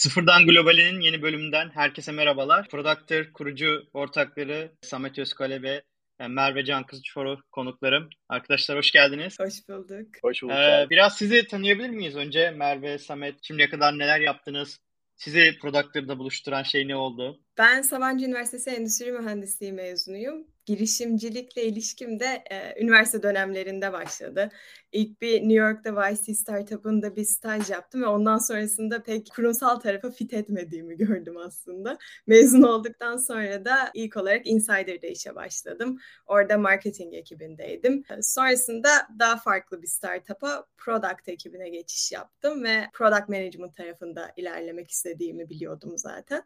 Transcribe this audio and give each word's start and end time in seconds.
Sıfırdan 0.00 0.46
Global'in 0.46 1.00
yeni 1.00 1.22
bölümünden 1.22 1.70
herkese 1.74 2.12
merhabalar. 2.12 2.68
Productor 2.68 3.32
kurucu 3.32 3.82
ortakları 3.92 4.72
Samet 4.82 5.18
Özkale 5.18 5.62
ve 5.62 5.82
e, 6.20 6.28
Merve 6.28 6.64
Can 6.64 6.86
Kızçoru 6.86 7.38
konuklarım. 7.52 8.08
Arkadaşlar 8.28 8.78
hoş 8.78 8.90
geldiniz. 8.90 9.40
Hoş 9.40 9.68
bulduk. 9.68 10.06
Hoş 10.22 10.42
bulduk. 10.42 10.56
Ee, 10.56 10.86
biraz 10.90 11.16
sizi 11.16 11.46
tanıyabilir 11.46 11.90
miyiz 11.90 12.16
önce? 12.16 12.50
Merve, 12.50 12.98
Samet, 12.98 13.34
şimdiye 13.42 13.70
kadar 13.70 13.98
neler 13.98 14.20
yaptınız? 14.20 14.78
Sizi 15.16 15.58
Productor'da 15.62 16.18
buluşturan 16.18 16.62
şey 16.62 16.88
ne 16.88 16.96
oldu? 16.96 17.40
Ben 17.58 17.82
Sabancı 17.82 18.26
Üniversitesi 18.26 18.70
Endüstri 18.70 19.12
Mühendisliği 19.12 19.72
mezunuyum 19.72 20.46
girişimcilikle 20.70 21.64
ilişkim 21.64 22.20
de 22.20 22.44
e, 22.50 22.82
üniversite 22.82 23.22
dönemlerinde 23.22 23.92
başladı. 23.92 24.50
İlk 24.92 25.20
bir 25.20 25.40
New 25.40 25.54
York'ta 25.54 26.10
YC 26.10 26.34
Startup'ında 26.34 27.16
bir 27.16 27.24
staj 27.24 27.70
yaptım 27.70 28.02
ve 28.02 28.06
ondan 28.06 28.38
sonrasında 28.38 29.02
pek 29.02 29.30
kurumsal 29.36 29.80
tarafa 29.80 30.10
fit 30.10 30.34
etmediğimi 30.34 30.96
gördüm 30.96 31.36
aslında. 31.36 31.98
Mezun 32.26 32.62
olduktan 32.62 33.16
sonra 33.16 33.64
da 33.64 33.90
ilk 33.94 34.16
olarak 34.16 34.46
Insider'da 34.46 35.06
işe 35.06 35.34
başladım. 35.34 35.98
Orada 36.26 36.58
marketing 36.58 37.14
ekibindeydim. 37.14 38.04
Sonrasında 38.22 38.88
daha 39.18 39.36
farklı 39.36 39.82
bir 39.82 39.86
startup'a 39.88 40.66
product 40.78 41.28
ekibine 41.28 41.68
geçiş 41.68 42.12
yaptım 42.12 42.64
ve 42.64 42.84
product 42.92 43.28
management 43.28 43.76
tarafında 43.76 44.32
ilerlemek 44.36 44.90
istediğimi 44.90 45.50
biliyordum 45.50 45.98
zaten. 45.98 46.42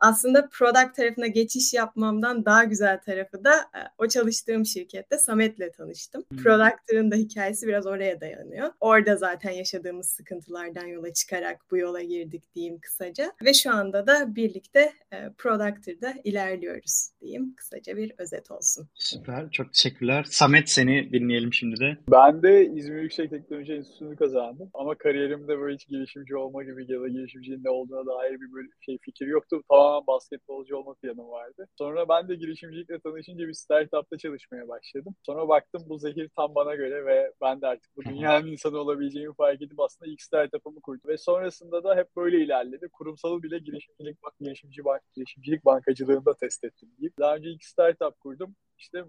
Aslında 0.00 0.48
product 0.52 0.96
tarafına 0.96 1.26
geçiş 1.26 1.74
yapmamdan 1.74 2.44
daha 2.44 2.64
güzel 2.64 3.00
tarafı 3.00 3.44
da 3.44 3.54
e, 3.54 3.80
o 3.98 4.08
çalıştığım 4.08 4.66
şirkette 4.66 5.18
Samet'le 5.18 5.74
tanıştım. 5.76 6.24
Hmm. 6.30 6.38
Productor'ın 6.38 7.10
da 7.10 7.16
hikayesi 7.16 7.66
biraz 7.66 7.86
oraya 7.86 8.20
dayanıyor. 8.20 8.70
Orada 8.80 9.16
zaten 9.16 9.50
yaşadığımız 9.50 10.10
sıkıntılardan 10.10 10.86
yola 10.86 11.12
çıkarak 11.12 11.60
bu 11.70 11.78
yola 11.78 12.02
girdik 12.02 12.54
diyeyim 12.54 12.78
kısaca. 12.80 13.32
Ve 13.44 13.54
şu 13.54 13.72
anda 13.72 14.06
da 14.06 14.36
birlikte 14.36 14.92
e, 15.12 15.16
Productor'da 15.38 16.14
ilerliyoruz 16.24 17.10
diyeyim. 17.20 17.54
Kısaca 17.56 17.96
bir 17.96 18.12
özet 18.18 18.50
olsun. 18.50 18.88
Süper. 18.94 19.50
Çok 19.50 19.74
teşekkürler. 19.74 20.26
Samet 20.30 20.70
seni 20.70 21.12
dinleyelim 21.12 21.52
şimdi 21.52 21.80
de. 21.80 21.96
Ben 22.10 22.42
de 22.42 22.66
İzmir 22.66 23.02
Yüksek 23.02 23.30
Teknoloji 23.30 23.72
Enstitüsü'nü 23.72 24.16
kazandım. 24.16 24.70
Ama 24.74 24.94
kariyerimde 24.94 25.58
böyle 25.58 25.74
hiç 25.74 25.88
girişimci 25.88 26.36
olma 26.36 26.62
gibi 26.62 26.92
ya 26.92 27.00
da 27.00 27.08
girişimcinin 27.08 27.64
ne 27.64 27.70
olduğuna 27.70 28.06
dair 28.06 28.40
bir 28.40 28.52
böyle 28.52 28.68
şey 28.80 28.98
fikir 29.02 29.26
yoktu. 29.26 29.62
Tamamen 29.88 30.06
basketbolcu 30.06 30.76
olma 30.76 30.94
planım 30.94 31.30
vardı. 31.30 31.68
Sonra 31.78 32.08
ben 32.08 32.28
de 32.28 32.34
girişimcilikle 32.34 33.00
tanışınca 33.00 33.48
bir 33.48 33.52
startupta 33.54 34.18
çalışmaya 34.18 34.68
başladım. 34.68 35.14
Sonra 35.22 35.48
baktım 35.48 35.82
bu 35.86 35.98
zehir 35.98 36.30
tam 36.36 36.54
bana 36.54 36.74
göre 36.74 37.06
ve 37.06 37.32
ben 37.40 37.60
de 37.60 37.66
artık 37.66 37.96
bu 37.96 38.04
dünyanın 38.04 38.46
insanı 38.46 38.78
olabileceğimi 38.78 39.34
fark 39.34 39.62
edip 39.62 39.80
aslında 39.80 40.10
ilk 40.10 40.22
startup'ımı 40.22 40.80
kurdum. 40.80 41.10
Ve 41.10 41.18
sonrasında 41.18 41.84
da 41.84 41.96
hep 41.96 42.16
böyle 42.16 42.44
ilerledi. 42.44 42.88
Kurumsalı 42.92 43.42
bile 43.42 43.58
girişimcilik, 43.58 44.18
girişimci 44.40 44.84
bank, 44.84 45.02
girişimcilik 45.14 45.64
bankacılığında 45.64 46.34
test 46.34 46.64
ettim 46.64 46.88
diyeyim. 46.98 47.12
Daha 47.18 47.36
önce 47.36 47.50
ilk 47.50 47.64
startup 47.64 48.20
kurdum. 48.20 48.54
İşte 48.78 49.04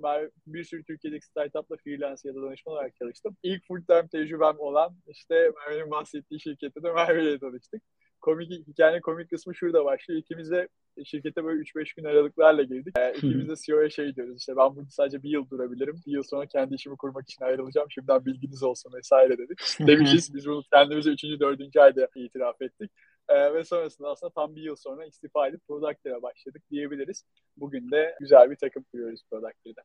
bir 0.48 0.64
sürü 0.64 0.84
Türkiye'deki 0.84 1.26
startupla 1.26 1.76
freelance 1.84 2.22
ya 2.26 2.36
da 2.36 2.42
danışman 2.42 2.76
olarak 2.76 2.96
çalıştım. 2.96 3.38
İlk 3.44 3.68
full 3.68 3.82
time 3.86 4.08
tecrübem 4.08 4.60
olan 4.60 4.96
işte 5.08 5.52
Merve'nin 5.56 5.92
bahsettiği 5.92 6.40
şirkette 6.40 6.84
de 6.84 6.92
Merve 6.92 7.24
ile 7.24 7.40
tanıştık 7.40 7.84
komik 8.22 8.68
hikayenin 8.68 9.02
komik 9.02 9.30
kısmı 9.30 9.56
şurada 9.56 9.86
başlıyor. 9.86 10.20
İkimiz 10.20 10.52
de 10.52 10.68
şirkete 11.06 11.44
böyle 11.44 11.62
3-5 11.62 11.96
gün 11.96 12.04
aralıklarla 12.04 12.64
girdik. 12.64 12.98
Ee, 12.98 13.14
ikimiz 13.18 13.50
de 13.50 13.54
CEO'ya 13.66 13.90
şey 13.90 14.16
diyoruz 14.16 14.38
işte 14.38 14.58
ben 14.58 14.76
burada 14.76 14.90
sadece 14.90 15.24
bir 15.24 15.30
yıl 15.30 15.50
durabilirim. 15.50 15.96
Bir 16.08 16.12
yıl 16.12 16.24
sonra 16.24 16.46
kendi 16.46 16.76
işimi 16.76 16.98
kurmak 16.98 17.30
için 17.30 17.46
ayrılacağım. 17.46 17.92
Şimdiden 17.92 18.26
bilginiz 18.26 18.64
olsun 18.64 18.94
vesaire 18.94 19.38
dedik. 19.38 19.60
Demişiz 19.80 20.34
biz 20.36 20.48
bunu 20.48 20.64
kendimize 20.74 21.12
3. 21.12 21.24
4. 21.24 21.78
ayda 21.78 22.08
itiraf 22.16 22.62
ettik. 22.62 22.92
Ee, 23.30 23.54
ve 23.54 23.64
sonrasında 23.64 24.10
aslında 24.10 24.34
tam 24.34 24.56
bir 24.56 24.62
yıl 24.62 24.76
sonra 24.76 25.06
istifa 25.06 25.48
edip 25.48 25.68
Product'lere 25.68 26.22
başladık 26.22 26.62
diyebiliriz. 26.72 27.24
Bugün 27.58 27.92
de 27.92 28.16
güzel 28.20 28.52
bir 28.52 28.56
takım 28.56 28.84
kuruyoruz 28.92 29.22
Product'ler'de. 29.32 29.82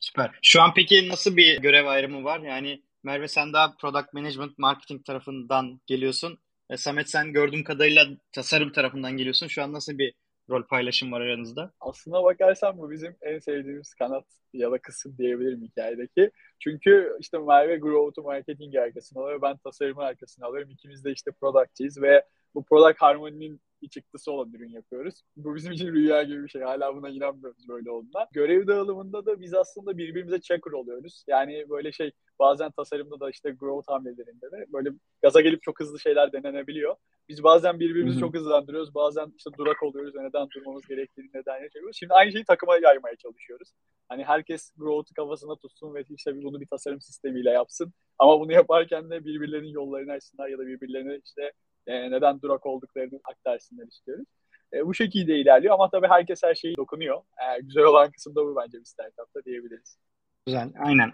Süper. 0.00 0.38
Şu 0.42 0.62
an 0.62 0.72
peki 0.76 1.08
nasıl 1.08 1.36
bir 1.36 1.60
görev 1.60 1.86
ayrımı 1.86 2.24
var? 2.24 2.40
Yani 2.40 2.82
Merve 3.02 3.28
sen 3.28 3.52
daha 3.52 3.76
Product 3.76 4.12
Management 4.12 4.58
Marketing 4.58 5.04
tarafından 5.04 5.80
geliyorsun. 5.86 6.38
E, 6.70 6.76
Samet 6.76 7.10
sen 7.10 7.32
gördüğüm 7.32 7.64
kadarıyla 7.64 8.06
tasarım 8.32 8.72
tarafından 8.72 9.16
geliyorsun. 9.16 9.46
Şu 9.46 9.62
an 9.62 9.72
nasıl 9.72 9.98
bir 9.98 10.14
rol 10.50 10.62
paylaşım 10.62 11.12
var 11.12 11.20
aranızda? 11.20 11.72
Aslına 11.80 12.24
bakarsan 12.24 12.78
bu 12.78 12.90
bizim 12.90 13.16
en 13.22 13.38
sevdiğimiz 13.38 13.94
kanat 13.94 14.24
ya 14.52 14.70
da 14.72 14.78
kısım 14.78 15.18
diyebilirim 15.18 15.62
hikayedeki. 15.62 16.30
Çünkü 16.58 17.16
işte 17.20 17.38
Merve 17.38 17.76
Growth'u 17.76 18.22
marketing 18.22 18.76
arkasına 18.76 19.22
alıyor, 19.22 19.42
ben 19.42 19.56
tasarımın 19.56 20.02
arkasına 20.02 20.46
alıyorum. 20.46 20.70
İkimiz 20.70 21.04
de 21.04 21.12
işte 21.12 21.30
product'ciyiz 21.40 22.02
ve 22.02 22.24
bu 22.54 22.64
product 22.64 23.02
harmoninin 23.02 23.60
bir 23.82 23.88
çıktısı 23.88 24.32
olan 24.32 24.52
ürün 24.52 24.70
yapıyoruz. 24.70 25.22
Bu 25.36 25.54
bizim 25.54 25.72
için 25.72 25.92
rüya 25.92 26.22
gibi 26.22 26.44
bir 26.44 26.48
şey. 26.48 26.62
Hala 26.62 26.96
buna 26.96 27.08
inanmıyoruz 27.08 27.68
böyle 27.68 27.90
olduğuna. 27.90 28.28
Görev 28.32 28.66
dağılımında 28.66 29.26
da 29.26 29.40
biz 29.40 29.54
aslında 29.54 29.98
birbirimize 29.98 30.40
checker 30.40 30.72
oluyoruz. 30.72 31.24
Yani 31.28 31.64
böyle 31.70 31.92
şey 31.92 32.12
bazen 32.38 32.70
tasarımda 32.70 33.20
da 33.20 33.30
işte 33.30 33.50
growth 33.50 33.88
hamlelerinde 33.88 34.50
de 34.52 34.66
böyle 34.72 34.90
gaza 35.22 35.40
gelip 35.40 35.62
çok 35.62 35.80
hızlı 35.80 36.00
şeyler 36.00 36.32
denenebiliyor. 36.32 36.96
Biz 37.28 37.42
bazen 37.42 37.80
birbirimizi 37.80 38.14
Hı-hı. 38.14 38.20
çok 38.20 38.34
hızlandırıyoruz. 38.34 38.94
Bazen 38.94 39.32
işte 39.36 39.50
durak 39.58 39.82
oluyoruz 39.82 40.14
ve 40.14 40.24
neden 40.24 40.48
durmamız 40.50 40.86
gerektiğini 40.86 41.30
neden 41.34 41.62
yaşıyoruz. 41.62 41.96
Şimdi 41.96 42.14
aynı 42.14 42.32
şeyi 42.32 42.44
takıma 42.44 42.76
yaymaya 42.76 43.16
çalışıyoruz. 43.16 43.72
Hani 44.08 44.24
herkes 44.24 44.72
growth'u 44.76 45.14
kafasına 45.14 45.56
tutsun 45.56 45.94
ve 45.94 46.04
işte 46.16 46.42
bunu 46.42 46.60
bir 46.60 46.66
tasarım 46.66 47.00
sistemiyle 47.00 47.50
yapsın. 47.50 47.92
Ama 48.18 48.40
bunu 48.40 48.52
yaparken 48.52 49.10
de 49.10 49.24
birbirlerinin 49.24 49.68
yollarını 49.68 50.12
açsınlar 50.12 50.48
ya 50.48 50.58
da 50.58 50.66
birbirlerine 50.66 51.20
işte 51.24 51.52
e, 51.88 52.10
neden 52.10 52.42
durak 52.42 52.66
olduklarını 52.66 53.20
aktarsınlar 53.24 53.86
istiyoruz. 53.86 54.26
E, 54.72 54.86
bu 54.86 54.94
şekilde 54.94 55.38
ilerliyor 55.38 55.74
ama 55.74 55.90
tabii 55.90 56.08
herkes 56.08 56.42
her 56.42 56.54
şeyi 56.54 56.76
dokunuyor. 56.76 57.16
E, 57.18 57.60
güzel 57.60 57.84
olan 57.84 58.10
kısım 58.10 58.34
da 58.34 58.44
bu 58.44 58.56
bence 58.56 58.78
bir 58.78 58.84
startupta 58.84 59.44
diyebiliriz. 59.44 59.98
Güzel, 60.46 60.72
aynen. 60.78 61.12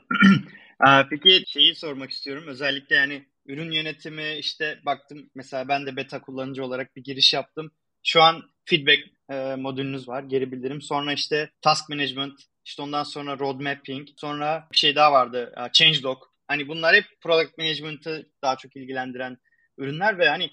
Peki 1.11 1.43
şeyi 1.47 1.75
sormak 1.75 2.11
istiyorum. 2.11 2.45
Özellikle 2.47 2.97
yani 2.97 3.25
ürün 3.47 3.71
yönetimi 3.71 4.33
işte 4.39 4.79
baktım 4.87 5.31
mesela 5.35 5.69
ben 5.69 5.87
de 5.87 5.97
beta 5.97 6.21
kullanıcı 6.21 6.65
olarak 6.65 6.97
bir 6.97 7.05
giriş 7.05 7.35
yaptım. 7.35 7.71
Şu 8.03 8.23
an 8.23 8.43
feedback 8.65 9.01
e, 9.31 9.55
modülünüz 9.57 10.09
var, 10.09 10.23
geri 10.23 10.53
bildirim. 10.53 10.83
Sonra 10.83 11.13
işte 11.13 11.51
task 11.63 11.89
management, 11.89 12.41
işte 12.65 12.83
ondan 12.83 13.03
sonra 13.03 13.39
road 13.39 13.61
mapping, 13.61 14.09
sonra 14.17 14.69
bir 14.73 14.77
şey 14.77 14.97
daha 14.97 15.13
vardı, 15.13 15.55
changelog. 15.73 16.23
Hani 16.49 16.69
bunlar 16.69 16.97
hep 16.97 17.05
product 17.21 17.59
management'ı 17.59 18.31
daha 18.43 18.57
çok 18.57 18.77
ilgilendiren 18.77 19.39
ürünler 19.79 20.19
ve 20.19 20.29
hani 20.29 20.51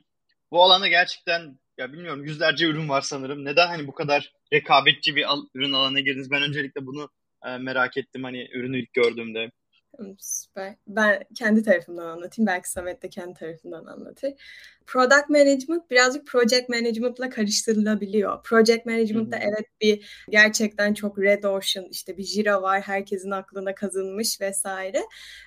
bu 0.52 0.64
alanda 0.64 0.88
gerçekten 0.88 1.60
ya 1.78 1.94
bilmiyorum 1.94 2.24
yüzlerce 2.24 2.66
ürün 2.66 2.90
var 2.90 3.02
sanırım. 3.02 3.46
Neden 3.46 3.68
hani 3.68 3.88
bu 3.88 3.94
kadar 3.94 4.34
rekabetçi 4.54 5.16
bir 5.16 5.32
al, 5.32 5.46
ürün 5.54 5.74
alanına 5.74 6.00
girdiniz? 6.00 6.32
Ben 6.32 6.42
öncelikle 6.42 6.86
bunu 6.86 7.10
e, 7.46 7.58
merak 7.58 7.98
ettim 7.98 8.24
hani 8.24 8.50
ürünü 8.54 8.80
ilk 8.80 8.94
gördüğümde. 8.94 9.52
Süper. 10.20 10.76
Ben 10.88 11.24
kendi 11.36 11.64
tarafımdan 11.64 12.06
anlatayım. 12.06 12.48
Belki 12.48 12.70
Samet 12.70 13.04
de 13.04 13.10
kendi 13.10 13.34
tarafından 13.34 13.86
anlatır. 13.86 14.34
Product 14.88 15.30
management 15.30 15.92
birazcık 15.92 16.28
project 16.28 16.70
management'la 16.70 17.30
karıştırılabiliyor. 17.30 18.44
Project 18.44 18.86
management'ta 18.86 19.38
hmm. 19.38 19.48
evet 19.48 19.66
bir 19.82 20.26
gerçekten 20.30 20.94
çok 20.94 21.20
red 21.20 21.44
ocean 21.44 21.86
işte 21.92 22.18
bir 22.18 22.24
Jira 22.24 22.62
var 22.62 22.82
herkesin 22.82 23.32
aklına 23.32 23.76
kazınmış 23.76 24.42
vesaire. 24.42 25.02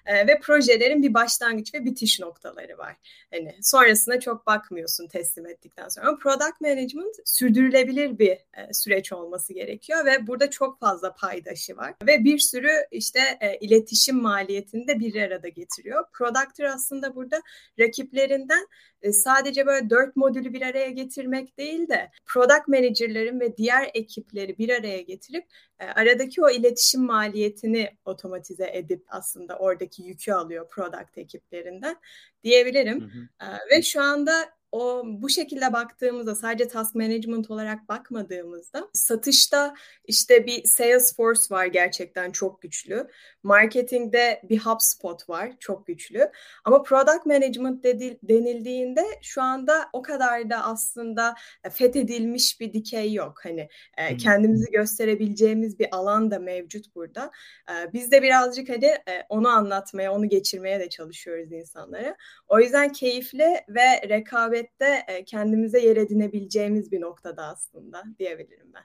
Ee, 0.07 0.27
ve 0.27 0.41
projelerin 0.41 1.03
bir 1.03 1.15
başlangıç 1.15 1.75
ve 1.75 1.85
bitiş 1.85 2.21
noktaları 2.21 2.79
var. 2.79 2.97
Hani 3.31 3.57
sonrasında 3.63 4.21
çok 4.21 4.47
bakmıyorsun 4.47 5.09
teslim 5.09 5.47
ettikten 5.47 5.89
sonra. 5.89 6.09
Ama 6.09 6.19
product 6.19 6.61
management 6.61 7.17
sürdürülebilir 7.25 8.19
bir 8.19 8.31
e, 8.31 8.73
süreç 8.73 9.13
olması 9.13 9.55
gerekiyor 9.55 10.05
ve 10.07 10.27
burada 10.27 10.51
çok 10.51 10.81
fazla 10.81 11.15
paydaşı 11.15 11.77
var. 11.77 11.95
Ve 12.07 12.25
bir 12.25 12.39
sürü 12.39 12.71
işte 12.91 13.21
e, 13.41 13.59
iletişim 13.59 14.23
maliyetini 14.23 14.89
de 14.89 14.99
bir 14.99 15.23
arada 15.23 15.49
getiriyor. 15.49 16.05
Productor 16.13 16.65
aslında 16.65 17.15
burada 17.15 17.43
rakiplerinden 17.79 18.67
e, 18.94 18.94
sadece 19.13 19.67
böyle 19.67 19.91
dört 19.91 20.17
modülü 20.17 20.53
bir 20.53 20.63
araya 20.63 20.91
getirmek 20.91 21.59
değil 21.59 21.89
de 21.89 22.11
product 22.27 22.69
manager'ların 22.69 23.41
ve 23.41 23.57
diğer 23.57 23.91
ekipleri 23.95 24.59
bir 24.59 24.69
araya 24.69 25.01
getirip 25.01 25.45
e, 25.79 25.85
aradaki 25.85 26.43
o 26.43 26.51
iletişim 26.51 27.03
maliyetini 27.03 27.91
otomatize 28.05 28.71
edip 28.73 29.05
aslında 29.09 29.59
oradaki 29.59 30.03
yükü 30.03 30.33
alıyor 30.33 30.69
product 30.69 31.19
ekiplerinden 31.19 31.97
diyebilirim. 32.45 33.01
Hı 33.01 33.05
hı. 33.05 33.47
E, 33.47 33.77
ve 33.77 33.83
şu 33.83 34.03
anda 34.03 34.33
o 34.75 35.03
bu 35.07 35.29
şekilde 35.29 35.73
baktığımızda 35.73 36.35
sadece 36.35 36.69
task 36.69 36.95
management 36.95 37.51
olarak 37.51 37.89
bakmadığımızda 37.89 38.89
satışta 38.93 39.75
işte 40.05 40.47
bir 40.47 40.65
Salesforce 40.65 41.41
var 41.51 41.67
gerçekten 41.67 42.33
çok 42.33 42.63
güçlü. 42.63 43.07
Marketingde 43.43 44.43
bir 44.49 44.59
HubSpot 44.59 45.29
var 45.29 45.53
çok 45.61 45.87
güçlü. 45.87 46.31
Ama 46.65 46.83
product 46.83 47.27
management 47.27 47.85
dedi, 47.85 48.19
denildiğinde 48.23 49.05
şu 49.23 49.43
anda 49.43 49.89
o 49.93 50.03
kadar 50.03 50.51
da 50.51 50.65
aslında 50.65 51.35
fethedilmiş 51.71 52.61
bir 52.61 52.73
dikey 52.73 53.13
yok. 53.13 53.41
Hani 53.43 53.69
e, 53.97 54.17
kendimizi 54.17 54.71
gösterebileceğimiz 54.71 55.79
bir 55.79 55.89
alan 55.93 56.31
da 56.31 56.39
mevcut 56.39 56.95
burada. 56.95 57.31
E, 57.71 57.93
biz 57.93 58.11
de 58.11 58.23
birazcık 58.23 58.69
hani 58.69 58.87
e, 58.87 59.27
onu 59.29 59.49
anlatmaya, 59.49 60.13
onu 60.13 60.29
geçirmeye 60.29 60.81
de 60.81 60.89
çalışıyoruz 60.89 61.53
insanlara. 61.53 62.17
O 62.49 62.61
yüzden 62.61 62.93
keyifli 62.93 63.65
ve 63.69 64.09
rekabet 64.09 64.64
şirkette 64.65 65.13
e, 65.13 65.25
kendimize 65.25 65.81
yer 65.81 65.97
edinebileceğimiz 65.97 66.93
bir 66.93 67.01
noktada 67.01 67.43
aslında 67.43 68.05
diyebilirim 68.19 68.73
ben. 68.75 68.85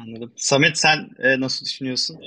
Anladım. 0.00 0.32
Samet 0.36 0.78
sen 0.78 1.08
e, 1.18 1.40
nasıl 1.40 1.66
düşünüyorsun? 1.66 2.20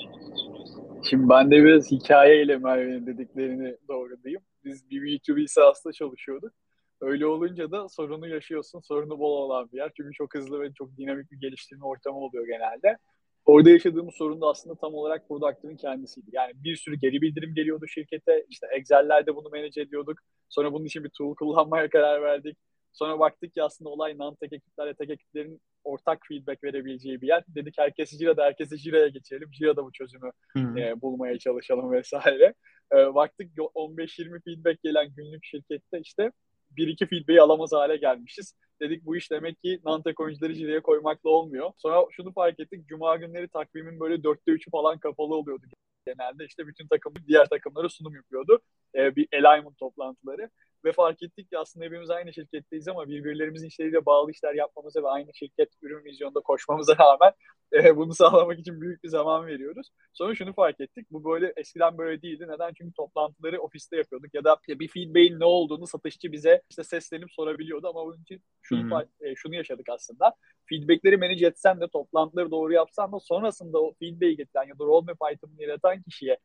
Şimdi 1.09 1.30
ben 1.30 1.51
de 1.51 1.63
biraz 1.63 1.91
hikayeyle 1.91 2.57
Merve'nin 2.57 3.07
dediklerini 3.07 3.77
doğrulayayım. 3.88 4.41
Biz 4.65 4.89
bir 4.89 5.01
B2B 5.01 5.47
SaaS'ta 5.47 5.91
çalışıyorduk. 5.91 6.53
Öyle 7.01 7.25
olunca 7.25 7.71
da 7.71 7.89
sorunu 7.89 8.27
yaşıyorsun. 8.27 8.80
Sorunu 8.80 9.19
bol 9.19 9.31
olan 9.31 9.69
bir 9.71 9.77
yer. 9.77 9.91
Çünkü 9.97 10.13
çok 10.13 10.36
hızlı 10.36 10.62
ve 10.62 10.74
çok 10.74 10.97
dinamik 10.97 11.31
bir 11.31 11.39
geliştirme 11.39 11.86
ortamı 11.86 12.18
oluyor 12.18 12.47
genelde. 12.47 12.97
Orada 13.45 13.69
yaşadığımız 13.69 14.15
sorun 14.15 14.41
da 14.41 14.47
aslında 14.47 14.75
tam 14.75 14.94
olarak 14.94 15.27
Product'ın 15.27 15.75
kendisiydi. 15.75 16.29
Yani 16.33 16.53
bir 16.56 16.75
sürü 16.75 16.95
geri 16.95 17.21
bildirim 17.21 17.56
geliyordu 17.56 17.88
şirkete. 17.88 18.45
İşte 18.50 18.68
Excel'lerde 18.71 19.36
bunu 19.36 19.50
manage 19.50 19.81
ediyorduk. 19.81 20.18
Sonra 20.50 20.74
bunun 20.74 20.86
için 20.86 21.03
bir 21.03 21.09
tool 21.09 21.36
kullanmaya 21.36 21.89
karar 21.94 22.21
verdik. 22.21 22.57
Sonra 22.93 23.19
baktık 23.19 23.53
ki 23.53 23.63
aslında 23.63 23.89
olay 23.89 24.17
non-tek 24.17 24.53
ekiplerle 24.53 24.93
tek 24.93 25.09
ekiplerin 25.09 25.61
ortak 25.83 26.19
feedback 26.27 26.63
verebileceği 26.63 27.21
bir 27.21 27.27
yer. 27.27 27.43
Dedik 27.47 27.77
herkesi 27.77 28.17
Jira'da, 28.17 28.43
herkesi 28.43 28.77
Jira'ya 28.77 29.07
geçelim. 29.07 29.53
Jira'da 29.53 29.85
bu 29.85 29.91
çözümü 29.91 30.31
hmm. 30.53 30.77
e, 30.77 31.01
bulmaya 31.01 31.39
çalışalım 31.39 31.91
vesaire. 31.91 32.53
E, 32.93 33.15
baktık 33.15 33.57
15-20 33.57 34.43
feedback 34.43 34.83
gelen 34.83 35.13
günlük 35.15 35.45
şirkette 35.45 35.99
işte 35.99 36.31
bir 36.71 36.87
iki 36.87 37.05
feedback'i 37.07 37.41
alamaz 37.41 37.71
hale 37.71 37.97
gelmişiz. 37.97 38.55
Dedik 38.81 39.05
bu 39.05 39.15
iş 39.15 39.31
demek 39.31 39.61
ki 39.61 39.79
Nantek 39.85 40.19
oyuncuları 40.19 40.53
Jira'ya 40.53 40.81
koymakla 40.81 41.29
olmuyor. 41.29 41.71
Sonra 41.77 42.05
şunu 42.11 42.33
fark 42.33 42.59
ettik. 42.59 42.87
Cuma 42.87 43.15
günleri 43.15 43.47
takvimin 43.47 43.99
böyle 43.99 44.23
dörtte 44.23 44.51
üçü 44.51 44.71
falan 44.71 44.99
kapalı 44.99 45.35
oluyordu 45.35 45.65
genelde. 46.05 46.45
işte 46.45 46.67
bütün 46.67 46.87
takım 46.87 47.13
diğer 47.27 47.49
takımlara 47.49 47.89
sunum 47.89 48.15
yapıyordu. 48.15 48.59
Ee, 48.95 49.15
bir 49.15 49.27
alignment 49.33 49.77
toplantıları. 49.77 50.49
Ve 50.85 50.91
fark 50.91 51.24
ettik 51.24 51.50
ki 51.50 51.57
aslında 51.57 51.85
hepimiz 51.85 52.09
aynı 52.09 52.33
şirketteyiz 52.33 52.88
ama 52.88 53.07
birbirlerimizin 53.07 53.68
işleriyle 53.68 54.06
bağlı 54.06 54.31
işler 54.31 54.53
yapmamıza 54.53 55.03
ve 55.03 55.07
aynı 55.07 55.33
şirket 55.33 55.69
ürün 55.81 56.06
vizyonda 56.06 56.39
koşmamıza 56.39 56.94
rağmen 56.97 57.33
e, 57.74 57.97
bunu 57.97 58.13
sağlamak 58.13 58.59
için 58.59 58.81
büyük 58.81 59.03
bir 59.03 59.09
zaman 59.09 59.47
veriyoruz. 59.47 59.89
Sonra 60.13 60.35
şunu 60.35 60.53
fark 60.53 60.81
ettik. 60.81 61.07
Bu 61.12 61.24
böyle 61.24 61.53
eskiden 61.57 61.97
böyle 61.97 62.21
değildi. 62.21 62.45
Neden? 62.47 62.74
Çünkü 62.77 62.94
toplantıları 62.94 63.62
ofiste 63.62 63.97
yapıyorduk 63.97 64.33
ya 64.33 64.44
da 64.44 64.57
bir 64.68 64.88
feedback'in 64.88 65.39
ne 65.39 65.45
olduğunu 65.45 65.88
satışçı 65.88 66.31
bize 66.31 66.62
işte 66.69 66.83
seslenip 66.83 67.31
sorabiliyordu 67.31 67.88
ama 67.88 68.06
bunun 68.06 68.21
için 68.21 68.41
şunu, 68.62 68.81
hmm. 68.81 69.27
e, 69.27 69.36
şunu 69.36 69.56
yaşadık 69.56 69.89
aslında. 69.89 70.33
Feedback'leri 70.69 71.18
manage 71.18 71.47
etsen 71.47 71.81
de 71.81 71.88
toplantıları 71.88 72.51
doğru 72.51 72.74
yapsan 72.74 73.12
da 73.12 73.19
sonrasında 73.19 73.81
o 73.81 73.94
feedback'i 74.00 74.38
getiren 74.38 74.68
ya 74.68 74.79
da 74.79 74.83
roadmap 74.83 75.18
item'ını 75.33 75.62
yaratan 75.62 76.03
kişiye 76.03 76.38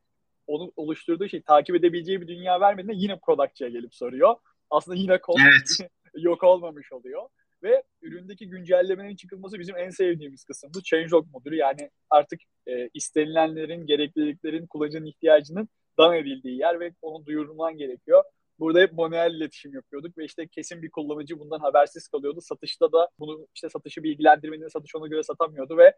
onu 0.48 0.72
oluşturduğu 0.76 1.28
şey 1.28 1.42
takip 1.42 1.76
edebileceği 1.76 2.20
bir 2.20 2.28
dünya 2.28 2.60
vermediğinde 2.60 3.02
yine 3.02 3.18
productçıya 3.18 3.70
gelip 3.70 3.94
soruyor. 3.94 4.34
Aslında 4.70 4.96
yine 4.96 5.20
kod 5.20 5.38
evet. 5.40 5.90
yok 6.14 6.42
olmamış 6.42 6.92
oluyor. 6.92 7.28
Ve 7.62 7.82
üründeki 8.02 8.48
güncellemenin 8.48 9.16
çıkılması 9.16 9.58
bizim 9.58 9.76
en 9.76 9.90
sevdiğimiz 9.90 10.44
kısım. 10.44 10.70
Bu 10.74 10.82
changelog 10.82 11.26
modülü 11.32 11.56
yani 11.56 11.90
artık 12.10 12.40
e, 12.66 12.88
istenilenlerin, 12.94 13.86
gerekliliklerin, 13.86 14.66
kullanıcının 14.66 15.06
ihtiyacının 15.06 15.68
dan 15.98 16.16
edildiği 16.16 16.58
yer 16.58 16.80
ve 16.80 16.92
onu 17.02 17.26
duyurman 17.26 17.76
gerekiyor. 17.76 18.24
Burada 18.58 18.80
hep 18.80 18.92
manuel 18.92 19.34
iletişim 19.34 19.74
yapıyorduk 19.74 20.18
ve 20.18 20.24
işte 20.24 20.48
kesin 20.48 20.82
bir 20.82 20.90
kullanıcı 20.90 21.38
bundan 21.38 21.58
habersiz 21.58 22.08
kalıyordu. 22.08 22.40
Satışta 22.40 22.92
da 22.92 23.08
bunu 23.18 23.46
işte 23.54 23.68
satışı 23.68 24.02
bilgilendirmenin 24.02 24.68
satış 24.68 24.94
ona 24.94 25.06
göre 25.06 25.22
satamıyordu 25.22 25.76
ve 25.76 25.94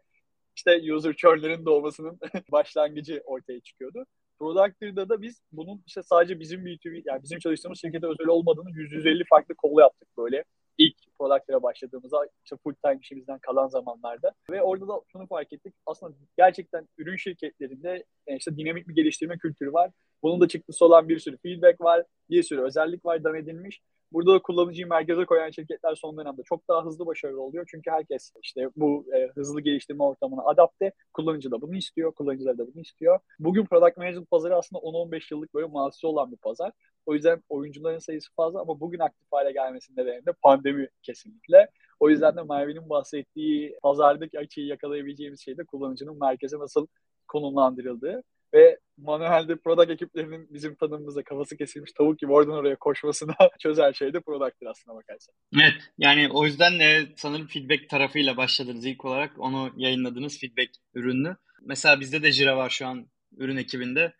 işte 0.55 0.93
user 0.93 1.13
churn'lerin 1.13 1.65
doğmasının 1.65 2.19
başlangıcı 2.51 3.21
ortaya 3.25 3.59
çıkıyordu. 3.59 4.05
Product'da 4.39 5.09
da 5.09 5.21
biz 5.21 5.41
bunun 5.51 5.83
işte 5.87 6.03
sadece 6.03 6.39
bizim 6.39 6.65
B2B 6.65 7.01
yani 7.05 7.23
bizim 7.23 7.39
çalıştığımız 7.39 7.81
şirkete 7.81 8.07
özel 8.07 8.27
olmadığını 8.27 8.69
150 8.71 9.23
farklı 9.29 9.55
kol 9.55 9.79
yaptık 9.79 10.07
böyle. 10.17 10.43
İlk 10.77 10.95
Product'lara 11.19 11.63
başladığımızda 11.63 12.27
işte 12.45 12.55
full 12.63 12.73
time 12.83 12.99
işimizden 13.01 13.39
kalan 13.39 13.67
zamanlarda. 13.67 14.33
Ve 14.51 14.61
orada 14.61 14.87
da 14.87 15.01
şunu 15.11 15.27
fark 15.27 15.53
ettik. 15.53 15.73
Aslında 15.85 16.13
gerçekten 16.37 16.87
ürün 16.97 17.15
şirketlerinde 17.15 18.05
işte 18.27 18.57
dinamik 18.57 18.87
bir 18.87 18.95
geliştirme 18.95 19.37
kültürü 19.37 19.73
var. 19.73 19.91
Bunun 20.23 20.41
da 20.41 20.47
çıktısı 20.47 20.85
olan 20.85 21.09
bir 21.09 21.19
sürü 21.19 21.37
feedback 21.37 21.81
var, 21.81 22.03
bir 22.29 22.43
sürü 22.43 22.61
özellik 22.61 23.05
var 23.05 23.23
dan 23.23 23.35
edilmiş. 23.35 23.81
Burada 24.13 24.33
da 24.33 24.41
kullanıcıyı 24.41 24.87
merkeze 24.87 25.25
koyan 25.25 25.49
şirketler 25.49 25.95
son 25.95 26.17
dönemde 26.17 26.41
çok 26.43 26.67
daha 26.67 26.85
hızlı 26.85 27.05
başarılı 27.05 27.41
oluyor. 27.41 27.65
Çünkü 27.71 27.91
herkes 27.91 28.33
işte 28.43 28.69
bu 28.75 29.05
e, 29.15 29.27
hızlı 29.27 29.61
geliştirme 29.61 30.03
ortamına 30.03 30.41
adapte. 30.45 30.91
Kullanıcı 31.13 31.51
da 31.51 31.61
bunu 31.61 31.75
istiyor, 31.75 32.11
kullanıcılar 32.11 32.57
da 32.57 32.67
bunu 32.73 32.81
istiyor. 32.81 33.19
Bugün 33.39 33.65
product 33.65 33.97
management 33.97 34.31
pazarı 34.31 34.55
aslında 34.55 34.81
10-15 34.81 35.33
yıllık 35.33 35.53
böyle 35.53 35.67
mazisi 35.67 36.07
olan 36.07 36.31
bir 36.31 36.37
pazar. 36.37 36.71
O 37.05 37.13
yüzden 37.13 37.43
oyuncuların 37.49 37.99
sayısı 37.99 38.33
fazla 38.35 38.61
ama 38.61 38.79
bugün 38.79 38.99
aktif 38.99 39.27
hale 39.31 39.51
gelmesinin 39.51 39.97
nedeni 39.97 40.25
de 40.25 40.31
pandemi 40.41 40.87
kesinlikle. 41.03 41.69
O 41.99 42.09
yüzden 42.09 42.37
de 42.37 42.43
Merve'nin 42.43 42.89
bahsettiği 42.89 43.77
pazardaki 43.83 44.39
açıyı 44.39 44.67
yakalayabileceğimiz 44.67 45.41
şey 45.41 45.57
de 45.57 45.63
kullanıcının 45.63 46.19
merkeze 46.19 46.59
nasıl 46.59 46.87
konumlandırıldığı 47.27 48.23
ve 48.53 48.79
manuelde 48.97 49.55
product 49.55 49.91
ekiplerinin 49.91 50.53
bizim 50.53 50.75
tanımımızda 50.75 51.23
kafası 51.23 51.57
kesilmiş 51.57 51.91
tavuk 51.91 52.19
gibi 52.19 52.31
oradan 52.31 52.53
oraya 52.53 52.75
koşmasına 52.75 53.35
çözer 53.59 53.93
şey 53.93 54.13
de 54.13 54.19
product'tir 54.19 54.65
aslında 54.65 54.97
bakarsan. 54.97 55.35
Evet 55.55 55.73
yani 55.97 56.29
o 56.33 56.45
yüzden 56.45 56.79
de 56.79 57.07
sanırım 57.15 57.47
feedback 57.47 57.89
tarafıyla 57.89 58.37
başladınız 58.37 58.85
ilk 58.85 59.05
olarak 59.05 59.31
onu 59.39 59.73
yayınladınız 59.77 60.39
feedback 60.39 60.69
ürünü. 60.93 61.37
Mesela 61.61 61.99
bizde 61.99 62.23
de 62.23 62.31
Jira 62.31 62.57
var 62.57 62.69
şu 62.69 62.87
an 62.87 63.07
ürün 63.37 63.57
ekibinde 63.57 64.13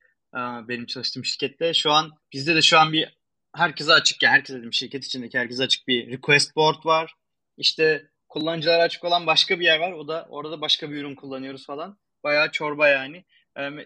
benim 0.68 0.86
çalıştığım 0.86 1.26
şirkette. 1.26 1.74
Şu 1.74 1.92
an 1.92 2.12
bizde 2.34 2.56
de 2.56 2.62
şu 2.62 2.80
an 2.80 2.94
bir 2.94 3.18
herkese 3.56 3.94
açık 3.94 4.24
yani 4.24 4.34
herkese 4.34 4.60
dedim 4.60 4.74
şirket 4.74 5.06
içindeki 5.06 5.40
herkese 5.40 5.64
açık 5.64 5.88
bir 5.88 6.12
request 6.12 6.56
board 6.56 6.86
var. 6.86 7.14
İşte 7.58 8.08
kullanıcılara 8.30 8.84
açık 8.84 9.04
olan 9.04 9.28
başka 9.28 9.60
bir 9.60 9.66
yer 9.66 9.80
var. 9.80 9.92
O 9.92 10.08
da 10.08 10.28
orada 10.30 10.62
başka 10.62 10.92
bir 10.92 10.96
ürün 10.96 11.16
kullanıyoruz 11.16 11.66
falan. 11.66 11.98
Bayağı 12.24 12.52
çorba 12.52 12.88
yani. 12.88 13.26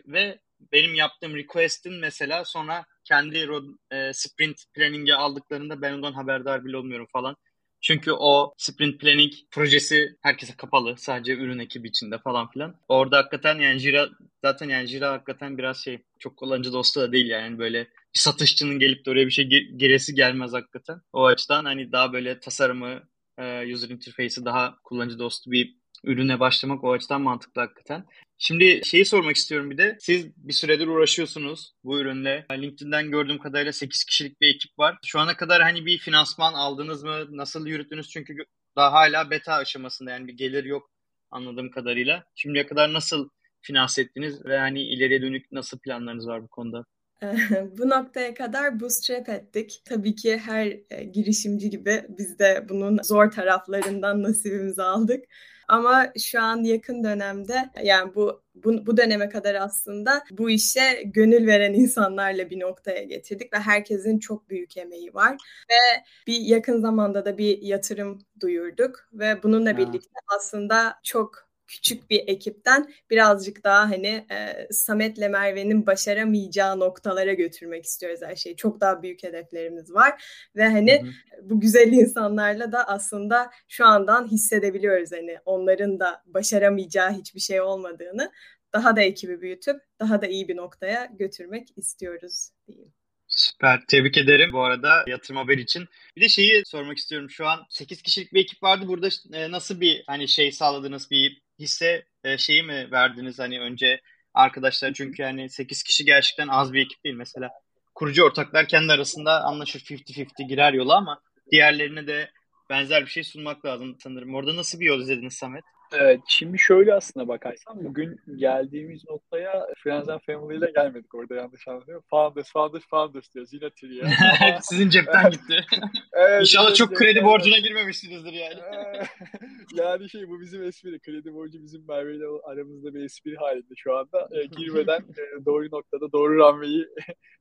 Ve 0.07 0.39
benim 0.71 0.95
yaptığım 0.95 1.35
request'in 1.35 1.93
mesela 1.93 2.45
sonra 2.45 2.85
kendi 3.03 3.49
e, 3.91 4.13
sprint 4.13 4.63
planning'e 4.73 5.15
aldıklarında 5.15 5.81
ben 5.81 5.93
ondan 5.93 6.13
haberdar 6.13 6.65
bile 6.65 6.77
olmuyorum 6.77 7.07
falan. 7.13 7.35
Çünkü 7.81 8.11
o 8.11 8.53
sprint 8.57 9.01
planning 9.01 9.33
projesi 9.51 10.17
herkese 10.21 10.55
kapalı. 10.57 10.97
Sadece 10.97 11.33
ürün 11.33 11.59
ekibi 11.59 11.87
içinde 11.87 12.17
falan 12.17 12.49
filan. 12.49 12.75
Orada 12.87 13.17
hakikaten 13.17 13.59
yani 13.59 13.79
Jira 13.79 14.09
zaten 14.41 14.69
yani 14.69 14.87
Jira 14.87 15.11
hakikaten 15.11 15.57
biraz 15.57 15.83
şey 15.83 15.97
çok 16.19 16.37
kullanıcı 16.37 16.73
dostu 16.73 17.01
da 17.01 17.11
değil 17.11 17.25
yani 17.25 17.59
böyle 17.59 17.83
bir 17.83 18.19
satışçının 18.19 18.79
gelip 18.79 19.05
de 19.05 19.09
oraya 19.11 19.25
bir 19.25 19.31
şey 19.31 19.49
geresi 19.75 20.15
gelmez 20.15 20.53
hakikaten. 20.53 21.01
O 21.13 21.25
açıdan 21.25 21.65
hani 21.65 21.91
daha 21.91 22.13
böyle 22.13 22.39
tasarımı, 22.39 23.03
e, 23.37 23.73
user 23.73 23.89
interface'i 23.89 24.45
daha 24.45 24.79
kullanıcı 24.83 25.19
dostu 25.19 25.51
bir 25.51 25.75
ürüne 26.03 26.39
başlamak 26.39 26.83
o 26.83 26.91
açıdan 26.91 27.21
mantıklı 27.21 27.61
hakikaten. 27.61 28.05
Şimdi 28.37 28.81
şeyi 28.85 29.05
sormak 29.05 29.35
istiyorum 29.35 29.71
bir 29.71 29.77
de. 29.77 29.97
Siz 29.99 30.27
bir 30.37 30.53
süredir 30.53 30.87
uğraşıyorsunuz 30.87 31.73
bu 31.83 31.99
ürünle. 31.99 32.45
LinkedIn'den 32.51 33.11
gördüğüm 33.11 33.37
kadarıyla 33.37 33.73
8 33.73 34.03
kişilik 34.03 34.41
bir 34.41 34.55
ekip 34.55 34.79
var. 34.79 34.97
Şu 35.05 35.19
ana 35.19 35.37
kadar 35.37 35.61
hani 35.61 35.85
bir 35.85 35.97
finansman 35.97 36.53
aldınız 36.53 37.03
mı? 37.03 37.25
Nasıl 37.29 37.67
yürüttünüz? 37.67 38.09
Çünkü 38.09 38.33
daha 38.75 38.91
hala 38.91 39.29
beta 39.29 39.53
aşamasında 39.53 40.11
yani 40.11 40.27
bir 40.27 40.33
gelir 40.33 40.63
yok 40.63 40.91
anladığım 41.31 41.71
kadarıyla. 41.71 42.23
Şimdiye 42.35 42.67
kadar 42.67 42.93
nasıl 42.93 43.29
finanse 43.61 44.01
ettiniz 44.01 44.45
ve 44.45 44.57
hani 44.57 44.81
ileriye 44.81 45.21
dönük 45.21 45.51
nasıl 45.51 45.79
planlarınız 45.79 46.27
var 46.27 46.43
bu 46.43 46.47
konuda? 46.47 46.85
bu 47.77 47.89
noktaya 47.89 48.33
kadar 48.33 48.79
bootstrap 48.79 49.29
ettik. 49.29 49.81
Tabii 49.85 50.15
ki 50.15 50.37
her 50.37 50.77
e, 50.89 51.03
girişimci 51.03 51.69
gibi 51.69 52.05
biz 52.09 52.39
de 52.39 52.65
bunun 52.69 52.99
zor 53.03 53.31
taraflarından 53.31 54.23
nasibimizi 54.23 54.81
aldık. 54.81 55.25
Ama 55.67 56.07
şu 56.19 56.41
an 56.41 56.63
yakın 56.63 57.03
dönemde 57.03 57.69
yani 57.83 58.15
bu 58.15 58.41
bu, 58.55 58.85
bu 58.85 58.97
döneme 58.97 59.29
kadar 59.29 59.55
aslında 59.55 60.23
bu 60.31 60.49
işe 60.49 61.03
gönül 61.05 61.47
veren 61.47 61.73
insanlarla 61.73 62.49
bir 62.49 62.59
noktaya 62.59 63.03
getirdik 63.03 63.53
ve 63.53 63.57
herkesin 63.59 64.19
çok 64.19 64.49
büyük 64.49 64.77
emeği 64.77 65.13
var. 65.13 65.37
Ve 65.69 66.03
bir 66.27 66.39
yakın 66.39 66.81
zamanda 66.81 67.25
da 67.25 67.37
bir 67.37 67.61
yatırım 67.61 68.19
duyurduk 68.41 69.09
ve 69.13 69.43
bununla 69.43 69.77
birlikte 69.77 70.19
aslında 70.37 70.95
çok 71.03 71.44
küçük 71.67 72.09
bir 72.09 72.23
ekipten 72.27 72.93
birazcık 73.09 73.63
daha 73.63 73.89
hani 73.89 74.27
e, 74.31 74.67
Samet'le 74.71 75.29
Merve'nin 75.29 75.85
başaramayacağı 75.85 76.79
noktalara 76.79 77.33
götürmek 77.33 77.85
istiyoruz 77.85 78.19
her 78.23 78.35
şeyi. 78.35 78.55
Çok 78.55 78.81
daha 78.81 79.03
büyük 79.03 79.23
hedeflerimiz 79.23 79.93
var 79.93 80.23
ve 80.55 80.67
hani 80.67 81.01
hı 81.01 81.07
hı. 81.07 81.49
bu 81.49 81.59
güzel 81.59 81.91
insanlarla 81.91 82.71
da 82.71 82.87
aslında 82.87 83.51
şu 83.67 83.85
andan 83.85 84.27
hissedebiliyoruz 84.27 85.11
hani 85.11 85.37
onların 85.45 85.99
da 85.99 86.23
başaramayacağı 86.25 87.11
hiçbir 87.11 87.39
şey 87.39 87.61
olmadığını. 87.61 88.31
Daha 88.73 88.95
da 88.95 89.01
ekibi 89.01 89.41
büyütüp 89.41 89.81
daha 89.99 90.21
da 90.21 90.27
iyi 90.27 90.47
bir 90.47 90.55
noktaya 90.55 91.05
götürmek 91.19 91.77
istiyoruz 91.77 92.49
diyeyim. 92.67 92.93
Süper. 93.27 93.81
Tebrik 93.87 94.17
ederim 94.17 94.49
bu 94.53 94.63
arada 94.63 95.03
yatırım 95.07 95.37
haber 95.37 95.57
için. 95.57 95.85
Bir 96.15 96.21
de 96.21 96.29
şeyi 96.29 96.63
sormak 96.65 96.97
istiyorum. 96.97 97.29
Şu 97.29 97.47
an 97.47 97.59
8 97.69 98.01
kişilik 98.01 98.33
bir 98.33 98.41
ekip 98.41 98.63
vardı. 98.63 98.87
Burada 98.87 99.09
e, 99.33 99.51
nasıl 99.51 99.81
bir 99.81 100.03
hani 100.07 100.27
şey 100.27 100.51
sağladınız? 100.51 101.11
Bir 101.11 101.41
hisse 101.59 102.05
e, 102.23 102.37
şeyi 102.37 102.63
mi 102.63 102.91
verdiniz 102.91 103.39
hani 103.39 103.59
önce 103.59 104.01
arkadaşlar 104.33 104.93
çünkü 104.93 105.21
yani 105.21 105.49
8 105.49 105.83
kişi 105.83 106.05
gerçekten 106.05 106.47
az 106.47 106.73
bir 106.73 106.85
ekip 106.85 107.03
değil 107.03 107.15
mesela. 107.15 107.49
Kurucu 107.95 108.23
ortaklar 108.23 108.67
kendi 108.67 108.91
arasında 108.93 109.43
anlaşır 109.43 109.79
50-50 109.79 110.47
girer 110.47 110.73
yola 110.73 110.97
ama 110.97 111.21
diğerlerine 111.51 112.07
de 112.07 112.31
benzer 112.69 113.01
bir 113.01 113.09
şey 113.09 113.23
sunmak 113.23 113.65
lazım 113.65 113.95
sanırım. 113.99 114.35
Orada 114.35 114.55
nasıl 114.55 114.79
bir 114.79 114.85
yol 114.85 115.01
izlediniz 115.01 115.33
Samet? 115.33 115.63
Evet, 115.99 116.19
şimdi 116.27 116.59
şöyle 116.59 116.93
aslında 116.93 117.27
bakarsan 117.27 117.83
bugün 117.83 118.19
geldiğimiz 118.35 119.05
noktaya 119.09 119.67
Friends 119.77 120.09
and 120.09 120.19
Family 120.19 120.57
ile 120.57 120.71
gelmedik 120.75 121.15
orada 121.15 121.35
yanlış 121.35 121.67
anlamıyorum. 121.67 122.03
Founders, 122.09 122.51
Founders, 122.51 122.83
Founders 122.89 123.33
diyoruz 123.33 123.53
yine 123.53 123.69
triye. 123.69 124.03
Sizin 124.61 124.89
cepten 124.89 125.31
gitti. 125.31 125.65
evet, 126.13 126.41
İnşallah 126.41 126.73
çok 126.73 126.95
kredi 126.95 127.23
borcuna 127.23 127.57
girmemişsinizdir 127.57 128.33
yani. 128.33 128.59
yani 129.75 130.09
şey 130.09 130.29
bu 130.29 130.39
bizim 130.39 130.63
espri. 130.63 130.99
Kredi 130.99 131.33
borcu 131.33 131.63
bizim 131.63 131.87
Merve 131.87 132.15
ile 132.15 132.25
aramızda 132.43 132.93
bir 132.93 133.03
espri 133.03 133.35
halinde 133.35 133.73
şu 133.75 133.97
anda. 133.97 134.29
E, 134.31 134.45
girmeden 134.45 134.99
e, 134.99 135.45
doğru 135.45 135.65
noktada 135.71 136.11
doğru 136.11 136.37
ranveyi 136.37 136.87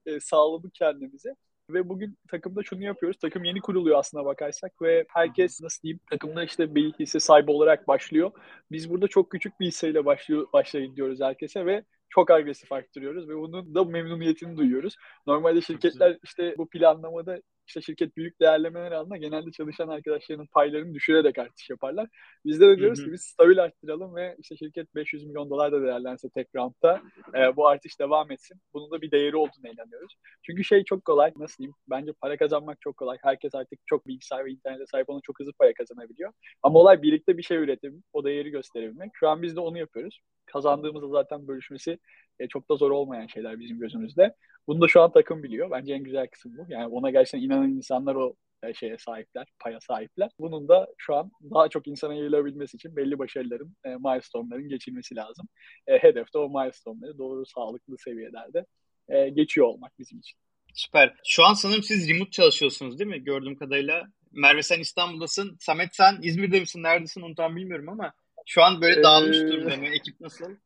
e, 0.06 0.20
sağladık 0.20 0.74
kendimize. 0.74 1.34
Ve 1.70 1.88
bugün 1.88 2.18
takımda 2.30 2.62
şunu 2.62 2.82
yapıyoruz. 2.84 3.18
Takım 3.18 3.44
yeni 3.44 3.60
kuruluyor 3.60 3.98
aslına 3.98 4.24
bakarsak 4.24 4.82
ve 4.82 5.04
herkes 5.08 5.60
nasıl 5.60 5.82
diyeyim 5.82 6.00
takımda 6.10 6.44
işte 6.44 6.74
bir 6.74 6.92
hisse 6.92 7.20
sahibi 7.20 7.50
olarak 7.50 7.88
başlıyor. 7.88 8.30
Biz 8.70 8.90
burada 8.90 9.08
çok 9.08 9.30
küçük 9.30 9.60
bir 9.60 9.66
hisseyle 9.66 10.04
başlıyor, 10.04 10.46
başlayın 10.52 10.96
diyoruz 10.96 11.20
herkese 11.20 11.66
ve 11.66 11.84
çok 12.08 12.30
agresif 12.30 12.72
arttırıyoruz 12.72 13.28
ve 13.28 13.36
bunun 13.36 13.74
da 13.74 13.84
memnuniyetini 13.84 14.56
duyuyoruz. 14.56 14.96
Normalde 15.26 15.60
şirketler 15.60 16.18
işte 16.22 16.54
bu 16.58 16.68
planlamada 16.68 17.40
işte 17.66 17.80
şirket 17.80 18.16
büyük 18.16 18.40
değerlemeler 18.40 18.92
alında 18.92 19.16
genelde 19.16 19.50
çalışan 19.50 19.88
arkadaşlarının 19.88 20.46
paylarını 20.46 20.94
düşürerek 20.94 21.38
artış 21.38 21.70
yaparlar. 21.70 22.08
Bizde 22.44 22.68
de 22.68 22.78
diyoruz 22.78 23.04
ki 23.04 23.12
biz 23.12 23.22
stabil 23.22 23.62
arttıralım 23.62 24.14
ve 24.14 24.36
işte 24.38 24.56
şirket 24.56 24.94
500 24.94 25.24
milyon 25.24 25.50
dolar 25.50 25.72
da 25.72 25.82
değerlense 25.82 26.28
tek 26.28 26.48
roundda 26.54 27.02
e, 27.34 27.56
bu 27.56 27.68
artış 27.68 28.00
devam 28.00 28.30
etsin. 28.30 28.60
Bunun 28.74 28.90
da 28.90 29.02
bir 29.02 29.10
değeri 29.10 29.36
olduğunu 29.36 29.68
inanıyoruz. 29.72 30.16
Çünkü 30.42 30.64
şey 30.64 30.84
çok 30.84 31.04
kolay 31.04 31.32
nasıl 31.36 31.58
diyeyim 31.58 31.74
bence 31.90 32.12
para 32.12 32.36
kazanmak 32.36 32.80
çok 32.80 32.96
kolay. 32.96 33.18
Herkes 33.22 33.54
artık 33.54 33.78
çok 33.86 34.06
bilgisayar 34.06 34.44
ve 34.44 34.50
internete 34.50 34.86
sahip 34.86 35.10
olan 35.10 35.20
çok 35.20 35.40
hızlı 35.40 35.52
para 35.52 35.72
kazanabiliyor. 35.74 36.32
Ama 36.62 36.78
olay 36.78 37.02
birlikte 37.02 37.38
bir 37.38 37.42
şey 37.42 37.56
üretim, 37.56 38.02
o 38.12 38.24
değeri 38.24 38.50
gösterebilmek. 38.50 39.10
Şu 39.14 39.28
an 39.28 39.42
biz 39.42 39.56
de 39.56 39.60
onu 39.60 39.78
yapıyoruz. 39.78 40.20
Kazandığımızda 40.46 41.08
zaten 41.08 41.48
bölüşmesi 41.48 41.98
e, 42.40 42.48
çok 42.48 42.70
da 42.70 42.76
zor 42.76 42.90
olmayan 42.90 43.26
şeyler 43.26 43.60
bizim 43.60 43.78
gözümüzde. 43.78 44.34
Bunu 44.66 44.80
da 44.80 44.88
şu 44.88 45.02
an 45.02 45.12
takım 45.12 45.42
biliyor. 45.42 45.70
Bence 45.70 45.94
en 45.94 46.02
güzel 46.02 46.28
kısım 46.28 46.52
bu. 46.56 46.66
Yani 46.68 46.86
ona 46.86 47.10
gerçekten 47.10 47.46
inanan 47.46 47.68
insanlar 47.68 48.14
o 48.14 48.34
e, 48.62 48.74
şeye 48.74 48.98
sahipler, 48.98 49.46
paya 49.58 49.80
sahipler. 49.80 50.30
Bunun 50.38 50.68
da 50.68 50.88
şu 50.98 51.14
an 51.14 51.30
daha 51.54 51.68
çok 51.68 51.86
insana 51.86 52.14
yayılabilmesi 52.14 52.76
için 52.76 52.96
belli 52.96 53.18
başarıların, 53.18 53.76
e, 53.84 53.88
milestone'ların 53.88 54.68
geçilmesi 54.68 55.16
lazım. 55.16 55.48
E, 55.86 55.98
hedef 55.98 56.34
de 56.34 56.38
o 56.38 56.48
milestone'ları 56.48 57.18
doğru 57.18 57.46
sağlıklı 57.46 57.98
seviyelerde 57.98 58.66
e, 59.08 59.28
geçiyor 59.28 59.66
olmak 59.66 59.98
bizim 59.98 60.18
için. 60.18 60.38
Süper. 60.74 61.14
Şu 61.24 61.44
an 61.44 61.54
sanırım 61.54 61.82
siz 61.82 62.08
remote 62.08 62.30
çalışıyorsunuz 62.30 62.98
değil 62.98 63.10
mi? 63.10 63.24
Gördüğüm 63.24 63.56
kadarıyla. 63.56 64.06
Merve 64.32 64.62
sen 64.62 64.80
İstanbul'dasın. 64.80 65.56
Samet 65.60 65.96
sen 65.96 66.18
İzmir'de 66.22 66.60
misin? 66.60 66.82
Neredesin 66.82 67.22
onu 67.22 67.34
tam 67.34 67.56
bilmiyorum 67.56 67.88
ama 67.88 68.12
şu 68.46 68.62
an 68.62 68.80
böyle 68.80 69.02
dağılmış 69.02 69.36
ee... 69.36 69.48
durumda 69.48 69.76
mı? 69.76 69.86
Ekip 69.86 70.20
nasıl? 70.20 70.56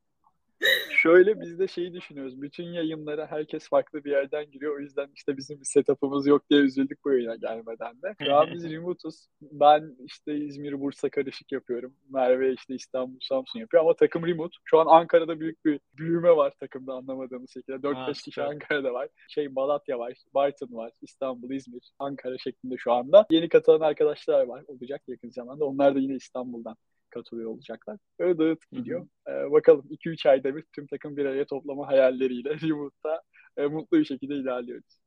Şöyle 0.90 1.40
biz 1.40 1.58
de 1.58 1.68
şeyi 1.68 1.92
düşünüyoruz. 1.92 2.42
Bütün 2.42 2.64
yayınlara 2.64 3.26
herkes 3.30 3.68
farklı 3.68 4.04
bir 4.04 4.10
yerden 4.10 4.50
giriyor. 4.50 4.76
O 4.76 4.80
yüzden 4.80 5.08
işte 5.14 5.36
bizim 5.36 5.60
bir 5.60 5.64
setup'ımız 5.64 6.26
yok 6.26 6.50
diye 6.50 6.60
üzüldük 6.60 7.04
bu 7.04 7.12
yayına 7.12 7.36
gelmeden 7.36 8.02
de. 8.02 8.14
Şu 8.24 8.34
an 8.34 8.48
biz 8.54 8.64
remote'uz. 8.70 9.26
Ben 9.40 9.96
işte 10.04 10.36
İzmir, 10.36 10.80
Bursa 10.80 11.08
karışık 11.08 11.52
yapıyorum. 11.52 11.94
Merve 12.10 12.52
işte 12.52 12.74
İstanbul, 12.74 13.18
Samsun 13.20 13.60
yapıyor 13.60 13.82
ama 13.82 13.96
takım 13.96 14.26
remote. 14.26 14.56
Şu 14.64 14.78
an 14.78 14.86
Ankara'da 14.86 15.40
büyük 15.40 15.64
bir 15.64 15.80
büyüme 15.96 16.36
var 16.36 16.52
takımda 16.60 16.92
anlamadığımız 16.92 17.50
şekilde. 17.50 17.76
4-5 17.76 18.24
kişi 18.24 18.42
Ankara'da 18.42 18.92
var. 18.92 19.08
Şey 19.28 19.48
Malatya 19.48 19.98
var, 19.98 20.14
Bartın 20.34 20.74
var, 20.74 20.92
İstanbul, 21.02 21.50
İzmir, 21.50 21.92
Ankara 21.98 22.38
şeklinde 22.38 22.76
şu 22.78 22.92
anda. 22.92 23.26
Yeni 23.30 23.48
katılan 23.48 23.80
arkadaşlar 23.80 24.46
var 24.46 24.64
olacak 24.66 25.02
yakın 25.08 25.30
zamanda. 25.30 25.64
Onlar 25.64 25.94
da 25.94 25.98
yine 25.98 26.14
İstanbul'dan 26.14 26.76
katılıyor 27.18 27.50
olacaklar. 27.50 27.98
Öyle 28.18 28.38
dağıt 28.38 28.70
gidiyor. 28.72 29.08
Ee, 29.28 29.50
bakalım 29.50 29.86
2-3 29.90 30.28
ayda 30.28 30.56
bir 30.56 30.64
tüm 30.72 30.86
takım 30.86 31.16
bir 31.16 31.24
araya 31.24 31.44
toplama 31.44 31.86
hayalleriyle 31.88 32.50
remote'da 32.62 33.22
e, 33.56 33.66
mutlu 33.66 33.98
bir 33.98 34.04
şekilde 34.04 34.34
ilerliyoruz. 34.34 34.98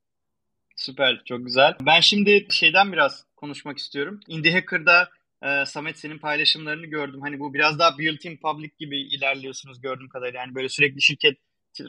Süper, 0.76 1.22
çok 1.26 1.46
güzel. 1.46 1.76
Ben 1.86 2.00
şimdi 2.00 2.48
şeyden 2.50 2.92
biraz 2.92 3.26
konuşmak 3.36 3.78
istiyorum. 3.78 4.20
Indie 4.28 4.54
Hacker'da 4.54 5.10
e, 5.44 5.66
Samet 5.66 6.00
senin 6.00 6.18
paylaşımlarını 6.18 6.86
gördüm. 6.86 7.22
Hani 7.22 7.40
bu 7.40 7.54
biraz 7.54 7.80
daha 7.80 7.98
built 7.98 8.26
in 8.26 8.38
public 8.38 8.72
gibi 8.80 9.02
ilerliyorsunuz 9.02 9.82
gördüğüm 9.82 10.10
kadarıyla. 10.10 10.40
Yani 10.40 10.56
böyle 10.56 10.70
sürekli 10.70 11.02
şirket 11.02 11.38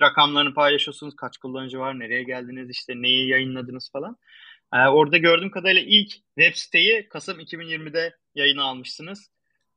rakamlarını 0.00 0.54
paylaşıyorsunuz. 0.54 1.16
Kaç 1.16 1.38
kullanıcı 1.38 1.78
var, 1.78 1.98
nereye 1.98 2.22
geldiniz, 2.22 2.70
işte 2.70 2.92
neyi 2.96 3.28
yayınladınız 3.28 3.90
falan. 3.92 4.16
Ee, 4.74 4.78
orada 4.78 5.16
gördüğüm 5.16 5.50
kadarıyla 5.50 5.82
ilk 5.82 6.12
web 6.38 6.54
siteyi 6.54 7.08
Kasım 7.08 7.40
2020'de 7.40 8.16
yayına 8.34 8.62
almışsınız. 8.62 9.30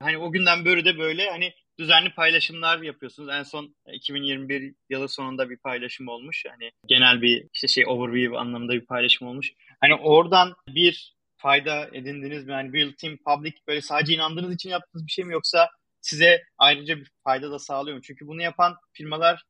Hani 0.05 0.17
o 0.17 0.31
günden 0.31 0.65
böyle 0.65 0.85
de 0.85 0.97
böyle 0.97 1.29
hani 1.29 1.53
düzenli 1.79 2.13
paylaşımlar 2.13 2.81
yapıyorsunuz. 2.81 3.29
En 3.29 3.43
son 3.43 3.75
2021 3.93 4.75
yılı 4.89 5.09
sonunda 5.09 5.50
bir 5.50 5.57
paylaşım 5.57 6.07
olmuş. 6.07 6.43
Hani 6.50 6.71
genel 6.88 7.21
bir 7.21 7.47
işte 7.53 7.67
şey 7.67 7.83
overview 7.88 8.38
anlamında 8.38 8.74
bir 8.74 8.85
paylaşım 8.85 9.27
olmuş. 9.27 9.51
Hani 9.81 9.95
oradan 9.95 10.53
bir 10.67 11.15
fayda 11.38 11.89
edindiniz 11.93 12.45
mi? 12.45 12.51
Yani 12.51 12.74
Build 12.74 12.93
Team 12.97 13.17
Public 13.17 13.53
böyle 13.67 13.81
sadece 13.81 14.13
inandığınız 14.13 14.55
için 14.55 14.69
yaptığınız 14.69 15.05
bir 15.05 15.12
şey 15.12 15.25
mi 15.25 15.33
yoksa 15.33 15.69
size 16.01 16.43
ayrıca 16.57 16.97
bir 16.97 17.12
fayda 17.24 17.51
da 17.51 17.59
sağlıyor 17.59 17.97
mu? 17.97 18.03
Çünkü 18.03 18.27
bunu 18.27 18.41
yapan 18.41 18.75
firmalar 18.93 19.43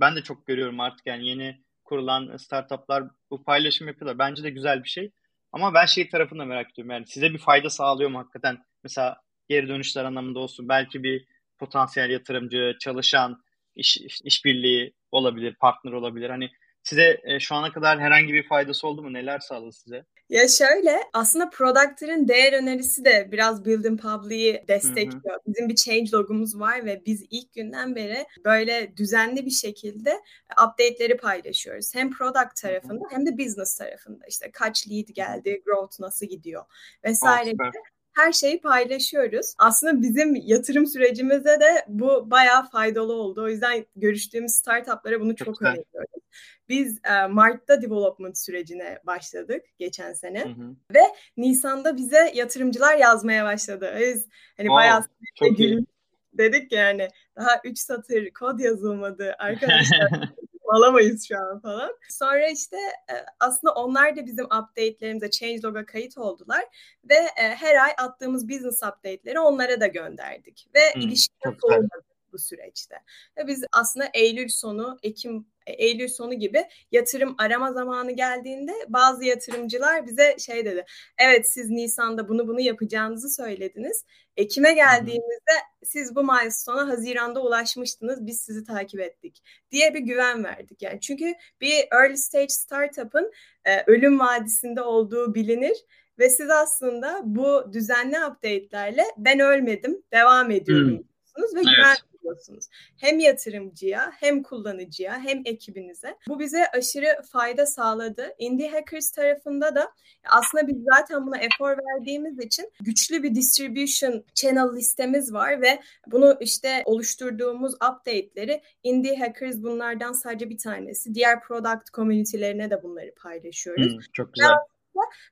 ben 0.00 0.16
de 0.16 0.22
çok 0.22 0.46
görüyorum 0.46 0.80
artık 0.80 1.06
yani 1.06 1.28
yeni 1.28 1.64
kurulan 1.84 2.36
startuplar 2.36 3.04
bu 3.30 3.44
paylaşım 3.44 3.88
yapıyorlar. 3.88 4.18
Bence 4.18 4.42
de 4.42 4.50
güzel 4.50 4.84
bir 4.84 4.88
şey. 4.88 5.10
Ama 5.52 5.74
ben 5.74 5.86
şey 5.86 6.08
tarafında 6.08 6.44
merak 6.44 6.70
ediyorum 6.72 6.90
yani 6.90 7.06
size 7.06 7.32
bir 7.32 7.38
fayda 7.38 7.70
sağlıyor 7.70 8.10
mu 8.10 8.18
hakikaten? 8.18 8.64
Mesela 8.82 9.23
geri 9.48 9.68
dönüşler 9.68 10.04
anlamında 10.04 10.38
olsun. 10.38 10.68
Belki 10.68 11.02
bir 11.02 11.26
potansiyel 11.58 12.10
yatırımcı, 12.10 12.72
çalışan, 12.80 13.42
iş, 13.74 13.98
işbirliği 14.24 14.94
olabilir, 15.12 15.54
partner 15.54 15.92
olabilir. 15.92 16.30
Hani 16.30 16.50
size 16.82 17.20
e, 17.24 17.40
şu 17.40 17.54
ana 17.54 17.72
kadar 17.72 18.00
herhangi 18.00 18.32
bir 18.32 18.48
faydası 18.48 18.86
oldu 18.86 19.02
mu? 19.02 19.12
Neler 19.12 19.38
sağladı 19.38 19.72
size? 19.72 20.04
Ya 20.28 20.48
şöyle 20.48 21.00
aslında 21.12 21.50
Product'ın 21.50 22.28
değer 22.28 22.52
önerisi 22.52 23.04
de 23.04 23.28
biraz 23.32 23.64
Build 23.64 23.84
in 23.84 23.96
Public'i 23.96 24.64
destekliyor. 24.68 25.34
Hı 25.34 25.36
hı. 25.36 25.40
Bizim 25.46 25.68
bir 25.68 25.74
change 25.74 26.10
logumuz 26.12 26.60
var 26.60 26.84
ve 26.84 27.02
biz 27.06 27.26
ilk 27.30 27.52
günden 27.52 27.96
beri 27.96 28.26
böyle 28.44 28.96
düzenli 28.96 29.46
bir 29.46 29.50
şekilde 29.50 30.20
update'leri 30.52 31.16
paylaşıyoruz. 31.16 31.94
Hem 31.94 32.10
product 32.10 32.62
tarafında 32.62 32.94
hı 32.94 33.14
hı. 33.14 33.16
hem 33.16 33.26
de 33.26 33.38
business 33.38 33.76
tarafında. 33.78 34.24
İşte 34.28 34.50
kaç 34.50 34.88
lead 34.88 35.08
geldi, 35.08 35.62
growth 35.64 36.00
nasıl 36.00 36.26
gidiyor 36.26 36.64
vesaire. 37.04 37.50
Oh, 37.50 37.72
her 38.14 38.32
şeyi 38.32 38.60
paylaşıyoruz. 38.60 39.54
Aslında 39.58 40.02
bizim 40.02 40.34
yatırım 40.34 40.86
sürecimize 40.86 41.60
de 41.60 41.84
bu 41.88 42.30
bayağı 42.30 42.70
faydalı 42.70 43.12
oldu. 43.12 43.42
O 43.42 43.48
yüzden 43.48 43.86
görüştüğümüz 43.96 44.52
startuplara 44.52 45.20
bunu 45.20 45.36
çok, 45.36 45.46
çok 45.46 45.62
öneriyoruz. 45.62 46.24
Biz 46.68 46.98
e, 47.04 47.26
Mart'ta 47.26 47.82
development 47.82 48.38
sürecine 48.38 48.98
başladık 49.06 49.64
geçen 49.78 50.12
sene 50.12 50.44
hı 50.44 50.48
hı. 50.48 50.76
ve 50.94 51.02
Nisan'da 51.36 51.96
bize 51.96 52.32
yatırımcılar 52.34 52.96
yazmaya 52.96 53.44
başladı. 53.44 53.94
Biz 54.00 54.26
hani 54.56 54.66
wow, 54.66 54.74
bayağı 54.74 55.04
çok 55.34 55.60
iyi. 55.60 55.86
dedik 56.32 56.72
yani 56.72 57.08
daha 57.36 57.60
3 57.64 57.78
satır 57.78 58.30
kod 58.30 58.58
yazılmadı 58.58 59.34
arkadaşlar. 59.38 60.32
Alamayız 60.68 61.28
şu 61.28 61.38
an 61.38 61.60
falan. 61.60 61.90
Sonra 62.10 62.48
işte 62.48 62.76
e, 63.10 63.14
aslında 63.40 63.74
onlar 63.74 64.16
da 64.16 64.26
bizim 64.26 64.44
update'lerimize 64.44 65.30
changelog'a 65.30 65.86
kayıt 65.86 66.18
oldular 66.18 66.64
ve 67.08 67.14
e, 67.14 67.42
her 67.42 67.84
ay 67.84 67.92
attığımız 67.98 68.48
business 68.48 68.82
update'leri 68.82 69.40
onlara 69.40 69.80
da 69.80 69.86
gönderdik 69.86 70.68
ve 70.74 70.94
hmm, 70.94 71.02
ilişkiler 71.02 71.54
olmadı 71.62 72.13
bu 72.34 72.38
süreçte. 72.38 72.94
Ve 73.38 73.46
biz 73.46 73.64
aslında 73.72 74.10
Eylül 74.14 74.48
sonu, 74.48 74.98
Ekim 75.02 75.46
e, 75.66 75.72
Eylül 75.72 76.08
sonu 76.08 76.34
gibi 76.34 76.64
yatırım 76.92 77.34
arama 77.38 77.72
zamanı 77.72 78.12
geldiğinde 78.12 78.72
bazı 78.88 79.24
yatırımcılar 79.24 80.06
bize 80.06 80.36
şey 80.38 80.64
dedi. 80.64 80.84
Evet 81.18 81.50
siz 81.50 81.70
Nisan'da 81.70 82.28
bunu 82.28 82.48
bunu 82.48 82.60
yapacağınızı 82.60 83.30
söylediniz. 83.30 84.04
Ekim'e 84.36 84.72
geldiğimizde 84.72 85.52
siz 85.84 86.16
bu 86.16 86.24
milestone'a 86.24 86.88
Haziran'da 86.88 87.42
ulaşmıştınız. 87.42 88.26
Biz 88.26 88.40
sizi 88.40 88.64
takip 88.64 89.00
ettik 89.00 89.42
diye 89.70 89.94
bir 89.94 90.00
güven 90.00 90.44
verdik. 90.44 90.82
Yani 90.82 91.00
çünkü 91.00 91.34
bir 91.60 91.88
early 91.92 92.16
stage 92.16 92.48
startup'ın 92.48 93.32
e, 93.64 93.82
ölüm 93.86 94.20
vadisinde 94.20 94.82
olduğu 94.82 95.34
bilinir 95.34 95.76
ve 96.18 96.30
siz 96.30 96.50
aslında 96.50 97.20
bu 97.24 97.72
düzenli 97.72 98.16
update'lerle 98.26 99.04
ben 99.16 99.40
ölmedim, 99.40 100.02
devam 100.12 100.50
ediyorum 100.50 100.90
hmm. 100.90 100.98
diyorsunuz 100.98 101.54
ve 101.54 101.70
evet. 101.70 101.76
güven 101.76 102.13
veriyorsunuz. 102.24 102.68
Hem 102.96 103.18
yatırımcıya 103.18 104.12
hem 104.16 104.42
kullanıcıya 104.42 105.20
hem 105.20 105.42
ekibinize. 105.44 106.16
Bu 106.28 106.40
bize 106.40 106.66
aşırı 106.70 107.22
fayda 107.32 107.66
sağladı. 107.66 108.34
Indie 108.38 108.68
Hackers 108.68 109.10
tarafında 109.10 109.74
da 109.74 109.92
aslında 110.24 110.68
biz 110.68 110.76
zaten 110.94 111.26
buna 111.26 111.38
efor 111.38 111.76
verdiğimiz 111.78 112.38
için 112.38 112.70
güçlü 112.80 113.22
bir 113.22 113.34
distribution 113.34 114.24
channel 114.34 114.76
listemiz 114.76 115.32
var 115.32 115.62
ve 115.62 115.80
bunu 116.06 116.36
işte 116.40 116.82
oluşturduğumuz 116.84 117.74
update'leri 117.74 118.62
Indie 118.82 119.16
Hackers 119.16 119.56
bunlardan 119.62 120.12
sadece 120.12 120.50
bir 120.50 120.58
tanesi. 120.58 121.14
Diğer 121.14 121.42
product 121.42 121.92
community'lerine 121.94 122.70
de 122.70 122.82
bunları 122.82 123.14
paylaşıyoruz. 123.14 123.92
Hmm, 123.92 124.00
çok 124.12 124.34
güzel. 124.34 124.48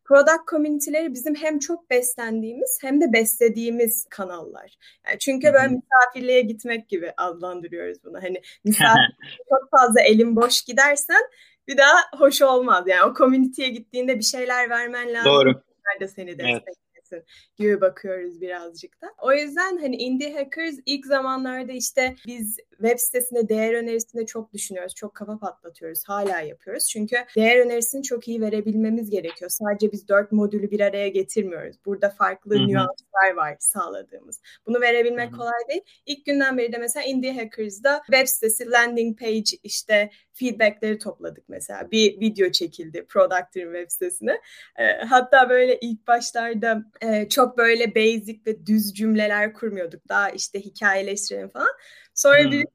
Product 0.05 0.49
community'leri 0.51 1.15
bizim 1.15 1.35
hem 1.35 1.59
çok 1.59 1.91
beslendiğimiz 1.91 2.79
hem 2.83 3.01
de 3.01 3.13
beslediğimiz 3.13 4.07
kanallar. 4.11 4.77
Yani 5.07 5.19
çünkü 5.19 5.53
böyle 5.53 5.69
misafirliğe 5.69 6.41
gitmek 6.41 6.89
gibi 6.89 7.13
adlandırıyoruz 7.17 8.05
bunu. 8.05 8.23
Hani 8.23 8.43
misafir 8.65 9.17
çok 9.49 9.71
fazla 9.71 10.01
elin 10.01 10.37
boş 10.37 10.63
gidersen 10.63 11.23
bir 11.69 11.77
daha 11.79 12.19
hoş 12.19 12.43
olmaz. 12.43 12.85
Yani 12.87 13.03
o 13.03 13.15
community'ye 13.15 13.69
gittiğinde 13.69 14.19
bir 14.19 14.25
şeyler 14.25 14.71
vermen 14.71 15.13
lazım. 15.13 15.33
Doğru. 15.33 15.63
de 16.01 16.09
seni 16.09 16.39
destek 16.39 16.63
evet 16.67 16.92
etsin 17.13 17.25
gibi 17.57 17.81
bakıyoruz 17.81 18.41
birazcık 18.41 19.03
da. 19.03 19.07
O 19.19 19.33
yüzden 19.33 19.77
hani 19.77 19.97
Indie 19.97 20.35
Hackers 20.35 20.75
ilk 20.87 21.07
zamanlarda 21.07 21.73
işte 21.73 22.17
biz 22.27 22.57
web 22.71 22.99
sitesinde 22.99 23.49
değer 23.49 23.75
önerisinde 23.75 24.27
çok 24.27 24.53
düşünüyoruz. 24.53 24.95
Çok 24.95 25.15
kafa 25.15 25.39
patlatıyoruz. 25.39 26.03
Hala 26.07 26.41
yapıyoruz. 26.41 26.89
Çünkü 26.89 27.17
değer 27.37 27.67
önerisini 27.67 28.03
çok 28.03 28.29
iyi 28.29 28.41
verebilmemiz 28.41 29.11
gerekiyor. 29.11 29.51
Sadece 29.51 29.93
biz 29.93 30.09
dört 30.09 30.33
modülü 30.33 30.71
bir 30.71 30.81
araya 30.81 31.09
getirmiyoruz. 31.09 31.77
Burada 31.87 32.11
farklı 32.11 32.55
Hı-hı. 32.55 32.67
nüanslar 32.67 33.37
var 33.37 33.57
sağladığımız. 33.59 34.41
Bunu 34.67 34.81
verebilmek 34.81 35.31
Hı-hı. 35.31 35.39
kolay 35.39 35.69
değil. 35.69 35.83
İlk 36.07 36.27
günden 36.27 36.59
beri 36.59 36.73
de 36.73 36.79
mesela 36.79 37.07
Indie 37.07 37.33
Hackers'da 37.33 38.03
web 38.07 38.27
sitesi, 38.27 38.71
landing 38.71 39.19
page, 39.19 39.57
işte 39.63 40.11
feedbackleri 40.33 40.99
topladık 40.99 41.45
mesela. 41.49 41.91
Bir 41.91 42.21
video 42.21 42.51
çekildi 42.51 43.07
Product'ın 43.09 43.61
web 43.61 43.91
sitesine. 43.91 44.41
E, 44.79 45.05
hatta 45.09 45.49
böyle 45.49 45.79
ilk 45.79 46.07
başlarda 46.07 46.85
e, 47.03 47.29
çok 47.29 47.59
böyle 47.59 47.95
basic 47.95 48.41
ve 48.47 48.67
düz 48.67 48.95
cümleler 48.95 49.53
kurmuyorduk. 49.53 50.09
Daha 50.09 50.31
işte 50.31 50.61
hikayeleştirelim 50.61 51.49
falan. 51.49 51.73
Sonra 52.15 52.45
hmm. 52.45 52.51
bir 52.51 52.67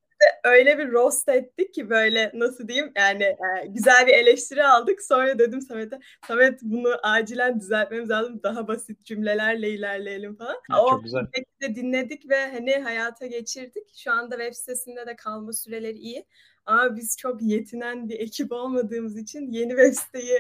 öyle 0.44 0.78
bir 0.78 0.92
roast 0.92 1.30
ettik 1.30 1.74
ki 1.74 1.90
böyle 1.90 2.32
nasıl 2.34 2.68
diyeyim 2.68 2.92
yani 2.96 3.24
e, 3.24 3.68
güzel 3.68 4.08
bir 4.08 4.14
eleştiri 4.14 4.64
aldık. 4.64 5.02
Sonra 5.02 5.40
dedim 5.40 5.62
Samet'e 5.62 6.00
Samet 6.28 6.60
bunu 6.62 6.90
acilen 7.04 7.60
düzeltmemiz 7.60 8.10
lazım. 8.10 8.44
Daha 8.44 8.68
basit 8.68 9.06
cümlelerle 9.06 9.70
ilerleyelim 9.70 10.36
falan. 10.36 10.58
Ha, 10.70 10.84
o 10.84 10.90
çok 10.90 11.04
güzel. 11.04 11.28
de 11.62 11.76
dinledik 11.76 12.30
ve 12.30 12.52
hani 12.52 12.76
hayata 12.76 13.26
geçirdik. 13.26 13.98
Şu 13.98 14.12
anda 14.12 14.38
web 14.38 14.54
sitesinde 14.54 15.08
de 15.08 15.16
kalma 15.16 15.54
süreleri 15.54 15.98
iyi. 15.98 16.26
Ama 16.68 16.96
biz 16.96 17.18
çok 17.18 17.42
yetinen 17.42 18.10
bir 18.10 18.20
ekip 18.20 18.52
olmadığımız 18.52 19.18
için 19.18 19.52
yeni 19.52 19.70
web 19.70 19.94
siteyi 19.94 20.38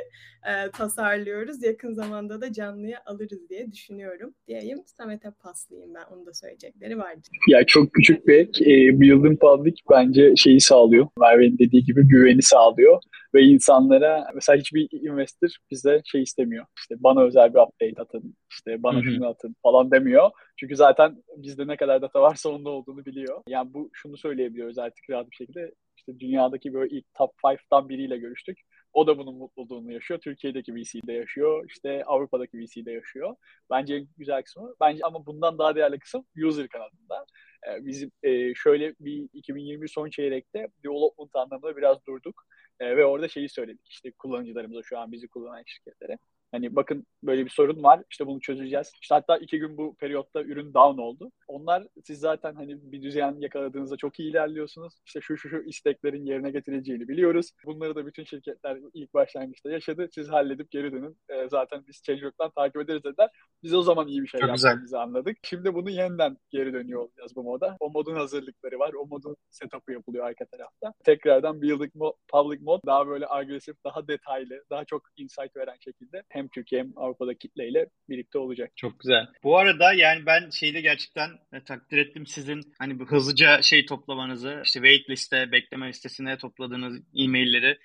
e, 0.48 0.72
tasarlıyoruz. 0.72 1.64
Yakın 1.64 1.94
zamanda 1.94 2.42
da 2.42 2.54
canlıya 2.54 3.02
alırız 3.06 3.50
diye 3.50 3.72
düşünüyorum. 3.72 4.34
Diyeyim 4.48 4.84
Samet'e 4.86 5.32
paslayayım 5.32 5.94
ben. 5.94 6.04
Onu 6.14 6.26
da 6.26 6.34
söyleyecekleri 6.34 6.98
vardır. 6.98 7.30
Ya 7.48 7.66
çok 7.66 7.94
küçük 7.94 8.28
bir 8.28 8.34
ek. 8.34 8.64
E, 8.66 9.02
Building 9.02 9.42
Public 9.42 9.76
bence 9.90 10.36
şeyi 10.36 10.62
sağlıyor. 10.62 11.08
Merve'nin 11.20 11.58
dediği 11.58 11.84
gibi 11.84 12.08
güveni 12.08 12.42
sağlıyor. 12.42 13.02
Ve 13.34 13.42
insanlara 13.42 14.28
mesela 14.36 14.60
hiçbir 14.60 14.90
investor 14.92 15.50
bize 15.72 16.02
şey 16.06 16.22
istemiyor. 16.22 16.66
İşte 16.78 16.96
bana 17.00 17.24
özel 17.24 17.54
bir 17.54 17.60
update 17.60 18.02
atın. 18.02 18.36
işte 18.50 18.84
bana 18.84 19.04
şunu 19.04 19.28
atın 19.28 19.56
falan 19.64 19.92
demiyor. 19.92 20.30
Çünkü 20.58 20.76
zaten 20.76 21.24
bizde 21.38 21.68
ne 21.68 21.78
kadar 21.78 22.02
data 22.02 22.22
varsa 22.22 22.50
onun 22.50 22.66
olduğunu 22.66 23.06
biliyor. 23.06 23.42
Yani 23.48 23.74
bu 23.74 23.90
şunu 23.94 24.18
söyleyebiliyoruz 24.18 24.78
artık 24.78 25.10
rahat 25.10 25.32
bir 25.32 25.36
şekilde 25.36 25.72
işte 26.08 26.20
dünyadaki 26.20 26.74
böyle 26.74 26.98
ilk 26.98 27.14
top 27.14 27.32
5'tan 27.44 27.90
biriyle 27.90 28.18
görüştük. 28.18 28.60
O 28.94 29.08
da 29.08 29.18
bunun 29.18 29.36
mutluluğunu 29.36 29.92
yaşıyor. 29.92 30.20
Türkiye'deki 30.20 30.76
VC'de 30.76 31.14
yaşıyor. 31.14 31.66
İşte 31.70 32.04
Avrupa'daki 32.06 32.58
VC'de 32.58 32.92
yaşıyor. 32.92 33.36
Bence 33.70 33.96
en 33.96 34.08
güzel 34.18 34.44
kısmı. 34.44 34.76
Bence 34.82 35.04
ama 35.04 35.26
bundan 35.26 35.58
daha 35.58 35.76
değerli 35.76 36.00
kısım 36.00 36.26
user 36.46 36.68
kanalında. 36.68 37.26
Ee, 37.68 37.86
bizim 37.86 38.12
e, 38.24 38.56
şöyle 38.56 38.94
bir 39.00 39.30
2020 39.34 39.90
son 39.90 40.10
çeyrekte 40.10 40.68
development 40.84 41.36
anlamında 41.36 41.78
biraz 41.78 41.98
durduk. 42.08 42.44
Ee, 42.80 42.98
ve 42.98 43.06
orada 43.06 43.28
şeyi 43.28 43.50
söyledik. 43.50 43.88
İşte 43.90 44.12
kullanıcılarımıza 44.12 44.82
şu 44.84 45.00
an 45.00 45.12
bizi 45.12 45.28
kullanan 45.28 45.64
şirketlere. 45.66 46.18
Hani 46.52 46.76
bakın 46.76 47.06
böyle 47.24 47.46
bir 47.46 47.50
sorun 47.50 47.84
var. 47.84 48.04
İşte 48.12 48.28
bunu 48.28 48.40
çözeceğiz. 48.42 48.92
İşte 49.02 49.16
hatta 49.16 49.38
iki 49.38 49.60
gün 49.60 49.78
bu 49.78 49.96
periyotta 49.96 50.42
ürün 50.42 50.74
down 50.74 51.02
oldu. 51.02 51.32
Onlar 51.48 51.88
siz 52.06 52.20
zaten 52.20 52.56
hani 52.56 52.92
bir 52.92 53.02
düzen 53.02 53.36
yakaladığınızda 53.40 53.98
çok 53.98 54.20
iyi 54.20 54.32
ilerliyorsunuz. 54.32 54.94
İşte 55.06 55.22
şu 55.22 55.38
şu 55.38 55.50
şu 55.50 55.58
isteklerin 55.58 56.26
yerine 56.26 56.52
getireceğini 56.52 57.08
biliyoruz. 57.08 57.52
Bunları 57.66 57.96
da 57.96 58.06
bütün 58.06 58.24
şirketler 58.24 58.78
ilk 58.94 59.14
başlangıçta 59.14 59.72
yaşadı. 59.72 60.10
Siz 60.16 60.30
halledip 60.30 60.72
geri 60.72 60.92
dönün. 60.92 61.18
E, 61.30 61.50
zaten 61.50 61.84
biz 61.88 62.02
Changelog'dan 62.04 62.52
takip 62.52 62.82
ederiz 62.82 63.04
dediler. 63.04 63.30
Biz 63.64 63.74
o 63.74 63.82
zaman 63.82 64.08
iyi 64.08 64.22
bir 64.22 64.28
şey 64.28 64.42
çok 64.42 64.50
yaptığımızı 64.50 64.82
güzel. 64.82 65.02
anladık. 65.02 65.38
Şimdi 65.44 65.74
bunu 65.74 65.90
yeniden 65.90 66.38
geri 66.50 66.74
dönüyor 66.74 67.02
olacağız 67.02 67.36
bu 67.36 67.44
moda. 67.44 67.78
O 67.80 67.90
modun 67.90 68.16
hazırlıkları 68.16 68.80
var. 68.80 68.94
O 68.94 69.06
modun 69.08 69.36
setup'ı 69.50 69.92
yapılıyor 69.92 70.26
arka 70.26 70.46
tarafta. 70.46 70.94
Tekrardan 71.04 71.62
building 71.62 71.96
mod, 71.96 72.14
public 72.28 72.60
mod 72.62 72.80
daha 72.86 73.08
böyle 73.08 73.26
agresif, 73.30 73.76
daha 73.86 74.08
detaylı, 74.08 74.64
daha 74.70 74.86
çok 74.86 75.02
insight 75.18 75.56
veren 75.56 75.78
şekilde 75.80 76.24
hem 76.38 76.48
Türkiye 76.48 76.82
hem 76.82 76.94
Avrupa'da 76.96 77.34
kitleyle 77.34 77.86
birlikte 78.10 78.40
olacak. 78.40 78.72
Çok 78.76 79.00
güzel. 79.00 79.28
Bu 79.44 79.58
arada 79.58 79.94
yani 79.94 80.26
ben 80.26 80.50
şeyde 80.50 80.82
gerçekten 80.82 81.30
e, 81.54 81.64
takdir 81.64 81.98
ettim 81.98 82.28
sizin 82.28 82.74
hani 82.80 83.06
hızlıca 83.06 83.62
şey 83.62 83.86
toplamanızı 83.86 84.62
işte 84.64 84.80
wait 84.80 85.10
liste, 85.10 85.52
bekleme 85.52 85.88
listesine 85.88 86.38
topladığınız 86.38 87.02
e-mailleri 87.16 87.78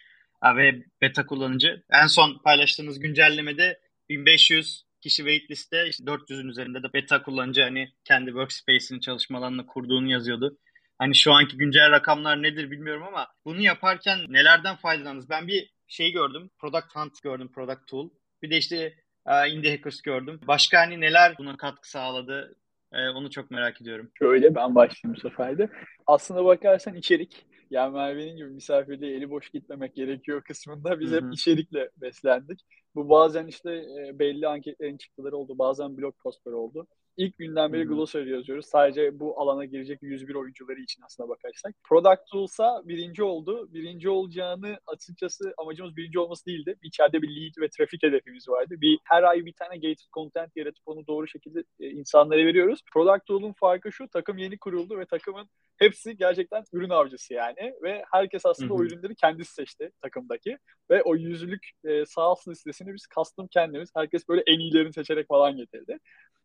ve 0.56 0.84
beta 1.00 1.26
kullanıcı. 1.26 1.82
En 1.90 2.06
son 2.06 2.38
paylaştığınız 2.44 3.00
güncellemede 3.00 3.80
1500 4.08 4.84
kişi 5.00 5.16
wait 5.16 5.50
liste 5.50 5.88
işte 5.88 6.04
400'ün 6.04 6.48
üzerinde 6.48 6.82
de 6.82 6.92
beta 6.94 7.22
kullanıcı 7.22 7.62
hani 7.62 7.92
kendi 8.04 8.26
workspace'ini 8.26 9.00
çalışma 9.00 9.38
alanını 9.38 9.66
kurduğunu 9.66 10.10
yazıyordu. 10.10 10.58
Hani 10.98 11.14
şu 11.14 11.32
anki 11.32 11.56
güncel 11.56 11.90
rakamlar 11.90 12.42
nedir 12.42 12.70
bilmiyorum 12.70 13.02
ama 13.02 13.28
bunu 13.44 13.60
yaparken 13.60 14.18
nelerden 14.28 14.76
faydalandınız? 14.76 15.30
Ben 15.30 15.48
bir 15.48 15.70
şey 15.88 16.12
gördüm. 16.12 16.50
Product 16.58 16.96
Hunt 16.96 17.22
gördüm. 17.22 17.52
Product 17.54 17.86
Tool. 17.86 18.10
Bir 18.42 18.50
de 18.50 18.57
işte 18.57 18.94
e, 19.26 19.48
Indie 19.50 19.70
Hackers 19.70 20.02
gördüm. 20.02 20.40
Başka 20.46 20.81
hani 20.81 21.00
neler 21.00 21.35
buna 21.38 21.57
katkı 21.57 21.90
sağladı? 21.90 22.57
E, 22.92 23.09
onu 23.09 23.31
çok 23.31 23.50
merak 23.50 23.81
ediyorum. 23.81 24.11
Şöyle 24.18 24.55
ben 24.55 24.74
başlayayım 24.74 25.16
bu 25.16 25.28
sefer 25.28 25.59
de. 25.59 25.68
Aslına 26.07 26.44
bakarsan 26.44 26.94
içerik. 26.94 27.46
Yani 27.70 27.94
Merve'nin 27.94 28.37
gibi 28.37 28.48
misafirliğe 28.48 29.16
eli 29.16 29.31
boş 29.31 29.50
gitmemek 29.50 29.94
gerekiyor 29.94 30.42
kısmında 30.42 31.00
biz 31.00 31.11
Hı-hı. 31.11 31.26
hep 31.26 31.33
içerikle 31.33 31.90
beslendik. 31.96 32.61
Bu 32.94 33.09
bazen 33.09 33.46
işte 33.46 33.70
e, 33.70 34.18
belli 34.18 34.48
anketlerin 34.48 34.96
çıktıları 34.96 35.37
oldu. 35.37 35.59
Bazen 35.59 35.96
blog 35.96 36.14
postları 36.22 36.57
oldu. 36.57 36.87
İlk 37.16 37.38
günden 37.38 37.72
beri 37.72 37.85
Glossary 37.85 38.31
yazıyoruz. 38.31 38.66
Sadece 38.66 39.20
bu 39.20 39.40
alana 39.40 39.64
girecek 39.64 39.98
101 40.03 40.35
oyuncuları 40.35 40.81
için 40.81 41.03
aslına 41.03 41.29
bakarsak. 41.29 41.75
Product 41.88 42.31
Tools'a 42.31 42.83
birinci 42.85 43.22
oldu. 43.22 43.68
Birinci 43.72 44.09
olacağını 44.09 44.79
açıkçası 44.87 45.55
amacımız 45.59 45.96
birinci 45.96 46.18
olması 46.18 46.46
değildi. 46.46 46.77
İçeride 46.83 47.22
bir 47.22 47.29
lead 47.29 47.61
ve 47.61 47.68
trafik 47.68 48.03
hedefimiz 48.03 48.48
vardı. 48.48 48.75
Bir 48.81 48.98
her 49.05 49.22
ay 49.22 49.44
bir 49.44 49.53
tane 49.53 49.75
gated 49.75 50.11
content 50.12 50.57
yaratıp 50.57 50.83
onu 50.87 51.07
doğru 51.07 51.29
şekilde 51.29 51.64
e, 51.81 51.90
insanlara 51.90 52.46
veriyoruz. 52.46 52.81
Product 52.92 53.27
Tool'un 53.27 53.53
farkı 53.53 53.92
şu. 53.92 54.09
Takım 54.09 54.38
yeni 54.38 54.59
kuruldu 54.59 54.98
ve 54.98 55.07
takımın 55.07 55.48
hepsi 55.77 56.16
gerçekten 56.16 56.64
ürün 56.72 56.90
avcısı 56.90 57.35
yani. 57.35 57.75
Ve 57.83 58.05
herkes 58.12 58.46
aslında 58.46 58.75
Hı-hı. 58.75 58.79
o 58.79 58.85
ürünleri 58.85 59.14
kendisi 59.14 59.55
seçti 59.55 59.90
takımdaki. 60.03 60.59
Ve 60.90 61.03
o 61.03 61.16
yüzlük 61.16 61.70
e, 61.85 62.07
sağ 62.07 62.35
listesini 62.48 62.94
biz 62.94 63.07
custom 63.14 63.46
kendimiz. 63.46 63.90
Herkes 63.96 64.29
böyle 64.29 64.42
en 64.46 64.59
iyilerini 64.59 64.92
seçerek 64.92 65.29
falan 65.29 65.57
getirdi. 65.57 65.98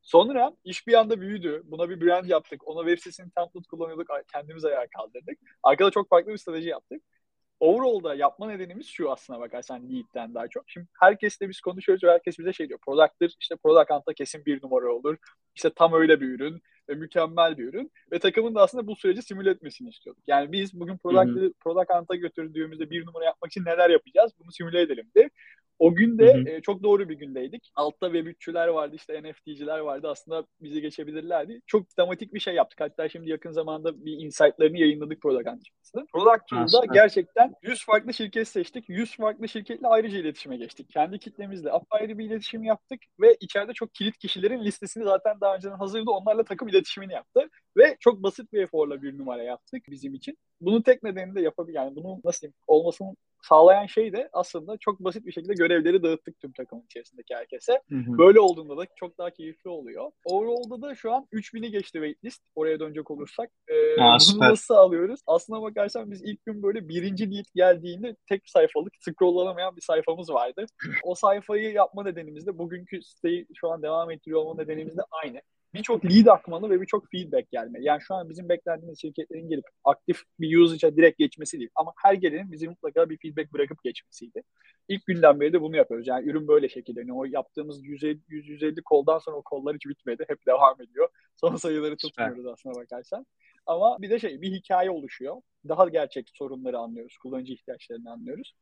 Sonra 0.07 0.51
iş 0.63 0.87
bir 0.87 0.93
anda 0.93 1.21
büyüdü. 1.21 1.61
Buna 1.65 1.89
bir 1.89 2.01
brand 2.01 2.25
yaptık. 2.25 2.67
Ona 2.67 2.89
web 2.89 2.97
sitesini 2.97 3.31
template 3.31 3.67
kullanıyorduk. 3.69 4.07
Kendimiz 4.31 4.65
ayağa 4.65 4.87
kaldırdık. 4.97 5.39
Arkada 5.63 5.91
çok 5.91 6.09
farklı 6.09 6.31
bir 6.31 6.37
strateji 6.37 6.69
yaptık. 6.69 7.03
Overall'da 7.59 8.15
yapma 8.15 8.47
nedenimiz 8.47 8.87
şu 8.87 9.11
aslına 9.11 9.39
bakarsan 9.39 9.89
lead'den 9.89 10.33
daha 10.33 10.47
çok. 10.47 10.63
Şimdi 10.67 10.87
herkesle 11.01 11.49
biz 11.49 11.61
konuşuyoruz 11.61 12.03
ve 12.03 12.11
herkes 12.11 12.39
bize 12.39 12.53
şey 12.53 12.69
diyor. 12.69 12.79
Product'tır 12.85 13.35
işte 13.39 13.55
product 13.55 13.91
hunt'ta 13.91 14.13
kesin 14.13 14.45
bir 14.45 14.63
numara 14.63 14.93
olur. 14.93 15.17
İşte 15.55 15.69
tam 15.75 15.93
öyle 15.93 16.21
bir 16.21 16.27
ürün 16.27 16.61
ve 16.89 16.95
mükemmel 16.95 17.57
bir 17.57 17.63
ürün. 17.63 17.91
Ve 18.11 18.19
takımın 18.19 18.55
da 18.55 18.61
aslında 18.61 18.87
bu 18.87 18.95
süreci 18.95 19.21
simüle 19.21 19.49
etmesini 19.49 19.89
istiyorduk. 19.89 20.23
Yani 20.27 20.51
biz 20.51 20.79
bugün 20.79 20.97
product, 20.97 21.59
product 21.59 21.93
hunt'a 21.93 22.15
götürdüğümüzde 22.15 22.89
bir 22.89 23.05
numara 23.05 23.25
yapmak 23.25 23.51
için 23.51 23.65
neler 23.65 23.89
yapacağız? 23.89 24.31
Bunu 24.39 24.51
simüle 24.51 24.81
edelim 24.81 25.11
de. 25.17 25.29
O 25.79 25.95
günde 25.95 26.33
hı 26.33 26.37
hı. 26.37 26.49
E, 26.49 26.61
çok 26.61 26.83
doğru 26.83 27.09
bir 27.09 27.15
gündeydik. 27.15 27.71
Altta 27.75 28.07
Web3'çüler 28.07 28.67
vardı, 28.67 28.95
işte 28.95 29.23
NFT'ciler 29.23 29.79
vardı. 29.79 30.07
Aslında 30.09 30.45
bizi 30.61 30.81
geçebilirlerdi. 30.81 31.61
Çok 31.65 31.89
tematik 31.95 32.33
bir 32.33 32.39
şey 32.39 32.55
yaptık. 32.55 32.81
Hatta 32.81 33.09
şimdi 33.09 33.29
yakın 33.29 33.51
zamanda 33.51 34.05
bir 34.05 34.11
insight'larını 34.11 34.77
yayınladık 34.77 35.21
Product 35.21 35.47
Antipats'da. 35.47 36.05
Product 36.13 36.47
Tool'da 36.49 36.93
gerçekten 36.93 37.53
100 37.61 37.85
farklı 37.85 38.13
şirket 38.13 38.47
seçtik. 38.47 38.89
100 38.89 39.15
farklı 39.15 39.47
şirketle 39.47 39.87
ayrıca 39.87 40.17
iletişime 40.17 40.57
geçtik. 40.57 40.89
Kendi 40.89 41.19
kitlemizle 41.19 41.71
apayrı 41.71 42.17
bir 42.17 42.25
iletişim 42.25 42.63
yaptık 42.63 43.01
ve 43.19 43.37
içeride 43.39 43.73
çok 43.73 43.93
kilit 43.93 44.17
kişilerin 44.17 44.63
listesini 44.63 45.03
zaten 45.03 45.41
daha 45.41 45.55
önceden 45.55 45.77
hazırdı. 45.77 46.11
Onlarla 46.11 46.43
takım 46.43 46.67
iletişimini 46.77 47.13
yaptı. 47.13 47.49
Ve 47.77 47.97
çok 47.99 48.23
basit 48.23 48.53
bir 48.53 48.61
eforla 48.61 49.01
bir 49.01 49.17
numara 49.17 49.43
yaptık 49.43 49.83
bizim 49.89 50.13
için. 50.13 50.37
Bunun 50.61 50.81
tek 50.81 51.03
nedeni 51.03 51.35
de 51.35 51.41
yapabil 51.41 51.73
yani 51.73 51.95
bunu 51.95 52.21
nasıl 52.23 52.41
diyeyim 52.41 52.55
olmasının 52.67 53.15
sağlayan 53.41 53.85
şey 53.85 54.13
de 54.13 54.29
aslında 54.33 54.77
çok 54.77 54.99
basit 54.99 55.25
bir 55.25 55.31
şekilde 55.31 55.53
görevleri 55.53 56.03
dağıttık 56.03 56.39
tüm 56.39 56.51
takımın 56.51 56.83
içerisindeki 56.83 57.35
herkese. 57.35 57.81
Hı 57.89 57.95
hı. 57.95 58.17
Böyle 58.17 58.39
olduğunda 58.39 58.77
da 58.77 58.85
çok 58.95 59.17
daha 59.17 59.29
keyifli 59.29 59.69
oluyor. 59.69 60.11
Overall'da 60.25 60.81
da 60.81 60.95
şu 60.95 61.13
an 61.13 61.27
3000'i 61.33 61.71
geçti 61.71 61.93
waitlist. 61.93 62.43
Oraya 62.55 62.79
dönecek 62.79 63.11
olursak. 63.11 63.49
Ee, 63.67 64.01
Aa, 64.01 64.17
bunu 64.31 64.39
nasıl 64.39 64.73
alıyoruz? 64.73 65.19
Aslına 65.27 65.61
bakarsan 65.61 66.11
biz 66.11 66.21
ilk 66.23 66.45
gün 66.45 66.63
böyle 66.63 66.89
birinci 66.89 67.35
lead 67.35 67.45
geldiğinde 67.55 68.15
tek 68.29 68.49
sayfalık 68.49 68.93
scrolllanamayan 68.99 69.75
bir 69.75 69.81
sayfamız 69.81 70.29
vardı. 70.29 70.65
O 71.03 71.15
sayfayı 71.15 71.71
yapma 71.71 72.03
nedenimiz 72.03 72.47
de 72.47 72.57
bugünkü 72.57 73.01
siteyi 73.01 73.47
şu 73.55 73.71
an 73.71 73.81
devam 73.81 74.11
ettiriyor 74.11 74.41
olma 74.41 74.61
nedenimiz 74.61 74.97
de 74.97 75.01
aynı 75.11 75.41
birçok 75.73 76.05
lead 76.05 76.25
akmalı 76.25 76.69
ve 76.69 76.81
birçok 76.81 77.11
feedback 77.11 77.51
gelmeli. 77.51 77.85
Yani 77.85 78.01
şu 78.01 78.13
an 78.15 78.29
bizim 78.29 78.49
beklediğimiz 78.49 79.01
şirketlerin 79.01 79.49
gelip 79.49 79.65
aktif 79.83 80.23
bir 80.39 80.57
usage'a 80.57 80.95
direkt 80.95 81.17
geçmesi 81.19 81.59
değil. 81.59 81.69
Ama 81.75 81.93
her 82.03 82.13
gelenin 82.13 82.51
bize 82.51 82.67
mutlaka 82.67 83.09
bir 83.09 83.17
feedback 83.17 83.53
bırakıp 83.53 83.83
geçmesiydi. 83.83 84.43
İlk 84.87 85.05
günden 85.05 85.39
beri 85.39 85.53
de 85.53 85.61
bunu 85.61 85.77
yapıyoruz. 85.77 86.07
Yani 86.07 86.29
ürün 86.29 86.47
böyle 86.47 86.69
şekilde. 86.69 86.99
Yani 86.99 87.13
o 87.13 87.25
yaptığımız 87.25 87.85
150, 87.85 88.19
150 88.27 88.81
koldan 88.81 89.19
sonra 89.19 89.37
o 89.37 89.41
kollar 89.41 89.75
hiç 89.75 89.85
bitmedi. 89.85 90.25
Hep 90.27 90.45
devam 90.47 90.81
ediyor. 90.81 91.09
Son 91.35 91.55
sayıları 91.55 91.97
tutmuyoruz 91.97 92.45
aslına 92.45 92.75
bakarsan. 92.75 93.25
Ama 93.65 93.97
bir 94.01 94.09
de 94.09 94.19
şey 94.19 94.41
bir 94.41 94.51
hikaye 94.51 94.91
oluşuyor. 94.91 95.35
Daha 95.67 95.89
gerçek 95.89 96.29
sorunları 96.33 96.77
anlıyoruz. 96.77 97.17
Kullanıcı 97.17 97.53
ihtiyaçlarını 97.53 98.11
anlıyoruz 98.11 98.53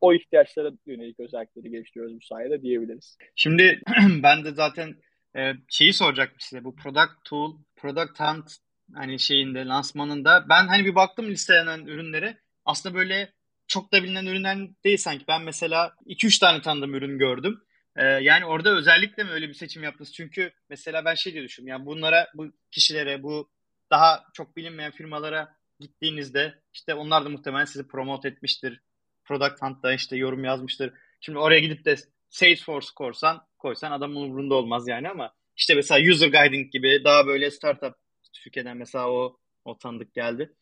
o 0.00 0.14
ihtiyaçlara 0.14 0.72
yönelik 0.86 1.20
özellikleri 1.20 1.70
geliştiriyoruz 1.70 2.16
bu 2.16 2.20
sayede 2.20 2.62
diyebiliriz. 2.62 3.18
Şimdi 3.34 3.80
ben 4.22 4.44
de 4.44 4.52
zaten 4.52 4.94
ee, 5.36 5.52
şeyi 5.68 5.92
soracaktım 5.92 6.40
size 6.40 6.64
bu 6.64 6.76
product 6.76 7.24
tool, 7.24 7.58
product 7.76 8.20
hunt 8.20 8.56
hani 8.94 9.20
şeyinde 9.20 9.66
lansmanında 9.66 10.46
ben 10.48 10.66
hani 10.66 10.84
bir 10.84 10.94
baktım 10.94 11.26
listelenen 11.30 11.86
ürünlere 11.86 12.38
aslında 12.64 12.94
böyle 12.94 13.32
çok 13.66 13.92
da 13.92 14.02
bilinen 14.02 14.26
ürünler 14.26 14.58
değil 14.84 14.96
sanki. 14.96 15.24
Ben 15.28 15.42
mesela 15.42 15.94
2-3 16.06 16.40
tane 16.40 16.62
tanıdığım 16.62 16.94
ürün 16.94 17.18
gördüm. 17.18 17.62
Ee, 17.96 18.04
yani 18.04 18.44
orada 18.44 18.70
özellikle 18.70 19.24
mi 19.24 19.30
öyle 19.30 19.48
bir 19.48 19.54
seçim 19.54 19.82
yaptınız? 19.82 20.12
Çünkü 20.12 20.52
mesela 20.68 21.04
ben 21.04 21.14
şey 21.14 21.32
diye 21.32 21.44
düşündüm. 21.44 21.68
Yani 21.68 21.86
bunlara, 21.86 22.28
bu 22.34 22.52
kişilere, 22.70 23.22
bu 23.22 23.50
daha 23.90 24.24
çok 24.34 24.56
bilinmeyen 24.56 24.92
firmalara 24.92 25.56
gittiğinizde 25.80 26.54
işte 26.72 26.94
onlar 26.94 27.24
da 27.24 27.28
muhtemelen 27.28 27.64
sizi 27.64 27.88
promote 27.88 28.28
etmiştir. 28.28 28.80
Product 29.24 29.62
Hunt'ta 29.62 29.92
işte 29.92 30.16
yorum 30.16 30.44
yazmıştır. 30.44 30.92
Şimdi 31.20 31.38
oraya 31.38 31.60
gidip 31.60 31.84
de 31.84 31.96
Salesforce 32.30 32.88
korsan 32.96 33.46
koysan 33.66 33.92
adamın 33.92 34.16
umurunda 34.16 34.54
olmaz 34.54 34.88
yani 34.88 35.08
ama 35.08 35.34
işte 35.56 35.74
mesela 35.74 36.10
user 36.12 36.28
guiding 36.28 36.72
gibi 36.72 37.00
daha 37.04 37.26
böyle 37.26 37.50
startup 37.50 37.94
Türkiye'den 38.32 38.76
mesela 38.76 39.10
o 39.10 39.36
o 39.64 39.78
tanıdık 39.78 40.14
geldi. 40.14 40.52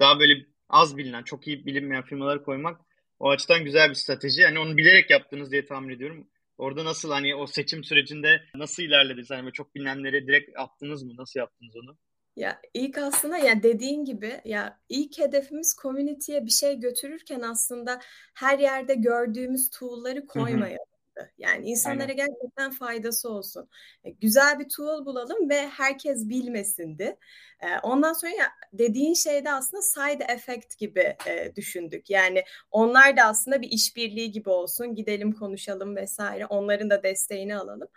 Daha 0.00 0.20
böyle 0.20 0.46
az 0.68 0.96
bilinen, 0.96 1.22
çok 1.22 1.46
iyi 1.46 1.66
bilinmeyen 1.66 2.02
firmaları 2.02 2.44
koymak 2.44 2.80
o 3.18 3.30
açıdan 3.30 3.64
güzel 3.64 3.90
bir 3.90 3.94
strateji. 3.94 4.40
Yani 4.40 4.58
onu 4.58 4.76
bilerek 4.76 5.10
yaptınız 5.10 5.52
diye 5.52 5.66
tahmin 5.66 5.94
ediyorum. 5.94 6.28
Orada 6.58 6.84
nasıl 6.84 7.10
hani 7.10 7.34
o 7.34 7.46
seçim 7.46 7.84
sürecinde 7.84 8.42
nasıl 8.54 8.82
ilerlediniz? 8.82 9.30
Hani 9.30 9.52
çok 9.52 9.74
bilinenleri 9.74 10.26
direkt 10.26 10.58
attınız 10.58 11.02
mı? 11.02 11.12
Nasıl 11.16 11.40
yaptınız 11.40 11.76
onu? 11.76 11.96
Ya 12.36 12.60
ilk 12.74 12.98
aslında 12.98 13.38
ya 13.38 13.62
dediğin 13.62 14.04
gibi 14.04 14.40
ya 14.44 14.80
ilk 14.88 15.18
hedefimiz 15.18 15.76
community'ye 15.82 16.46
bir 16.46 16.50
şey 16.50 16.80
götürürken 16.80 17.40
aslında 17.40 18.00
her 18.34 18.58
yerde 18.58 18.94
gördüğümüz 18.94 19.70
tool'ları 19.70 20.26
koymayalım 20.26 20.89
olacaktı. 21.20 21.34
Yani 21.38 21.66
insanlara 21.66 22.02
Aynen. 22.02 22.16
gerçekten 22.16 22.70
faydası 22.70 23.28
olsun. 23.28 23.68
E, 24.04 24.10
güzel 24.10 24.58
bir 24.58 24.68
tool 24.68 25.06
bulalım 25.06 25.50
ve 25.50 25.68
herkes 25.68 26.28
bilmesindi. 26.28 27.16
E, 27.60 27.78
ondan 27.82 28.12
sonra 28.12 28.32
ya, 28.32 28.46
dediğin 28.72 29.14
şeyde 29.14 29.52
aslında 29.52 29.82
side 29.82 30.24
effect 30.24 30.78
gibi 30.78 31.16
e, 31.26 31.52
düşündük. 31.56 32.10
Yani 32.10 32.44
onlar 32.70 33.16
da 33.16 33.22
aslında 33.22 33.62
bir 33.62 33.70
işbirliği 33.70 34.30
gibi 34.30 34.50
olsun. 34.50 34.94
Gidelim 34.94 35.32
konuşalım 35.32 35.96
vesaire. 35.96 36.46
Onların 36.46 36.90
da 36.90 37.02
desteğini 37.02 37.56
alalım. 37.56 37.88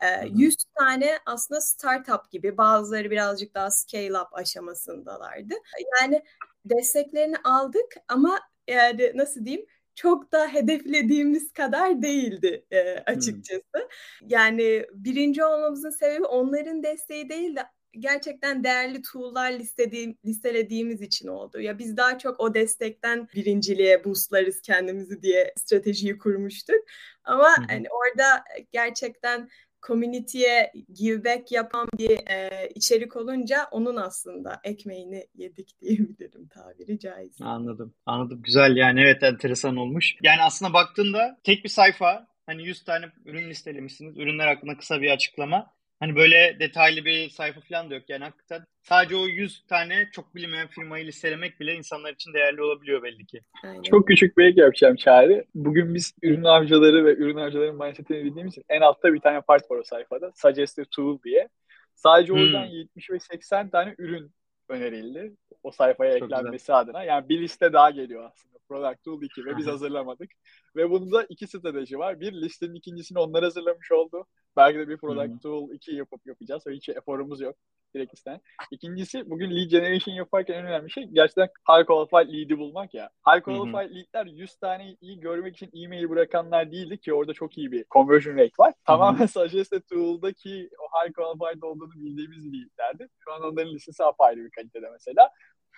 E, 0.00 0.26
100 0.34 0.56
tane 0.78 1.18
aslında 1.26 1.60
startup 1.60 2.30
gibi 2.30 2.56
bazıları 2.56 3.10
birazcık 3.10 3.54
daha 3.54 3.70
scale 3.70 4.18
up 4.18 4.34
aşamasındalardı. 4.34 5.54
Yani 6.00 6.22
desteklerini 6.64 7.36
aldık 7.44 7.94
ama 8.08 8.40
yani 8.68 9.12
nasıl 9.14 9.44
diyeyim 9.44 9.66
çok 9.94 10.32
da 10.32 10.48
hedeflediğimiz 10.48 11.52
kadar 11.52 12.02
değildi 12.02 12.66
e, 12.70 12.80
açıkçası. 12.98 13.62
Hmm. 13.74 14.28
Yani 14.28 14.86
birinci 14.92 15.44
olmamızın 15.44 15.90
sebebi 15.90 16.24
onların 16.24 16.82
desteği 16.82 17.28
değil 17.28 17.56
de 17.56 17.62
gerçekten 17.98 18.64
değerli 18.64 19.02
tool'lar 19.02 19.52
listediğim, 19.52 20.18
listelediğimiz 20.24 21.00
için 21.00 21.28
oldu. 21.28 21.60
Ya 21.60 21.78
biz 21.78 21.96
daha 21.96 22.18
çok 22.18 22.40
o 22.40 22.54
destekten 22.54 23.28
birinciliğe 23.34 24.04
boostlarız 24.04 24.60
kendimizi 24.60 25.22
diye 25.22 25.52
stratejiyi 25.56 26.18
kurmuştuk. 26.18 26.80
Ama 27.24 27.58
hı 27.58 27.62
hani 27.68 27.86
orada 27.90 28.44
gerçekten 28.72 29.48
community'ye 29.86 30.72
give 30.94 31.24
back 31.24 31.52
yapan 31.52 31.88
bir 31.98 32.10
e, 32.10 32.68
içerik 32.74 33.16
olunca 33.16 33.68
onun 33.70 33.96
aslında 33.96 34.60
ekmeğini 34.64 35.26
yedik 35.34 35.68
diyebilirim 35.80 36.48
tabiri 36.48 36.98
caizse. 36.98 37.44
Anladım. 37.44 37.94
Anladım. 38.06 38.42
Güzel 38.42 38.76
yani 38.76 39.00
evet 39.00 39.22
enteresan 39.22 39.76
olmuş. 39.76 40.14
Yani 40.22 40.42
aslında 40.42 40.72
baktığında 40.72 41.38
tek 41.44 41.64
bir 41.64 41.68
sayfa 41.68 42.26
hani 42.46 42.66
100 42.66 42.84
tane 42.84 43.06
ürün 43.24 43.50
listelemişsiniz. 43.50 44.18
Ürünler 44.18 44.46
hakkında 44.46 44.76
kısa 44.76 45.00
bir 45.02 45.10
açıklama. 45.10 45.72
Hani 46.02 46.16
böyle 46.16 46.56
detaylı 46.60 47.04
bir 47.04 47.28
sayfa 47.28 47.60
falan 47.60 47.90
da 47.90 47.94
yok 47.94 48.04
yani 48.08 48.24
hakikaten. 48.24 48.66
Sadece 48.82 49.16
o 49.16 49.26
100 49.26 49.64
tane 49.66 50.08
çok 50.12 50.34
bilinmeyen 50.34 50.66
firmayı 50.66 51.06
listelemek 51.06 51.60
bile 51.60 51.74
insanlar 51.74 52.12
için 52.12 52.32
değerli 52.32 52.62
olabiliyor 52.62 53.02
belli 53.02 53.26
ki. 53.26 53.40
Aynen. 53.64 53.82
Çok 53.82 54.08
küçük 54.08 54.38
bir 54.38 54.44
ek 54.44 54.60
yapacağım 54.60 54.96
Çağrı. 54.96 55.44
Bugün 55.54 55.94
biz 55.94 56.14
ürün 56.22 56.44
avcıları 56.44 57.04
ve 57.04 57.14
ürün 57.14 57.36
avcıların 57.36 57.84
mindsetini 57.84 58.24
bildiğimiz 58.24 58.52
için 58.52 58.64
en 58.68 58.80
altta 58.80 59.14
bir 59.14 59.20
tane 59.20 59.40
part 59.40 59.70
var 59.70 59.76
o 59.76 59.82
sayfada. 59.82 60.32
Suggested 60.34 60.86
Tool 60.90 61.18
diye. 61.24 61.48
Sadece 61.94 62.32
oradan 62.32 62.66
hmm. 62.66 62.72
70 62.72 63.10
ve 63.10 63.18
80 63.18 63.70
tane 63.70 63.94
ürün 63.98 64.32
önerildi. 64.68 65.32
O 65.62 65.70
sayfaya 65.70 66.18
Çok 66.18 66.32
eklenmesi 66.32 66.62
güzel. 66.62 66.78
adına. 66.78 67.04
Yani 67.04 67.28
bir 67.28 67.40
liste 67.40 67.72
daha 67.72 67.90
geliyor 67.90 68.24
aslında. 68.24 68.51
Product 68.72 69.04
Tool 69.04 69.22
2 69.22 69.44
ve 69.44 69.56
biz 69.56 69.66
hazırlamadık. 69.66 70.30
Ve 70.76 70.90
bunda 70.90 71.26
iki 71.28 71.46
strateji 71.46 71.98
var. 71.98 72.20
Bir 72.20 72.32
listenin 72.32 72.74
ikincisini 72.74 73.18
onlar 73.18 73.44
hazırlamış 73.44 73.92
oldu. 73.92 74.26
Belki 74.56 74.78
de 74.78 74.88
bir 74.88 74.96
Product. 74.96 75.42
Tool 75.42 75.70
2 75.70 75.94
yapıp 75.94 76.26
yapacağız. 76.26 76.64
Hiç 76.70 76.88
eforumuz 76.88 77.40
yok 77.40 77.56
direkt 77.94 78.14
isten. 78.14 78.40
İkincisi 78.70 79.30
bugün 79.30 79.50
lead 79.50 79.70
generation 79.70 80.14
yaparken 80.14 80.54
en 80.54 80.66
önemli 80.66 80.90
şey 80.90 81.04
gerçekten 81.04 81.48
high 81.70 81.86
qualified 81.86 82.34
lead'i 82.34 82.58
bulmak 82.58 82.94
ya. 82.94 83.10
High 83.26 83.42
qualified 83.42 83.90
Hı-hı. 83.90 83.94
lead'ler 83.94 84.26
100 84.26 84.56
tane 84.56 84.96
iyi 85.00 85.20
görmek 85.20 85.56
için 85.56 85.70
e-mail 85.84 86.08
bırakanlar 86.08 86.72
değildi 86.72 86.98
ki 86.98 87.14
orada 87.14 87.32
çok 87.32 87.58
iyi 87.58 87.72
bir 87.72 87.84
conversion 87.90 88.34
rate 88.34 88.52
var. 88.58 88.74
Tamamen 88.84 89.26
suggested 89.36 89.82
tool'daki 89.82 90.70
o 90.78 90.84
high 90.84 91.12
qualified 91.12 91.62
olduğunu 91.62 91.92
bildiğimiz 91.92 92.46
lead'lerdi. 92.46 93.08
Şu 93.18 93.32
an 93.32 93.42
onların 93.42 93.74
listesi 93.74 94.04
apayrı 94.04 94.44
bir 94.44 94.50
kalitede 94.50 94.90
mesela. 94.90 95.30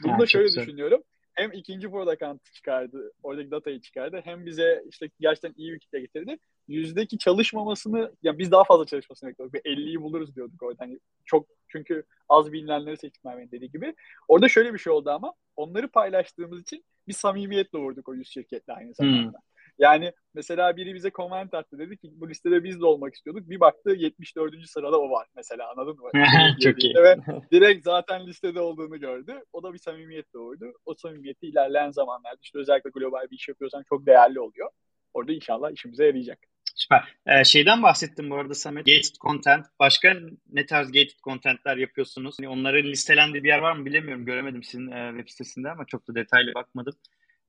Bunu 0.05 0.19
da 0.19 0.27
şöyle 0.27 0.49
düşünüyorum 0.49 1.03
hem 1.35 1.53
ikinci 1.53 1.91
product 1.91 2.23
hunt 2.23 2.53
çıkardı, 2.53 3.13
oradaki 3.23 3.51
datayı 3.51 3.81
çıkardı. 3.81 4.21
Hem 4.25 4.47
bize 4.47 4.85
işte 4.89 5.11
gerçekten 5.21 5.55
iyi 5.57 5.73
bir 5.73 5.79
kitle 5.79 6.01
getirdi. 6.01 6.39
Yüzdeki 6.69 7.19
çalışmamasını, 7.19 8.13
ya 8.23 8.39
biz 8.39 8.51
daha 8.51 8.65
fazla 8.65 8.87
çalışmasını 8.87 9.31
bekliyorduk. 9.31 9.55
Bir 9.55 9.61
50'yi 9.61 10.03
buluruz 10.03 10.37
diyorduk 10.37 10.63
orada. 10.63 10.85
Hani 10.85 10.99
çok 11.25 11.47
çünkü 11.69 12.05
az 12.29 12.53
bilinenleri 12.53 12.97
seçtik 12.97 13.25
Merve'nin 13.25 13.51
dediği 13.51 13.71
gibi. 13.71 13.95
Orada 14.29 14.49
şöyle 14.49 14.75
bir 14.75 14.79
şey 14.79 14.93
oldu 14.93 15.11
ama 15.11 15.35
onları 15.57 15.89
paylaştığımız 15.89 16.61
için 16.61 16.85
bir 17.09 17.13
samimiyetle 17.13 17.79
vurduk 17.79 18.09
o 18.09 18.15
yüz 18.15 18.29
şirketle 18.29 18.73
aynı 18.73 18.95
zamanda. 18.95 19.39
Hmm. 19.39 19.54
Yani 19.79 20.13
mesela 20.35 20.77
biri 20.77 20.95
bize 20.95 21.11
comment 21.11 21.55
attı 21.55 21.79
dedi 21.79 21.97
ki 21.97 22.11
bu 22.13 22.29
listede 22.29 22.65
biz 22.65 22.81
de 22.81 22.87
olmak 22.87 23.15
istiyorduk. 23.15 23.51
Bir 23.51 23.61
baktı 23.61 23.91
74. 23.91 24.69
sırada 24.69 25.01
o 25.01 25.11
var 25.11 25.27
mesela 25.37 25.71
anladın 25.71 25.97
mı? 25.97 26.11
Çok 26.63 26.85
iyi. 26.85 26.95
Ve 26.95 27.17
direkt 27.53 27.85
zaten 27.85 28.27
listede 28.27 28.61
olduğunu 28.61 29.01
gördü. 29.01 29.43
O 29.53 29.63
da 29.63 29.73
bir 29.73 29.79
samimiyet 29.79 30.35
doğurdu. 30.35 30.73
O 30.87 30.95
samimiyeti 30.95 31.47
ilerleyen 31.47 31.91
zamanlarda 31.91 32.39
işte 32.43 32.59
özellikle 32.59 32.91
global 32.91 33.31
bir 33.31 33.37
iş 33.37 33.49
yapıyorsan 33.49 33.85
çok 33.89 34.07
değerli 34.07 34.41
oluyor. 34.41 34.71
Orada 35.15 35.33
inşallah 35.33 35.71
işimize 35.71 36.07
yarayacak. 36.07 36.39
Süper. 36.75 37.17
Ee, 37.27 37.45
şeyden 37.45 37.83
bahsettim 37.83 38.31
bu 38.31 38.37
arada 38.37 38.55
Samet. 38.55 38.87
Gated 38.87 39.17
content. 39.21 39.67
Başka 39.81 40.17
ne 40.53 40.67
tarz 40.67 40.87
gated 40.87 41.19
contentler 41.25 41.77
yapıyorsunuz? 41.77 42.37
Yani 42.41 42.53
onların 42.53 42.91
listelendiği 42.91 43.45
bir 43.45 43.49
yer 43.49 43.59
var 43.59 43.73
mı 43.73 43.85
bilemiyorum. 43.85 44.25
Göremedim 44.25 44.63
sizin 44.63 44.91
e, 44.91 45.11
web 45.17 45.29
sitesinde 45.29 45.71
ama 45.71 45.85
çok 45.85 46.09
da 46.09 46.15
detaylı 46.15 46.55
bakmadım. 46.55 46.95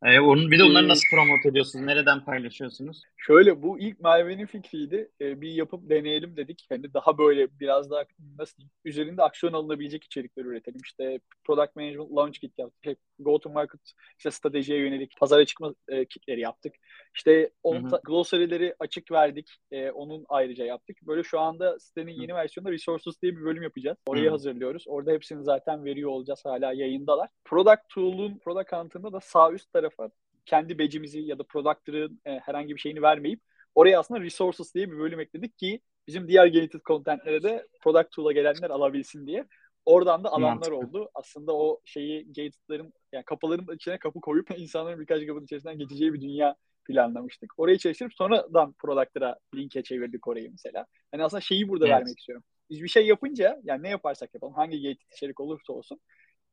Ee, 0.03 0.19
onun, 0.19 0.51
bir 0.51 0.59
de 0.59 0.63
onları 0.63 0.87
nasıl 0.87 1.03
promote 1.11 1.49
ediyorsunuz? 1.49 1.85
Nereden 1.85 2.25
paylaşıyorsunuz? 2.25 3.01
Şöyle 3.17 3.61
bu 3.61 3.79
ilk 3.79 3.99
Merve'nin 3.99 4.45
fikriydi. 4.45 5.11
Ee, 5.21 5.41
bir 5.41 5.51
yapıp 5.51 5.89
deneyelim 5.89 6.37
dedik. 6.37 6.65
Hani 6.69 6.93
daha 6.93 7.17
böyle 7.17 7.59
biraz 7.59 7.91
daha 7.91 8.03
nasıl 8.39 8.57
diyeyim, 8.57 8.71
üzerinde 8.85 9.23
aksiyon 9.23 9.53
alınabilecek 9.53 10.03
içerikler 10.03 10.45
üretelim. 10.45 10.81
İşte 10.85 11.19
product 11.43 11.75
management 11.75 12.11
launch 12.11 12.39
kit 12.39 12.59
yaptık. 12.59 12.97
Go 13.19 13.39
to 13.39 13.49
market 13.49 13.81
işte 14.17 14.31
stratejiye 14.31 14.79
yönelik 14.79 15.17
pazara 15.19 15.45
çıkma 15.45 15.75
e, 15.87 16.05
kitleri 16.05 16.41
yaptık. 16.41 16.75
İşte 17.15 17.51
on 17.63 17.91
glossary'leri 18.03 18.75
açık 18.79 19.11
verdik. 19.11 19.57
E, 19.71 19.91
onun 19.91 20.25
ayrıca 20.29 20.65
yaptık. 20.65 20.97
Böyle 21.01 21.23
şu 21.23 21.39
anda 21.39 21.79
sitenin 21.79 22.21
yeni 22.21 22.31
Hı. 22.31 22.35
versiyonunda 22.35 22.71
resources 22.71 23.21
diye 23.21 23.37
bir 23.37 23.41
bölüm 23.41 23.63
yapacağız. 23.63 23.97
Orayı 24.07 24.27
Hı. 24.27 24.31
hazırlıyoruz. 24.31 24.83
Orada 24.87 25.11
hepsini 25.11 25.43
zaten 25.43 25.85
veriyor 25.85 26.09
olacağız. 26.09 26.45
Hala 26.45 26.73
yayındalar. 26.73 27.29
Product 27.45 27.89
Tool'un 27.89 28.37
product 28.37 28.71
hunt'ında 28.71 29.13
da 29.13 29.19
sağ 29.19 29.51
üst 29.51 29.73
tarafa 29.89 30.15
kendi 30.45 30.79
becimizi 30.79 31.19
ya 31.19 31.39
da 31.39 31.43
product'ların 31.43 32.21
e, 32.25 32.39
herhangi 32.39 32.75
bir 32.75 32.79
şeyini 32.79 33.01
vermeyip 33.01 33.39
oraya 33.75 33.99
aslında 33.99 34.21
resources 34.21 34.75
diye 34.75 34.91
bir 34.91 34.97
bölüm 34.97 35.19
ekledik 35.19 35.57
ki 35.57 35.81
bizim 36.07 36.27
diğer 36.27 36.47
gated 36.47 36.81
content'lere 36.85 37.43
de 37.43 37.67
product 37.81 38.11
tool'a 38.11 38.31
gelenler 38.31 38.69
alabilsin 38.69 39.27
diye. 39.27 39.45
Oradan 39.85 40.23
da 40.23 40.29
alanlar 40.29 40.49
Mantıklı. 40.49 40.75
oldu. 40.75 41.09
Aslında 41.13 41.53
o 41.55 41.81
şeyi 41.85 42.27
gated'ların 42.27 42.93
yani 43.11 43.23
kapıların 43.25 43.75
içine 43.75 43.97
kapı 43.97 44.21
koyup 44.21 44.47
insanların 44.59 44.99
birkaç 44.99 45.27
kapının 45.27 45.45
içerisinden 45.45 45.77
geçeceği 45.77 46.13
bir 46.13 46.21
dünya 46.21 46.55
planlamıştık. 46.85 47.53
Orayı 47.57 47.77
çalıştırıp 47.77 48.13
sonradan 48.13 48.73
product'lara 48.73 49.39
linke 49.55 49.83
çevirdik 49.83 50.27
orayı 50.27 50.51
mesela. 50.51 50.85
Hani 51.11 51.23
aslında 51.23 51.41
şeyi 51.41 51.69
burada 51.69 51.85
evet. 51.85 51.95
vermek 51.95 52.19
istiyorum. 52.19 52.43
Biz 52.69 52.83
bir 52.83 52.87
şey 52.87 53.07
yapınca 53.07 53.61
yani 53.63 53.83
ne 53.83 53.89
yaparsak 53.89 54.33
yapalım 54.33 54.53
hangi 54.53 54.81
gated 54.81 55.11
içerik 55.11 55.39
olursa 55.39 55.73
olsun 55.73 55.99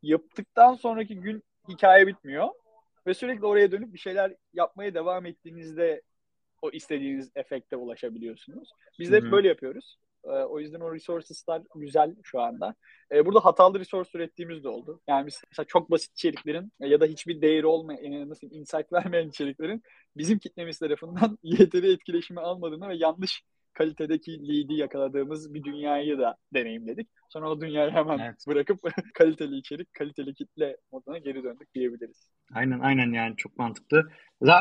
yaptıktan 0.02 0.74
sonraki 0.74 1.20
gün 1.20 1.42
hikaye 1.68 2.06
bitmiyor. 2.06 2.48
Ve 3.06 3.14
sürekli 3.14 3.46
oraya 3.46 3.72
dönüp 3.72 3.94
bir 3.94 3.98
şeyler 3.98 4.34
yapmaya 4.52 4.94
devam 4.94 5.26
ettiğinizde 5.26 6.02
o 6.62 6.70
istediğiniz 6.70 7.30
efekte 7.34 7.76
ulaşabiliyorsunuz. 7.76 8.70
Biz 8.98 9.12
de 9.12 9.16
hep 9.16 9.32
böyle 9.32 9.48
yapıyoruz. 9.48 9.98
Ee, 10.24 10.28
o 10.28 10.60
yüzden 10.60 10.80
o 10.80 10.94
resources'lar 10.94 11.62
güzel 11.74 12.14
şu 12.22 12.40
anda. 12.40 12.74
Ee, 13.12 13.26
burada 13.26 13.44
hatalı 13.44 13.80
resource 13.80 14.10
ürettiğimiz 14.14 14.64
de 14.64 14.68
oldu. 14.68 15.00
Yani 15.08 15.26
biz 15.26 15.42
mesela 15.50 15.66
çok 15.66 15.90
basit 15.90 16.12
içeriklerin 16.12 16.72
ya 16.80 17.00
da 17.00 17.06
hiçbir 17.06 17.42
değeri 17.42 17.66
olmayan, 17.66 18.28
nasıl 18.28 18.50
insight 18.50 18.86
vermeyen 18.92 19.28
içeriklerin 19.28 19.82
bizim 20.16 20.38
kitlemiz 20.38 20.78
tarafından 20.78 21.38
yeteri 21.42 21.92
etkileşimi 21.92 22.40
almadığını 22.40 22.88
ve 22.88 22.96
yanlış 22.96 23.42
kalitedeki 23.74 24.32
lead'i 24.32 24.74
yakaladığımız 24.74 25.54
bir 25.54 25.64
dünyayı 25.64 26.18
da 26.18 26.36
deneyimledik. 26.54 27.08
Sonra 27.28 27.50
o 27.50 27.60
dünyayı 27.60 27.90
hemen 27.90 28.18
evet. 28.18 28.44
bırakıp 28.48 28.80
kaliteli 29.14 29.56
içerik, 29.56 29.94
kaliteli 29.94 30.34
kitle 30.34 30.76
moduna 30.92 31.18
geri 31.18 31.44
döndük 31.44 31.74
diyebiliriz. 31.74 32.30
Aynen 32.54 32.80
aynen 32.80 33.12
yani 33.12 33.36
çok 33.36 33.58
mantıklı. 33.58 34.08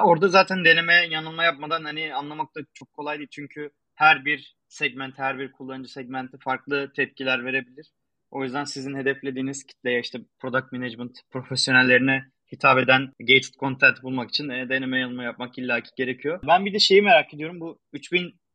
Orada 0.03 0.27
zaten 0.27 0.65
deneme 0.65 0.93
yanılma 0.93 1.43
yapmadan 1.43 1.83
hani 1.83 2.13
anlamak 2.13 2.55
da 2.55 2.59
çok 2.73 2.93
kolay 2.93 3.17
değil. 3.17 3.29
Çünkü 3.31 3.71
her 3.95 4.25
bir 4.25 4.55
segment, 4.67 5.19
her 5.19 5.39
bir 5.39 5.51
kullanıcı 5.51 5.91
segmenti 5.91 6.37
farklı 6.37 6.91
tepkiler 6.95 7.45
verebilir. 7.45 7.91
O 8.31 8.43
yüzden 8.43 8.63
sizin 8.63 8.95
hedeflediğiniz 8.95 9.63
kitleye 9.63 9.99
işte 9.99 10.19
product 10.39 10.71
management 10.71 11.19
profesyonellerine 11.31 12.25
hitap 12.51 12.77
eden 12.77 13.13
gated 13.19 13.53
content 13.59 14.03
bulmak 14.03 14.29
için 14.29 14.49
e, 14.49 14.69
deneme 14.69 14.99
yanılma 14.99 15.23
yapmak 15.23 15.57
illaki 15.57 15.89
gerekiyor. 15.97 16.39
Ben 16.47 16.65
bir 16.65 16.73
de 16.73 16.79
şeyi 16.79 17.01
merak 17.01 17.33
ediyorum. 17.33 17.59
Bu 17.59 17.79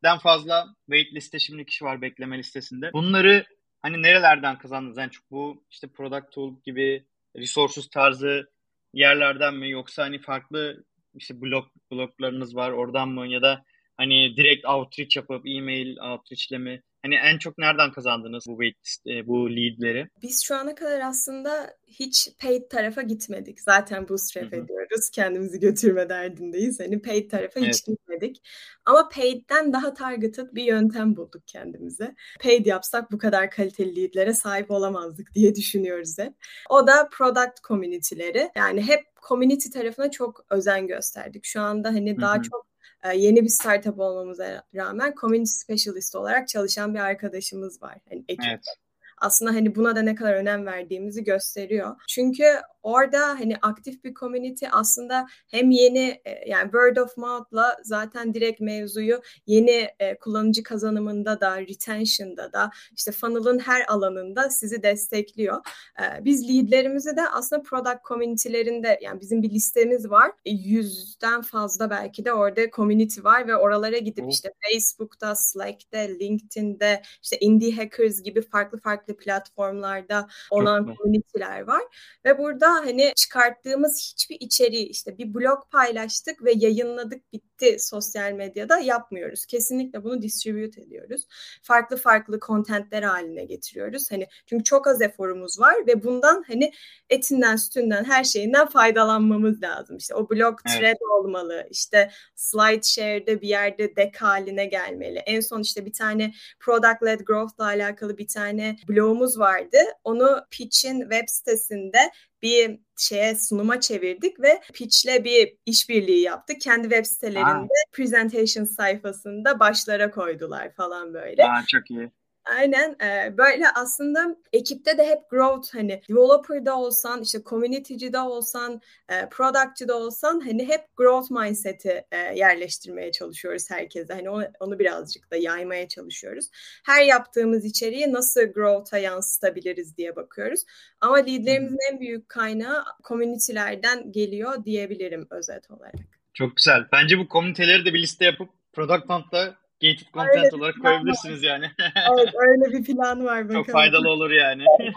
3000'den 0.03 0.17
fazla 0.17 0.65
wait 0.85 1.13
liste 1.13 1.39
şimdi 1.39 1.65
kişi 1.65 1.85
var 1.85 2.01
bekleme 2.01 2.37
listesinde. 2.37 2.93
Bunları 2.93 3.45
hani 3.81 4.01
nerelerden 4.01 4.57
kazandınız? 4.57 4.97
Yani 4.97 5.11
çok 5.11 5.31
bu 5.31 5.65
işte 5.71 5.87
product 5.87 6.31
tool 6.31 6.55
gibi 6.63 7.05
resources 7.35 7.89
tarzı 7.89 8.49
yerlerden 8.93 9.53
mi 9.53 9.71
yoksa 9.71 10.03
hani 10.03 10.19
farklı 10.19 10.83
işte 11.13 11.41
blog 11.41 11.67
bloglarınız 11.91 12.55
var 12.55 12.71
oradan 12.71 13.09
mı 13.09 13.27
ya 13.27 13.41
da 13.41 13.63
hani 13.97 14.37
direkt 14.37 14.65
outreach 14.65 15.17
yapıp 15.17 15.47
e-mail 15.47 15.97
outreachle 15.97 16.57
mi 16.57 16.83
Hani 17.07 17.15
en 17.15 17.37
çok 17.37 17.57
nereden 17.57 17.91
kazandınız 17.91 18.43
bu 18.47 18.51
waitlist, 18.51 19.07
e, 19.07 19.27
bu 19.27 19.49
leadleri? 19.51 20.09
Biz 20.21 20.43
şu 20.43 20.55
ana 20.55 20.75
kadar 20.75 20.99
aslında 20.99 21.77
hiç 21.87 22.29
paid 22.41 22.69
tarafa 22.69 23.01
gitmedik. 23.01 23.61
Zaten 23.61 24.09
bootstrap 24.09 24.51
Hı-hı. 24.51 24.61
ediyoruz. 24.61 25.09
Kendimizi 25.09 25.59
götürme 25.59 26.09
derdindeyiz. 26.09 26.79
Hani 26.79 27.01
paid 27.01 27.31
tarafa 27.31 27.59
evet. 27.59 27.69
hiç 27.69 27.85
gitmedik. 27.85 28.41
Ama 28.85 29.09
paid'den 29.09 29.73
daha 29.73 29.93
targeted 29.93 30.47
bir 30.53 30.63
yöntem 30.63 31.15
bulduk 31.15 31.41
kendimize. 31.47 32.15
Paid 32.39 32.65
yapsak 32.65 33.11
bu 33.11 33.17
kadar 33.17 33.51
kaliteli 33.51 33.95
leadlere 33.95 34.33
sahip 34.33 34.71
olamazdık 34.71 35.33
diye 35.35 35.55
düşünüyoruz 35.55 36.17
hep. 36.19 36.33
O 36.69 36.87
da 36.87 37.09
product 37.11 37.63
community'leri. 37.67 38.49
Yani 38.55 38.81
hep 38.81 39.03
community 39.29 39.69
tarafına 39.69 40.11
çok 40.11 40.45
özen 40.49 40.87
gösterdik. 40.87 41.45
Şu 41.45 41.61
anda 41.61 41.89
hani 41.89 42.11
Hı-hı. 42.11 42.21
daha 42.21 42.41
çok 42.41 42.67
ee, 43.03 43.17
yeni 43.17 43.43
bir 43.43 43.49
startup 43.49 43.99
olmamıza 43.99 44.63
rağmen 44.75 45.13
community 45.21 45.51
specialist 45.51 46.15
olarak 46.15 46.47
çalışan 46.47 46.93
bir 46.93 46.99
arkadaşımız 46.99 47.81
var. 47.81 47.97
Hani 48.09 48.25
ekipte. 48.27 48.49
Evet 48.49 48.77
aslında 49.17 49.51
hani 49.51 49.75
buna 49.75 49.95
da 49.95 50.01
ne 50.01 50.15
kadar 50.15 50.33
önem 50.33 50.65
verdiğimizi 50.65 51.23
gösteriyor. 51.23 51.95
Çünkü 52.07 52.43
orada 52.87 53.19
hani 53.27 53.55
aktif 53.61 54.03
bir 54.03 54.13
community 54.13 54.65
aslında 54.71 55.27
hem 55.47 55.71
yeni 55.71 56.21
e, 56.25 56.49
yani 56.49 56.63
word 56.63 56.97
of 56.97 57.17
mouth'la 57.17 57.77
zaten 57.83 58.33
direkt 58.33 58.61
mevzuyu 58.61 59.21
yeni 59.47 59.87
e, 59.99 60.17
kullanıcı 60.17 60.63
kazanımında 60.63 61.41
da 61.41 61.61
retention'da 61.61 62.53
da 62.53 62.71
işte 62.97 63.11
funnel'ın 63.11 63.59
her 63.59 63.85
alanında 63.87 64.49
sizi 64.49 64.83
destekliyor. 64.83 65.57
E, 65.99 66.25
biz 66.25 66.49
leadlerimizi 66.49 67.17
de 67.17 67.29
aslında 67.29 67.61
product 67.61 68.05
community'lerinde 68.07 68.99
yani 69.01 69.21
bizim 69.21 69.43
bir 69.43 69.49
listemiz 69.49 70.09
var. 70.09 70.31
Yüzden 70.45 71.41
fazla 71.41 71.89
belki 71.89 72.25
de 72.25 72.33
orada 72.33 72.69
community 72.69 73.23
var 73.23 73.47
ve 73.47 73.55
oralara 73.55 73.97
gidip 73.97 74.25
işte 74.29 74.53
Facebook'ta, 74.59 75.35
Slack'te, 75.35 76.19
LinkedIn'de 76.19 77.01
işte 77.23 77.37
Indie 77.39 77.71
Hackers 77.71 78.23
gibi 78.23 78.41
farklı 78.41 78.77
farklı 78.77 79.06
platformlarda 79.15 80.27
olan 80.51 80.95
community'ler 80.97 81.61
var 81.61 81.83
ve 82.25 82.37
burada 82.37 82.73
hani 82.73 83.13
çıkarttığımız 83.15 84.13
hiçbir 84.13 84.37
içeriği 84.39 84.87
işte 84.87 85.17
bir 85.17 85.33
blog 85.33 85.71
paylaştık 85.71 86.43
ve 86.43 86.53
yayınladık 86.55 87.33
bitti 87.33 87.77
sosyal 87.79 88.31
medyada 88.31 88.79
yapmıyoruz. 88.79 89.45
Kesinlikle 89.45 90.03
bunu 90.03 90.21
distribute 90.21 90.81
ediyoruz. 90.81 91.27
Farklı 91.61 91.97
farklı 91.97 92.39
kontentler 92.39 93.03
haline 93.03 93.45
getiriyoruz. 93.45 94.11
Hani 94.11 94.27
çünkü 94.45 94.63
çok 94.63 94.87
az 94.87 95.01
eforumuz 95.01 95.59
var 95.59 95.75
ve 95.87 96.03
bundan 96.03 96.43
hani 96.47 96.71
etinden, 97.09 97.55
sütünden, 97.55 98.03
her 98.03 98.23
şeyinden 98.23 98.67
faydalanmamız 98.67 99.61
lazım. 99.61 99.97
İşte 99.97 100.15
o 100.15 100.29
blog 100.29 100.59
thread 100.63 100.83
evet. 100.83 100.97
olmalı. 101.11 101.67
İşte 101.69 102.11
slide 102.35 102.81
share'de 102.83 103.41
bir 103.41 103.47
yerde 103.47 103.95
deck 103.95 104.21
haline 104.21 104.65
gelmeli. 104.65 105.19
En 105.19 105.39
son 105.39 105.61
işte 105.61 105.85
bir 105.85 105.93
tane 105.93 106.33
product 106.59 107.03
led 107.03 107.19
growth 107.19 107.55
ile 107.55 107.63
alakalı 107.63 108.17
bir 108.17 108.27
tane 108.27 108.77
blogumuz 108.97 109.39
vardı. 109.39 109.77
Onu 110.03 110.41
Pitch'in 110.51 111.01
web 111.01 111.27
sitesinde 111.27 112.11
bir 112.41 112.79
şeye 112.97 113.35
sunuma 113.35 113.79
çevirdik 113.79 114.39
ve 114.39 114.61
Pitch'le 114.73 115.23
bir 115.23 115.57
işbirliği 115.65 116.21
yaptık. 116.21 116.61
Kendi 116.61 116.83
web 116.89 117.05
sitelerinde 117.05 117.73
Aa. 117.87 117.91
presentation 117.91 118.63
sayfasında 118.63 119.59
başlara 119.59 120.11
koydular 120.11 120.73
falan 120.73 121.13
böyle. 121.13 121.43
Aa, 121.43 121.63
çok 121.67 121.91
iyi. 121.91 122.11
Aynen 122.55 122.95
e, 123.03 123.37
böyle 123.37 123.69
aslında 123.75 124.35
ekipte 124.53 124.97
de 124.97 125.07
hep 125.07 125.29
growth 125.29 125.75
hani 125.75 126.01
developer'da 126.09 126.79
olsan 126.79 127.21
işte 127.21 127.39
community'cide 127.45 128.19
olsan 128.19 128.81
e, 129.09 129.29
product'cide 129.29 129.93
olsan 129.93 130.39
hani 130.39 130.67
hep 130.67 130.97
growth 130.97 131.31
mindset'i 131.31 132.05
e, 132.11 132.17
yerleştirmeye 132.17 133.11
çalışıyoruz 133.11 133.71
herkese. 133.71 134.13
Hani 134.13 134.29
onu, 134.29 134.45
onu 134.59 134.79
birazcık 134.79 135.31
da 135.31 135.35
yaymaya 135.35 135.87
çalışıyoruz. 135.87 136.49
Her 136.85 137.03
yaptığımız 137.03 137.65
içeriği 137.65 138.13
nasıl 138.13 138.41
growth'a 138.41 138.97
yansıtabiliriz 138.97 139.97
diye 139.97 140.15
bakıyoruz. 140.15 140.63
Ama 141.01 141.15
leadlerimizin 141.15 141.91
en 141.91 141.99
büyük 141.99 142.29
kaynağı 142.29 142.83
community'lerden 143.03 144.11
geliyor 144.11 144.65
diyebilirim 144.65 145.27
özet 145.29 145.71
olarak. 145.71 145.95
Çok 146.33 146.55
güzel. 146.55 146.87
Bence 146.91 147.19
bu 147.19 147.27
komüniteleri 147.27 147.85
de 147.85 147.93
bir 147.93 148.01
liste 148.01 148.25
yapıp 148.25 148.49
Product 148.73 149.09
Hunt'ta 149.09 149.55
gated 149.81 150.07
content 150.13 150.45
öyle 150.45 150.55
olarak 150.55 150.75
koyabilirsiniz 150.81 151.43
var. 151.43 151.47
yani. 151.47 151.65
evet 152.13 152.33
öyle 152.47 152.77
bir 152.77 152.85
plan 152.85 153.25
var 153.25 153.43
bakalım. 153.43 153.63
Çok 153.63 153.73
faydalı 153.73 154.09
olur 154.09 154.31
yani. 154.31 154.63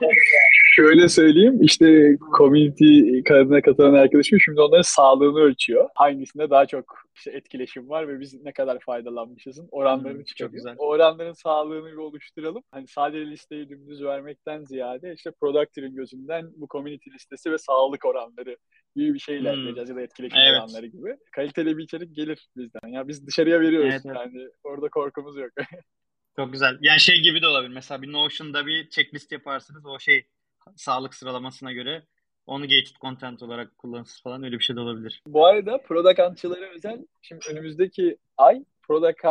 Şöyle 0.72 1.08
söyleyeyim 1.08 1.62
işte 1.62 2.16
community 2.38 3.20
kanalına 3.28 3.60
katılan 3.60 3.94
arkadaşım 3.94 4.40
şimdi 4.40 4.60
onların 4.60 4.82
sağlığını 4.82 5.38
ölçüyor. 5.38 5.88
Hangisinde 5.94 6.50
daha 6.50 6.66
çok 6.66 7.09
işte 7.20 7.30
etkileşim 7.30 7.88
var 7.88 8.08
ve 8.08 8.20
biz 8.20 8.34
ne 8.34 8.52
kadar 8.52 8.78
faydalanmışızın 8.80 9.68
oranlarını 9.70 10.18
hmm, 10.18 10.24
çıkarıyor. 10.24 10.50
Çok 10.50 10.54
güzel. 10.54 10.74
O 10.78 10.88
oranların 10.88 11.32
sağlığını 11.32 11.86
bir 11.86 11.96
oluşturalım. 11.96 12.62
Hani 12.70 12.86
sadece 12.88 13.30
listeyi 13.30 13.68
dümdüz 13.68 14.02
vermekten 14.02 14.64
ziyade 14.64 15.14
işte 15.14 15.30
product'ın 15.40 15.94
gözünden 15.94 16.50
bu 16.56 16.68
community 16.70 17.10
listesi 17.10 17.52
ve 17.52 17.58
sağlık 17.58 18.04
oranları 18.04 18.56
gibi 18.96 19.14
bir 19.14 19.18
şeyle 19.18 19.52
hmm. 19.52 19.66
ya 19.66 19.76
da 19.76 20.02
etkileşim 20.02 20.38
evet. 20.38 20.60
oranları 20.60 20.86
gibi. 20.86 21.16
Kaliteli 21.32 21.78
bir 21.78 21.84
içerik 21.84 22.16
gelir 22.16 22.48
bizden. 22.56 22.88
Ya 22.88 23.08
biz 23.08 23.26
dışarıya 23.26 23.60
veriyoruz 23.60 23.90
evet, 23.92 24.02
evet. 24.06 24.16
yani 24.16 24.48
orada 24.64 24.88
korkumuz 24.88 25.36
yok. 25.36 25.50
Çok 26.36 26.52
güzel. 26.52 26.78
Yani 26.80 27.00
şey 27.00 27.22
gibi 27.22 27.42
de 27.42 27.46
olabilir. 27.46 27.74
Mesela 27.74 28.02
bir 28.02 28.12
Notion'da 28.12 28.66
bir 28.66 28.88
checklist 28.88 29.32
yaparsınız. 29.32 29.86
O 29.86 29.98
şey 29.98 30.26
sağlık 30.76 31.14
sıralamasına 31.14 31.72
göre 31.72 32.02
onu 32.50 32.62
gated 32.62 32.96
content 33.00 33.42
olarak 33.42 33.78
kullanırsınız 33.78 34.22
falan 34.22 34.42
öyle 34.42 34.58
bir 34.58 34.64
şey 34.64 34.76
de 34.76 34.80
olabilir. 34.80 35.22
Bu 35.26 35.46
arada 35.46 35.78
Product 35.82 36.44
özel 36.74 37.06
şimdi 37.22 37.44
önümüzdeki 37.50 38.16
ay 38.36 38.64
Product 38.82 39.24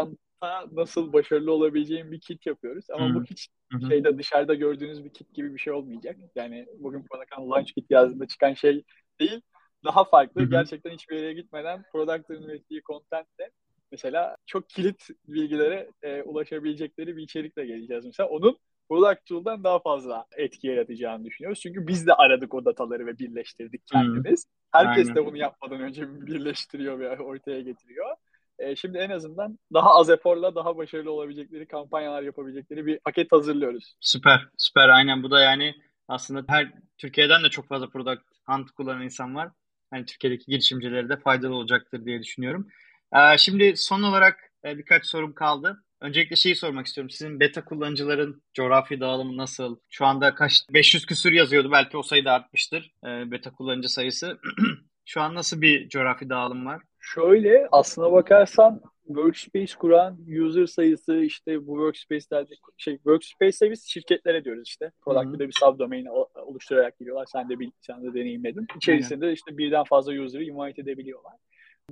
nasıl 0.71 1.13
başarılı 1.13 1.51
olabileceğim 1.51 2.12
bir 2.12 2.19
kit 2.19 2.45
yapıyoruz. 2.45 2.86
Ama 2.89 3.08
hmm. 3.08 3.15
bu 3.15 3.23
kit 3.23 3.45
hmm. 3.71 3.89
şeyde 3.89 4.17
dışarıda 4.17 4.53
gördüğünüz 4.53 5.03
bir 5.05 5.10
kit 5.10 5.34
gibi 5.34 5.53
bir 5.53 5.60
şey 5.60 5.73
olmayacak. 5.73 6.17
Yani 6.36 6.65
bugün 6.79 7.05
Product 7.12 7.39
Launch 7.39 7.73
Kit 7.73 7.91
yazdığında 7.91 8.27
çıkan 8.27 8.53
şey 8.53 8.84
değil. 9.19 9.41
Daha 9.86 10.03
farklı. 10.03 10.41
Hmm. 10.41 10.49
Gerçekten 10.49 10.91
hiçbir 10.91 11.15
yere 11.15 11.34
gitmeden 11.34 11.84
Product'ın 11.91 12.43
ürettiği 12.43 12.82
contentle 12.82 13.51
mesela 13.91 14.36
çok 14.45 14.69
kilit 14.69 15.08
bilgilere 15.27 15.89
e, 16.01 16.21
ulaşabilecekleri 16.21 17.17
bir 17.17 17.23
içerikle 17.23 17.65
geleceğiz. 17.65 18.05
Mesela 18.05 18.29
onun 18.29 18.58
Product 18.89 19.25
Tool'dan 19.25 19.63
daha 19.63 19.80
fazla 19.80 20.25
etki 20.38 20.67
yaratacağını 20.67 21.25
düşünüyoruz. 21.25 21.60
Çünkü 21.60 21.88
biz 21.88 22.08
de 22.08 22.13
aradık 22.13 22.54
o 22.54 22.65
dataları 22.65 23.06
ve 23.06 23.19
birleştirdik 23.19 23.88
kendimiz. 23.88 24.45
Hmm. 24.45 24.82
Herkes 24.82 25.08
Aynen. 25.08 25.15
de 25.15 25.25
bunu 25.25 25.38
yapmadan 25.38 25.82
önce 25.82 26.02
birleştiriyor 26.25 26.99
ve 26.99 27.19
ortaya 27.19 27.62
getiriyor. 27.62 28.15
E, 28.60 28.75
şimdi 28.75 28.97
en 28.97 29.10
azından 29.10 29.60
daha 29.73 29.89
az 29.95 30.10
eforla 30.10 30.56
daha 30.56 30.78
başarılı 30.78 31.12
olabilecekleri 31.12 31.67
kampanyalar 31.67 32.23
yapabilecekleri 32.23 32.86
bir 32.86 32.99
paket 32.99 33.32
hazırlıyoruz. 33.32 33.95
Süper, 33.99 34.47
süper. 34.58 34.89
Aynen 34.89 35.23
bu 35.23 35.32
da 35.32 35.41
yani 35.41 35.75
aslında 36.08 36.43
her 36.47 36.71
Türkiye'den 36.97 37.43
de 37.43 37.49
çok 37.49 37.67
fazla 37.67 37.89
product 37.89 38.23
hunt 38.45 38.71
kullanan 38.71 39.04
insan 39.04 39.36
var. 39.36 39.49
Yani 39.93 40.06
Türkiye'deki 40.06 40.45
girişimcilere 40.45 41.10
de 41.10 41.17
faydalı 41.17 41.56
olacaktır 41.56 42.06
diye 42.06 42.19
düşünüyorum. 42.19 42.67
Ee, 43.15 43.38
şimdi 43.38 43.73
son 43.78 44.04
olarak 44.04 44.52
e, 44.65 44.78
birkaç 44.78 45.06
sorum 45.06 45.34
kaldı. 45.34 45.84
Öncelikle 46.01 46.35
şeyi 46.35 46.55
sormak 46.55 46.85
istiyorum. 46.85 47.09
Sizin 47.09 47.39
beta 47.39 47.65
kullanıcıların 47.65 48.41
coğrafi 48.53 48.99
dağılımı 48.99 49.38
nasıl? 49.38 49.77
Şu 49.89 50.05
anda 50.05 50.35
kaç 50.35 50.53
500 50.73 51.05
küsür 51.05 51.31
yazıyordu. 51.31 51.71
Belki 51.71 51.97
o 51.97 52.03
sayı 52.03 52.25
da 52.25 52.31
artmıştır. 52.31 52.91
E, 53.05 53.31
beta 53.31 53.51
kullanıcı 53.51 53.89
sayısı. 53.89 54.39
Şu 55.05 55.21
an 55.21 55.35
nasıl 55.35 55.62
bir 55.62 55.89
coğrafi 55.89 56.29
dağılım 56.29 56.65
var? 56.65 56.81
Şöyle 56.99 57.67
aslına 57.71 58.12
bakarsan 58.12 58.81
workspace 59.07 59.73
kuran 59.79 60.17
user 60.43 60.65
sayısı 60.65 61.17
işte 61.17 61.67
bu 61.67 61.75
workspace'lerde 61.75 62.53
şey 62.77 62.95
workspace'e 62.95 63.71
biz 63.71 63.85
şirketlere 63.88 64.45
diyoruz 64.45 64.67
işte. 64.67 64.91
Product'ta 65.01 65.47
bir 65.47 65.55
subdomain 65.59 66.05
oluşturarak 66.35 66.99
giriyorlar. 66.99 67.25
Sen 67.25 67.49
de 67.49 67.59
bil, 67.59 67.71
sen 67.81 68.03
de 68.03 68.13
deneyimledin. 68.13 68.67
İçerisinde 68.77 69.25
Aynen. 69.25 69.35
işte 69.35 69.57
birden 69.57 69.83
fazla 69.83 70.13
user'ı 70.13 70.43
invite 70.43 70.81
edebiliyorlar. 70.81 71.33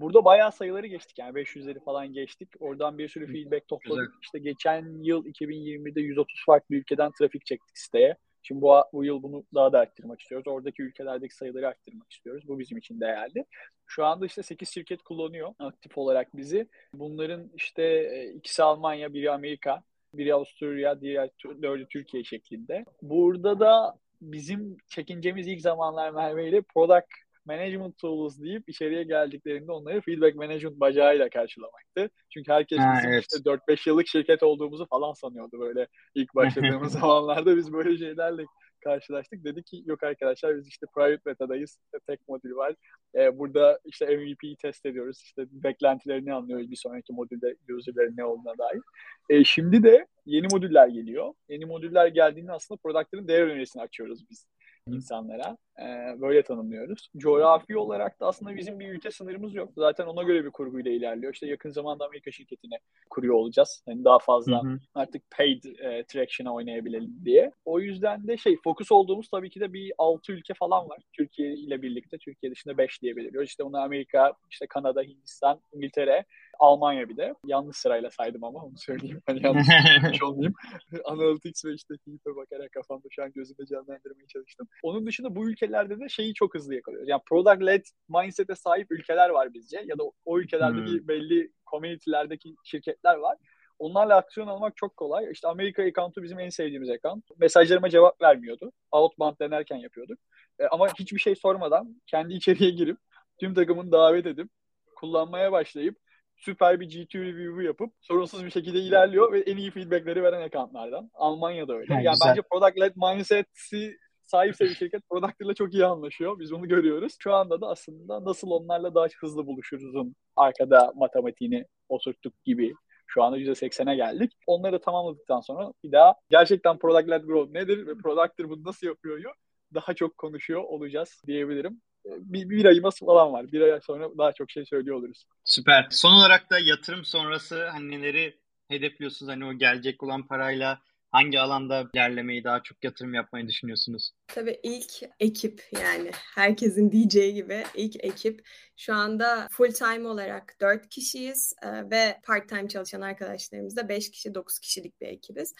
Burada 0.02 0.26
bayağı 0.26 0.52
sayıları 0.52 0.88
geçtik 0.88 1.20
yani 1.20 1.40
500'leri 1.40 1.84
falan 1.84 2.14
geçtik. 2.14 2.50
Oradan 2.60 2.98
bir 2.98 3.10
sürü 3.10 3.28
feedback 3.28 3.68
topladık. 3.68 4.08
Güzel. 4.08 4.22
İşte 4.22 4.40
geçen 4.40 5.04
yıl 5.04 5.26
2020'de 5.26 6.02
130 6.02 6.44
farklı 6.46 6.76
ülkeden 6.76 7.12
trafik 7.12 7.46
çektik 7.46 7.78
siteye. 7.78 8.16
Şimdi 8.44 8.62
bu, 8.62 8.76
bu 8.94 9.06
yıl 9.06 9.24
bunu 9.24 9.44
daha 9.54 9.74
da 9.74 9.80
arttırmak 9.80 10.22
istiyoruz. 10.22 10.48
Oradaki 10.48 10.82
ülkelerdeki 10.82 11.36
sayıları 11.36 11.68
arttırmak 11.68 12.12
istiyoruz. 12.12 12.44
Bu 12.48 12.60
bizim 12.60 12.78
için 12.78 13.00
değerli. 13.00 13.46
Şu 13.86 14.06
anda 14.06 14.26
işte 14.26 14.44
8 14.44 14.70
şirket 14.70 15.04
kullanıyor 15.04 15.54
aktif 15.60 15.98
olarak 15.98 16.38
bizi. 16.38 16.68
Bunların 16.94 17.52
işte 17.56 17.84
e, 17.84 18.34
ikisi 18.34 18.64
Almanya, 18.64 19.14
biri 19.14 19.32
Amerika, 19.32 19.84
biri 20.14 20.34
Avusturya, 20.34 21.02
diğer 21.02 21.30
dördü 21.62 21.88
Türkiye 21.90 22.24
şeklinde. 22.24 22.86
Burada 23.02 23.60
da 23.60 23.98
bizim 24.22 24.78
çekincemiz 24.88 25.48
ilk 25.48 25.62
zamanlar 25.62 26.10
Merve 26.10 26.50
ile 26.50 26.62
product 26.62 27.08
management 27.48 27.98
tools 27.98 28.40
deyip 28.40 28.70
içeriye 28.70 29.04
geldiklerinde 29.04 29.72
onları 29.72 30.02
feedback 30.02 30.36
management 30.36 30.80
bacağıyla 30.80 31.30
karşılamaktı. 31.30 32.10
Çünkü 32.30 32.52
herkes 32.52 32.80
ha, 32.80 32.94
bizim 32.98 33.12
evet. 33.12 33.26
işte 33.34 33.50
4-5 33.50 33.90
yıllık 33.90 34.08
şirket 34.08 34.44
olduğumuzu 34.44 34.86
falan 34.86 35.14
sanıyordu 35.14 35.60
böyle 35.60 35.88
ilk 36.16 36.36
başladığımız 36.36 36.92
zamanlarda 37.00 37.58
biz 37.58 37.74
böyle 37.74 37.98
şeylerle 37.98 38.46
karşılaştık. 38.84 39.44
Dedi 39.44 39.64
ki 39.64 39.84
yok 39.86 40.04
arkadaşlar 40.04 40.58
biz 40.58 40.68
işte 40.68 40.86
private 40.96 41.26
beta'dayız. 41.26 41.80
İşte 41.86 42.00
tek 42.08 42.28
modül 42.28 42.56
var. 42.56 42.76
Ee, 43.16 43.40
burada 43.40 43.80
işte 43.86 44.06
MVP'yi 44.06 44.56
test 44.56 44.86
ediyoruz. 44.86 45.22
İşte 45.24 45.46
beklentilerini 45.52 46.34
anlıyoruz 46.34 46.72
bir 46.72 46.76
sonraki 46.76 47.14
modülde 47.14 47.56
user'lerin 47.78 48.18
ne 48.18 48.26
olduğuna 48.26 48.58
dair. 48.58 48.82
Ee, 49.30 49.44
şimdi 49.44 49.84
de 49.84 50.08
yeni 50.26 50.48
modüller 50.52 50.88
geliyor. 50.88 51.34
Yeni 51.50 51.66
modüller 51.66 52.08
geldiğinde 52.08 52.52
aslında 52.52 52.80
product'ların 52.84 53.28
değer 53.28 53.42
önerisini 53.42 53.82
açıyoruz 53.82 54.30
biz 54.30 54.48
insanlara. 54.88 55.58
E, 55.82 56.22
böyle 56.22 56.44
tanımlıyoruz. 56.44 57.10
Coğrafi 57.18 57.78
olarak 57.78 58.20
da 58.20 58.28
aslında 58.28 58.56
bizim 58.56 58.80
bir 58.80 58.90
ülke 58.90 59.12
sınırımız 59.12 59.56
yok. 59.56 59.70
Zaten 59.78 60.06
ona 60.06 60.24
göre 60.24 60.46
bir 60.46 60.52
kurguyla 60.52 60.92
ilerliyor. 60.92 61.34
İşte 61.34 61.48
yakın 61.48 61.70
zamanda 61.70 62.06
Amerika 62.06 62.32
şirketini 62.32 62.80
kuruyor 63.10 63.36
olacağız. 63.36 63.84
Yani 63.88 64.04
daha 64.04 64.20
fazla 64.20 64.64
hı 64.64 64.68
hı. 64.68 64.80
artık 64.96 65.32
paid 65.32 65.64
e, 65.64 66.04
traction'a 66.04 66.54
oynayabilelim 66.54 67.26
diye. 67.26 67.52
O 67.66 67.80
yüzden 67.80 68.28
de 68.28 68.38
şey 68.38 68.58
fokus 68.64 68.92
olduğumuz 68.92 69.30
tabii 69.30 69.50
ki 69.50 69.60
de 69.60 69.74
bir 69.74 69.92
6 69.98 70.32
ülke 70.32 70.54
falan 70.54 70.90
var. 70.90 71.00
Türkiye 71.14 71.54
ile 71.54 71.82
birlikte. 71.82 72.18
Türkiye 72.18 72.52
dışında 72.52 72.78
5 72.78 73.02
diye 73.02 73.16
belirliyoruz. 73.16 73.50
İşte 73.50 73.64
onu 73.64 73.78
Amerika, 73.78 74.34
işte 74.52 74.68
Kanada, 74.68 75.02
Hindistan, 75.02 75.62
İngiltere, 75.74 76.26
Almanya 76.60 77.10
bir 77.10 77.18
de. 77.18 77.34
Yanlış 77.46 77.78
sırayla 77.78 78.10
saydım 78.12 78.44
ama 78.44 78.60
onu 78.60 78.78
söyleyeyim. 78.78 79.22
Hani 79.26 79.46
yanlış 79.46 79.68
olmayayım. 80.24 80.54
Analytics 81.06 81.66
ve 81.66 81.74
işte 81.74 81.94
Heat'e 82.06 82.36
bakarak 82.36 82.72
kafamda 82.72 83.08
şu 83.12 83.24
an 83.24 83.32
gözümde 83.32 83.66
canlandırmaya 83.66 84.28
çalıştım. 84.28 84.68
Onun 84.84 85.06
dışında 85.06 85.36
bu 85.36 85.50
ülkelerde 85.68 86.00
de 86.00 86.10
şeyi 86.10 86.34
çok 86.34 86.56
hızlı 86.56 86.76
yakalıyoruz. 86.76 87.10
Yani 87.10 87.22
product 87.26 87.66
led 87.66 87.86
mindset'e 88.10 88.56
sahip 88.56 88.92
ülkeler 88.92 89.30
var 89.30 89.54
bizce. 89.54 89.84
Ya 89.86 89.98
da 89.98 90.04
o 90.26 90.40
ülkelerdeki 90.40 90.92
hmm. 90.92 91.08
belli 91.08 91.52
community'lerdeki 91.72 92.56
şirketler 92.64 93.16
var. 93.16 93.38
Onlarla 93.80 94.16
aksiyon 94.16 94.48
almak 94.48 94.78
çok 94.78 94.98
kolay. 94.98 95.32
İşte 95.32 95.48
Amerika 95.48 95.84
account'u 95.84 96.24
bizim 96.24 96.40
en 96.40 96.50
sevdiğimiz 96.50 96.90
account. 96.90 97.24
Mesajlarıma 97.38 97.90
cevap 97.90 98.22
vermiyordu. 98.22 98.72
Outbound 98.92 99.40
denerken 99.42 99.78
yapıyorduk. 99.78 100.20
E, 100.60 100.68
ama 100.68 100.88
hiçbir 101.00 101.20
şey 101.20 101.36
sormadan 101.36 102.02
kendi 102.08 102.34
içeriye 102.38 102.70
girip 102.70 102.98
tüm 103.40 103.54
takımını 103.54 103.92
davet 103.92 104.26
edip 104.26 104.50
kullanmaya 104.96 105.52
başlayıp 105.52 105.98
süper 106.38 106.80
bir 106.80 106.90
G2 106.90 107.20
review'u 107.20 107.62
yapıp 107.62 107.94
sorunsuz 108.02 108.46
bir 108.46 108.50
şekilde 108.50 108.80
ilerliyor 108.80 109.32
ve 109.32 109.40
en 109.40 109.58
iyi 109.58 109.72
feedbackleri 109.72 110.24
veren 110.24 110.42
accountlardan. 110.42 111.12
Almanya'da 111.14 111.74
öyle. 111.74 111.94
Ha, 111.94 112.02
yani 112.02 112.14
güzel. 112.14 112.30
bence 112.30 112.42
product 112.52 112.80
led 112.80 112.94
mindset'i 112.96 113.98
sahipse 114.28 114.66
bir 114.66 114.76
şirket 114.76 115.10
product 115.10 115.42
ile 115.42 115.54
çok 115.54 115.74
iyi 115.74 115.86
anlaşıyor. 115.86 116.40
Biz 116.40 116.54
onu 116.54 116.68
görüyoruz. 116.68 117.16
Şu 117.20 117.34
anda 117.34 117.62
da 117.62 117.68
aslında 117.68 118.26
nasıl 118.26 118.50
onlarla 118.50 118.96
daha 118.96 119.08
hızlı 119.20 119.48
buluşuruzun 119.48 120.16
arkada 120.36 120.94
matematiğini 120.96 121.66
oturttuk 121.90 122.44
gibi 122.46 122.74
şu 123.08 123.24
anda 123.24 123.38
%80'e 123.38 123.96
geldik. 123.96 124.34
Onları 124.48 124.82
tamamladıktan 124.82 125.42
sonra 125.42 125.74
bir 125.84 125.92
daha 125.92 126.16
gerçekten 126.30 126.80
product 126.80 127.10
led 127.10 127.24
growth 127.24 127.52
nedir 127.52 127.88
ve 127.88 127.98
product'tır 127.98 128.50
bunu 128.50 128.64
nasıl 128.64 128.88
yapıyor 128.88 129.34
daha 129.74 129.94
çok 129.94 130.18
konuşuyor 130.18 130.64
olacağız 130.64 131.22
diyebilirim 131.28 131.82
bir, 132.06 132.50
bir 132.50 132.66
ayımız 132.66 133.00
falan 133.00 133.34
var. 133.34 133.52
Bir 133.52 133.62
ay 133.62 133.82
sonra 133.82 134.10
daha 134.18 134.32
çok 134.32 134.52
şey 134.52 134.66
söylüyor 134.66 134.98
oluruz. 134.98 135.26
Süper. 135.44 135.88
Son 135.90 136.14
olarak 136.14 136.52
da 136.52 136.60
yatırım 136.60 137.06
sonrası 137.06 137.68
hani 137.68 137.92
neleri 137.92 138.40
hedefliyorsunuz? 138.68 139.32
Hani 139.32 139.46
o 139.46 139.54
gelecek 139.54 140.04
olan 140.04 140.28
parayla 140.28 140.82
hangi 141.12 141.40
alanda 141.40 141.88
ilerlemeyi 141.94 142.44
daha 142.44 142.64
çok 142.64 142.84
yatırım 142.84 143.14
yapmayı 143.14 143.48
düşünüyorsunuz? 143.48 144.12
Tabii 144.28 144.60
ilk 144.64 144.92
ekip 145.20 145.64
yani 145.72 146.12
herkesin 146.36 146.92
diyeceği 146.92 147.34
gibi 147.34 147.64
ilk 147.76 148.04
ekip 148.04 148.48
şu 148.78 148.94
anda 148.94 149.48
full 149.52 149.72
time 149.72 150.08
olarak 150.08 150.56
4 150.62 150.90
kişiyiz 150.90 151.54
e, 151.64 151.90
ve 151.92 152.20
part 152.24 152.50
time 152.50 152.68
çalışan 152.68 153.02
arkadaşlarımız 153.02 153.76
da 153.76 153.90
5 153.90 154.12
kişi 154.12 154.36
9 154.36 154.60
kişilik 154.60 155.02
bir 155.02 155.08
ekibiz. 155.08 155.54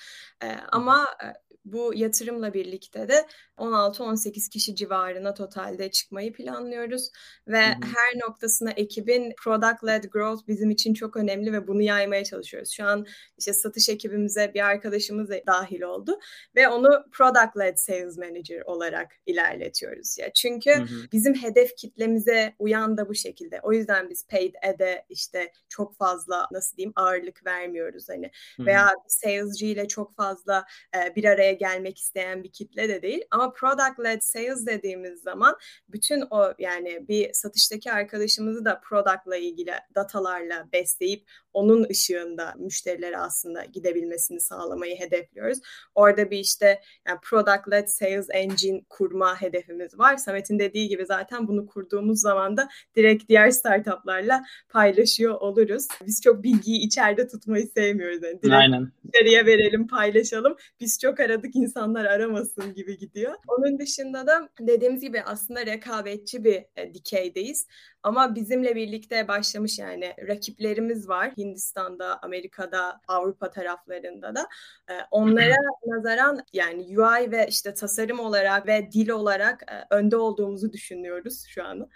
E, 0.44 0.48
ama 0.72 1.08
e, 1.24 1.28
bu 1.74 1.94
yatırımla 1.96 2.54
birlikte 2.54 3.08
de 3.08 3.26
16-18 3.58 4.50
kişi 4.50 4.76
civarına 4.76 5.34
totalde 5.34 5.92
çıkmayı 5.92 6.34
planlıyoruz 6.34 7.10
ve 7.48 7.66
hı 7.68 7.72
hı. 7.72 7.80
her 7.82 8.20
noktasına 8.20 8.72
ekibin 8.72 9.34
product 9.44 9.84
led 9.86 10.04
growth 10.04 10.48
bizim 10.48 10.70
için 10.70 10.94
çok 10.94 11.18
önemli 11.18 11.54
ve 11.54 11.68
bunu 11.68 11.82
yaymaya 11.82 12.24
çalışıyoruz. 12.24 12.72
Şu 12.72 12.86
an 12.86 13.06
işte 13.38 13.54
satış 13.54 13.90
ekibimize 13.90 14.52
bir 14.54 14.66
arkadaşımız 14.66 15.30
dahil 15.48 15.82
oldu 15.82 16.20
ve 16.56 16.68
onu 16.68 17.06
product 17.12 17.58
led 17.58 17.78
sales 17.78 18.18
manager 18.18 18.62
olarak 18.62 19.12
ilerletiyoruz 19.26 20.18
ya. 20.18 20.34
Çünkü 20.34 20.72
hı 20.76 20.82
hı. 20.82 21.12
bizim 21.12 21.34
hedef 21.34 21.76
kitlemize 21.78 22.54
uyan 22.60 22.98
da 22.98 23.10
bu 23.10 23.16
şekilde. 23.16 23.60
O 23.64 23.74
yüzden 23.74 24.10
biz 24.10 24.28
paid 24.28 24.56
ad'e 24.64 25.06
işte 25.10 25.52
çok 25.70 25.98
fazla 25.98 26.48
nasıl 26.52 26.78
diyeyim 26.78 26.94
ağırlık 26.96 27.46
vermiyoruz 27.46 28.10
hani 28.10 28.32
hı 28.58 28.64
hı. 28.64 28.66
veya 28.66 28.94
salesci 29.08 29.68
ile 29.68 29.88
çok 29.88 30.16
fazla 30.16 30.66
e, 30.96 31.16
bir 31.16 31.24
araya 31.24 31.54
gelmek 31.58 31.98
isteyen 31.98 32.44
bir 32.44 32.52
kitle 32.52 32.90
de 32.90 33.02
değil 33.02 33.22
ama 33.32 33.54
product 33.54 34.00
led 34.04 34.22
sales 34.22 34.66
dediğimiz 34.66 35.22
zaman 35.22 35.56
bütün 35.90 36.24
o 36.30 36.54
yani 36.60 37.08
bir 37.08 37.34
satıştaki 37.34 37.92
arkadaşımızı 37.92 38.66
da 38.66 38.82
product'la 38.90 39.38
ilgili 39.38 39.72
datalarla 39.96 40.68
besleyip 40.74 41.24
onun 41.54 41.88
ışığında 41.90 42.54
müşterilere 42.58 43.18
aslında 43.18 43.66
gidebilmesini 43.66 44.42
sağlamayı 44.42 45.00
hedefliyoruz. 45.00 45.60
Orada 45.96 46.32
bir 46.32 46.40
işte 46.40 46.82
yani 47.08 47.20
product 47.24 47.72
led 47.72 47.88
sales 47.88 48.28
engine 48.32 48.82
kurma 48.90 49.42
hedefimiz 49.42 50.00
var. 50.00 50.18
Samet'in 50.18 50.60
dediği 50.60 50.88
gibi 50.88 51.06
zaten 51.06 51.48
bunu 51.48 51.68
kurduğumuz 51.68 52.22
zaman 52.22 52.58
da 52.58 52.70
direkt 52.96 53.30
diğer 53.30 53.52
startuplarla 53.52 54.44
paylaşıyor 54.70 55.34
oluruz. 55.34 55.88
Biz 56.06 56.22
çok 56.22 56.44
bilgiyi 56.44 56.80
içeride 56.80 57.28
tutmayı 57.28 57.68
sevmiyoruz. 57.68 58.24
Yani 58.24 58.42
direkt 58.42 58.56
Aynen. 58.56 58.92
içeriye 59.08 59.46
verelim, 59.46 59.88
paylaşalım. 59.88 60.56
Biz 60.80 61.00
çok 61.00 61.20
aradık 61.20 61.47
insanlar 61.56 62.06
aramasın 62.06 62.74
gibi 62.74 62.98
gidiyor. 62.98 63.34
Onun 63.48 63.80
dışında 63.80 64.28
da 64.28 64.50
dediğimiz 64.60 65.02
gibi 65.02 65.22
aslında 65.22 65.66
rekabetçi 65.66 66.44
bir 66.44 66.66
e, 66.76 66.94
dikeydeyiz. 66.94 67.68
Ama 68.04 68.36
bizimle 68.36 68.76
birlikte 68.76 69.28
başlamış 69.28 69.80
yani 69.80 70.14
rakiplerimiz 70.28 71.10
var. 71.10 71.32
Hindistan'da, 71.38 72.20
Amerika'da, 72.22 73.02
Avrupa 73.08 73.52
taraflarında 73.52 74.36
da. 74.36 74.48
Ee, 74.90 74.94
onlara 75.12 75.56
nazaran 75.86 76.40
yani 76.54 76.82
UI 76.82 77.32
ve 77.32 77.48
işte 77.50 77.74
tasarım 77.74 78.20
olarak 78.20 78.68
ve 78.68 78.92
dil 78.92 79.10
olarak 79.10 79.64
e, 79.72 79.96
önde 79.96 80.18
olduğumuzu 80.18 80.74
düşünüyoruz 80.74 81.46
şu 81.48 81.64
an. 81.64 81.90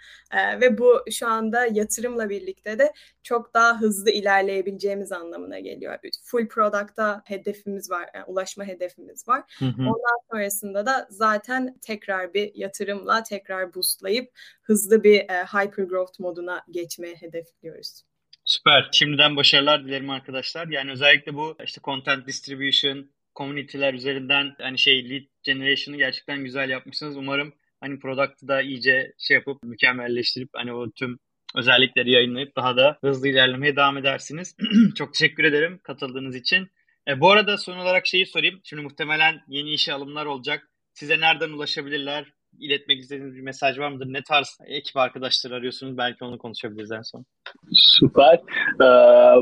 Ve 0.60 0.78
bu 0.78 1.04
şu 1.10 1.28
anda 1.28 1.66
yatırımla 1.66 2.28
birlikte 2.28 2.78
de 2.78 2.92
çok 3.22 3.54
daha 3.54 3.80
hızlı 3.80 4.10
ilerleyebileceğimiz 4.10 5.12
anlamına 5.12 5.58
geliyor. 5.58 5.98
Full 6.24 6.48
product'a 6.48 7.22
hedefimiz 7.24 7.90
var, 7.90 8.10
yani 8.14 8.24
ulaşma 8.24 8.64
hedefimiz 8.64 9.28
var. 9.28 9.31
Var. 9.32 9.42
Hı 9.58 9.64
hı. 9.64 9.82
Ondan 9.82 10.18
sonrasında 10.30 10.86
da 10.86 11.06
zaten 11.10 11.78
tekrar 11.86 12.34
bir 12.34 12.50
yatırımla 12.54 13.22
tekrar 13.22 13.74
boostlayıp 13.74 14.30
hızlı 14.62 15.04
bir 15.04 15.18
e, 15.18 15.44
hyper 15.44 15.84
growth 15.84 16.20
moduna 16.20 16.64
geçmeyi 16.70 17.16
hedefliyoruz. 17.16 18.02
Süper. 18.44 18.88
Şimdiden 18.92 19.36
başarılar 19.36 19.84
dilerim 19.84 20.10
arkadaşlar. 20.10 20.68
Yani 20.68 20.90
özellikle 20.90 21.34
bu 21.34 21.56
işte 21.64 21.80
content 21.84 22.26
distribution, 22.26 23.10
community'ler 23.36 23.94
üzerinden 23.94 24.54
hani 24.60 24.78
şey 24.78 25.10
lead 25.10 25.22
generation'ı 25.42 25.96
gerçekten 25.96 26.44
güzel 26.44 26.70
yapmışsınız. 26.70 27.16
Umarım 27.16 27.54
hani 27.80 27.98
product'ı 27.98 28.48
da 28.48 28.62
iyice 28.62 29.12
şey 29.18 29.34
yapıp 29.34 29.62
mükemmelleştirip 29.62 30.48
hani 30.52 30.72
o 30.72 30.90
tüm 30.90 31.18
özellikleri 31.56 32.10
yayınlayıp 32.10 32.56
daha 32.56 32.76
da 32.76 32.98
hızlı 33.00 33.28
ilerlemeye 33.28 33.76
devam 33.76 33.98
edersiniz. 33.98 34.56
Çok 34.96 35.14
teşekkür 35.14 35.44
ederim 35.44 35.80
katıldığınız 35.82 36.36
için. 36.36 36.68
E, 37.08 37.20
bu 37.20 37.30
arada 37.30 37.58
son 37.58 37.76
olarak 37.76 38.06
şeyi 38.06 38.26
sorayım. 38.26 38.60
Şimdi 38.64 38.82
muhtemelen 38.82 39.40
yeni 39.48 39.70
işe 39.70 39.92
alımlar 39.92 40.26
olacak. 40.26 40.68
Size 40.94 41.20
nereden 41.20 41.50
ulaşabilirler? 41.50 42.32
iletmek 42.60 42.98
istediğiniz 43.00 43.36
bir 43.36 43.40
mesaj 43.40 43.78
var 43.78 43.88
mıdır? 43.88 44.06
Ne 44.08 44.22
tarz 44.28 44.58
ekip 44.66 44.96
arkadaşları 44.96 45.54
arıyorsunuz? 45.54 45.98
Belki 45.98 46.24
onu 46.24 46.38
konuşabiliriz 46.38 46.92
en 46.92 47.02
son. 47.02 47.24
Süper. 47.72 48.34
Ee, 48.80 48.84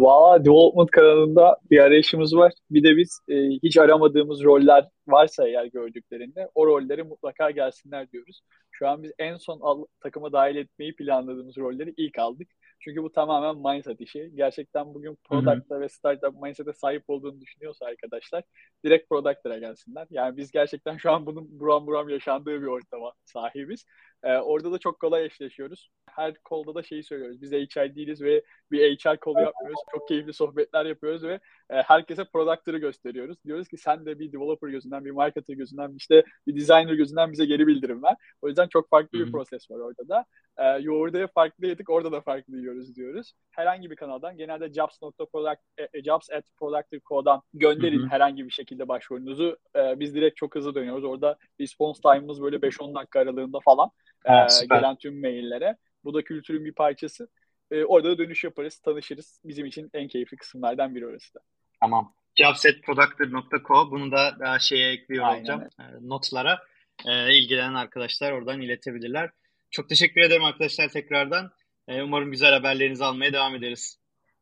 Valla 0.00 0.44
Development 0.44 0.90
kanalında 0.90 1.56
bir 1.70 1.78
arayışımız 1.78 2.36
var. 2.36 2.52
Bir 2.70 2.82
de 2.82 2.96
biz 2.96 3.20
e, 3.28 3.34
hiç 3.62 3.78
aramadığımız 3.78 4.44
roller 4.44 4.84
varsa 5.08 5.48
eğer 5.48 5.64
gördüklerinde 5.64 6.48
o 6.54 6.66
rolleri 6.66 7.02
mutlaka 7.02 7.50
gelsinler 7.50 8.10
diyoruz. 8.12 8.42
Şu 8.70 8.88
an 8.88 9.02
biz 9.02 9.12
en 9.18 9.36
son 9.36 9.60
al, 9.60 9.84
takıma 10.00 10.32
dahil 10.32 10.56
etmeyi 10.56 10.96
planladığımız 10.96 11.58
rolleri 11.58 11.94
ilk 11.96 12.18
aldık. 12.18 12.48
Çünkü 12.80 13.02
bu 13.02 13.12
tamamen 13.12 13.74
mindset 13.74 14.00
işi. 14.00 14.30
Gerçekten 14.34 14.94
bugün 14.94 15.18
product'a 15.24 15.80
ve 15.80 15.88
startup 15.88 16.42
mindset'e 16.42 16.72
sahip 16.72 17.04
olduğunu 17.08 17.40
düşünüyorsa 17.40 17.86
arkadaşlar 17.86 18.44
direkt 18.84 19.08
product'a 19.08 19.58
gelsinler. 19.58 20.06
Yani 20.10 20.36
biz 20.36 20.50
gerçekten 20.50 20.96
şu 20.96 21.10
an 21.12 21.26
bunun 21.26 21.60
buram 21.60 21.86
buram 21.86 22.08
yaşandığı 22.08 22.62
bir 22.62 22.66
ortama 22.66 23.12
sahibiz. 23.24 23.84
Ee, 24.24 24.36
orada 24.36 24.72
da 24.72 24.78
çok 24.78 25.00
kolay 25.00 25.24
eşleşiyoruz. 25.24 25.90
Her 26.10 26.34
kolda 26.34 26.74
da 26.74 26.82
şeyi 26.82 27.04
söylüyoruz. 27.04 27.42
Biz 27.42 27.52
HR 27.52 27.94
değiliz 27.94 28.22
ve 28.22 28.42
bir 28.70 28.98
HR 28.98 29.16
kolu 29.16 29.40
yapmıyoruz. 29.40 29.80
Çok 29.92 30.08
keyifli 30.08 30.32
sohbetler 30.32 30.86
yapıyoruz 30.86 31.22
ve 31.22 31.40
e, 31.70 31.74
herkese 31.74 32.24
product'ları 32.24 32.78
gösteriyoruz. 32.78 33.44
Diyoruz 33.44 33.68
ki 33.68 33.76
sen 33.76 34.06
de 34.06 34.18
bir 34.18 34.32
developer 34.32 34.68
gözünden, 34.68 35.04
bir 35.04 35.10
marketer 35.10 35.54
gözünden, 35.54 35.94
işte 35.96 36.24
bir 36.46 36.56
designer 36.56 36.94
gözünden 36.94 37.32
bize 37.32 37.44
geri 37.44 37.66
bildirim 37.66 38.02
ver. 38.02 38.16
O 38.42 38.48
yüzden 38.48 38.68
çok 38.68 38.90
farklı 38.90 39.18
bir 39.18 39.32
proses 39.32 39.70
var 39.70 39.78
orada 39.78 40.08
da. 40.08 40.24
E, 40.60 40.78
yoğurda 40.80 41.26
farklı 41.26 41.66
yedik, 41.66 41.90
orada 41.90 42.12
da 42.12 42.20
farklı 42.20 42.56
yiyoruz 42.56 42.96
diyoruz. 42.96 43.32
Herhangi 43.50 43.90
bir 43.90 43.96
kanaldan, 43.96 44.36
genelde 44.36 44.72
jobs.product, 44.72 45.60
e, 45.78 45.88
e, 45.92 46.02
jobs 46.02 46.30
at 46.30 46.44
productive.co'dan 46.58 47.42
gönderin 47.54 48.08
herhangi 48.08 48.46
bir 48.46 48.50
şekilde 48.50 48.88
başvurunuzu. 48.88 49.58
E, 49.76 50.00
biz 50.00 50.14
direkt 50.14 50.36
çok 50.36 50.54
hızlı 50.54 50.74
dönüyoruz. 50.74 51.04
Orada 51.04 51.38
response 51.60 52.00
time'ımız 52.00 52.42
böyle 52.42 52.56
5-10 52.56 52.94
dakika 52.94 53.20
aralığında 53.20 53.58
falan 53.64 53.90
ha, 54.26 54.46
e, 54.62 54.66
gelen 54.66 54.96
tüm 54.96 55.20
maillere. 55.20 55.76
Bu 56.04 56.14
da 56.14 56.22
kültürün 56.22 56.64
bir 56.64 56.72
parçası. 56.72 57.28
E, 57.70 57.84
orada 57.84 58.08
da 58.10 58.18
dönüş 58.18 58.44
yaparız, 58.44 58.78
tanışırız. 58.78 59.40
Bizim 59.44 59.66
için 59.66 59.90
en 59.94 60.08
keyifli 60.08 60.36
kısımlardan 60.36 60.94
biri 60.94 61.06
orası 61.06 61.34
da. 61.34 61.40
Tamam. 61.80 62.12
Jobsetproductor.co 62.34 63.90
bunu 63.90 64.12
da 64.12 64.36
daha 64.40 64.58
şeye 64.58 64.92
ekliyor 64.92 65.24
Aynen. 65.24 65.38
olacağım 65.38 65.62
e, 65.80 65.84
notlara. 66.08 66.58
E, 67.06 67.34
ilgilenen 67.34 67.74
arkadaşlar 67.74 68.32
oradan 68.32 68.60
iletebilirler. 68.60 69.30
Çok 69.70 69.88
teşekkür 69.88 70.20
ederim 70.20 70.44
arkadaşlar 70.44 70.88
tekrardan. 70.88 71.50
E, 71.88 72.02
umarım 72.02 72.30
güzel 72.30 72.52
haberlerinizi 72.52 73.04
almaya 73.04 73.32
devam 73.32 73.54
ederiz. 73.54 73.98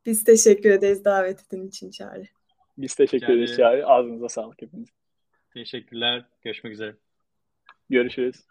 Biz 0.07 0.25
teşekkür 0.25 0.71
ederiz 0.71 1.05
davet 1.05 1.41
ettiğin 1.41 1.69
için 1.69 1.91
Çağrı. 1.91 2.25
Biz 2.79 2.95
teşekkür 2.95 3.27
ederiz 3.27 3.57
Çağrı. 3.57 3.87
Ağzınıza 3.87 4.29
sağlık 4.29 4.63
hepiniz. 4.63 4.89
Teşekkürler. 5.55 6.25
Görüşmek 6.43 6.73
üzere. 6.73 6.97
Görüşürüz. 7.91 8.49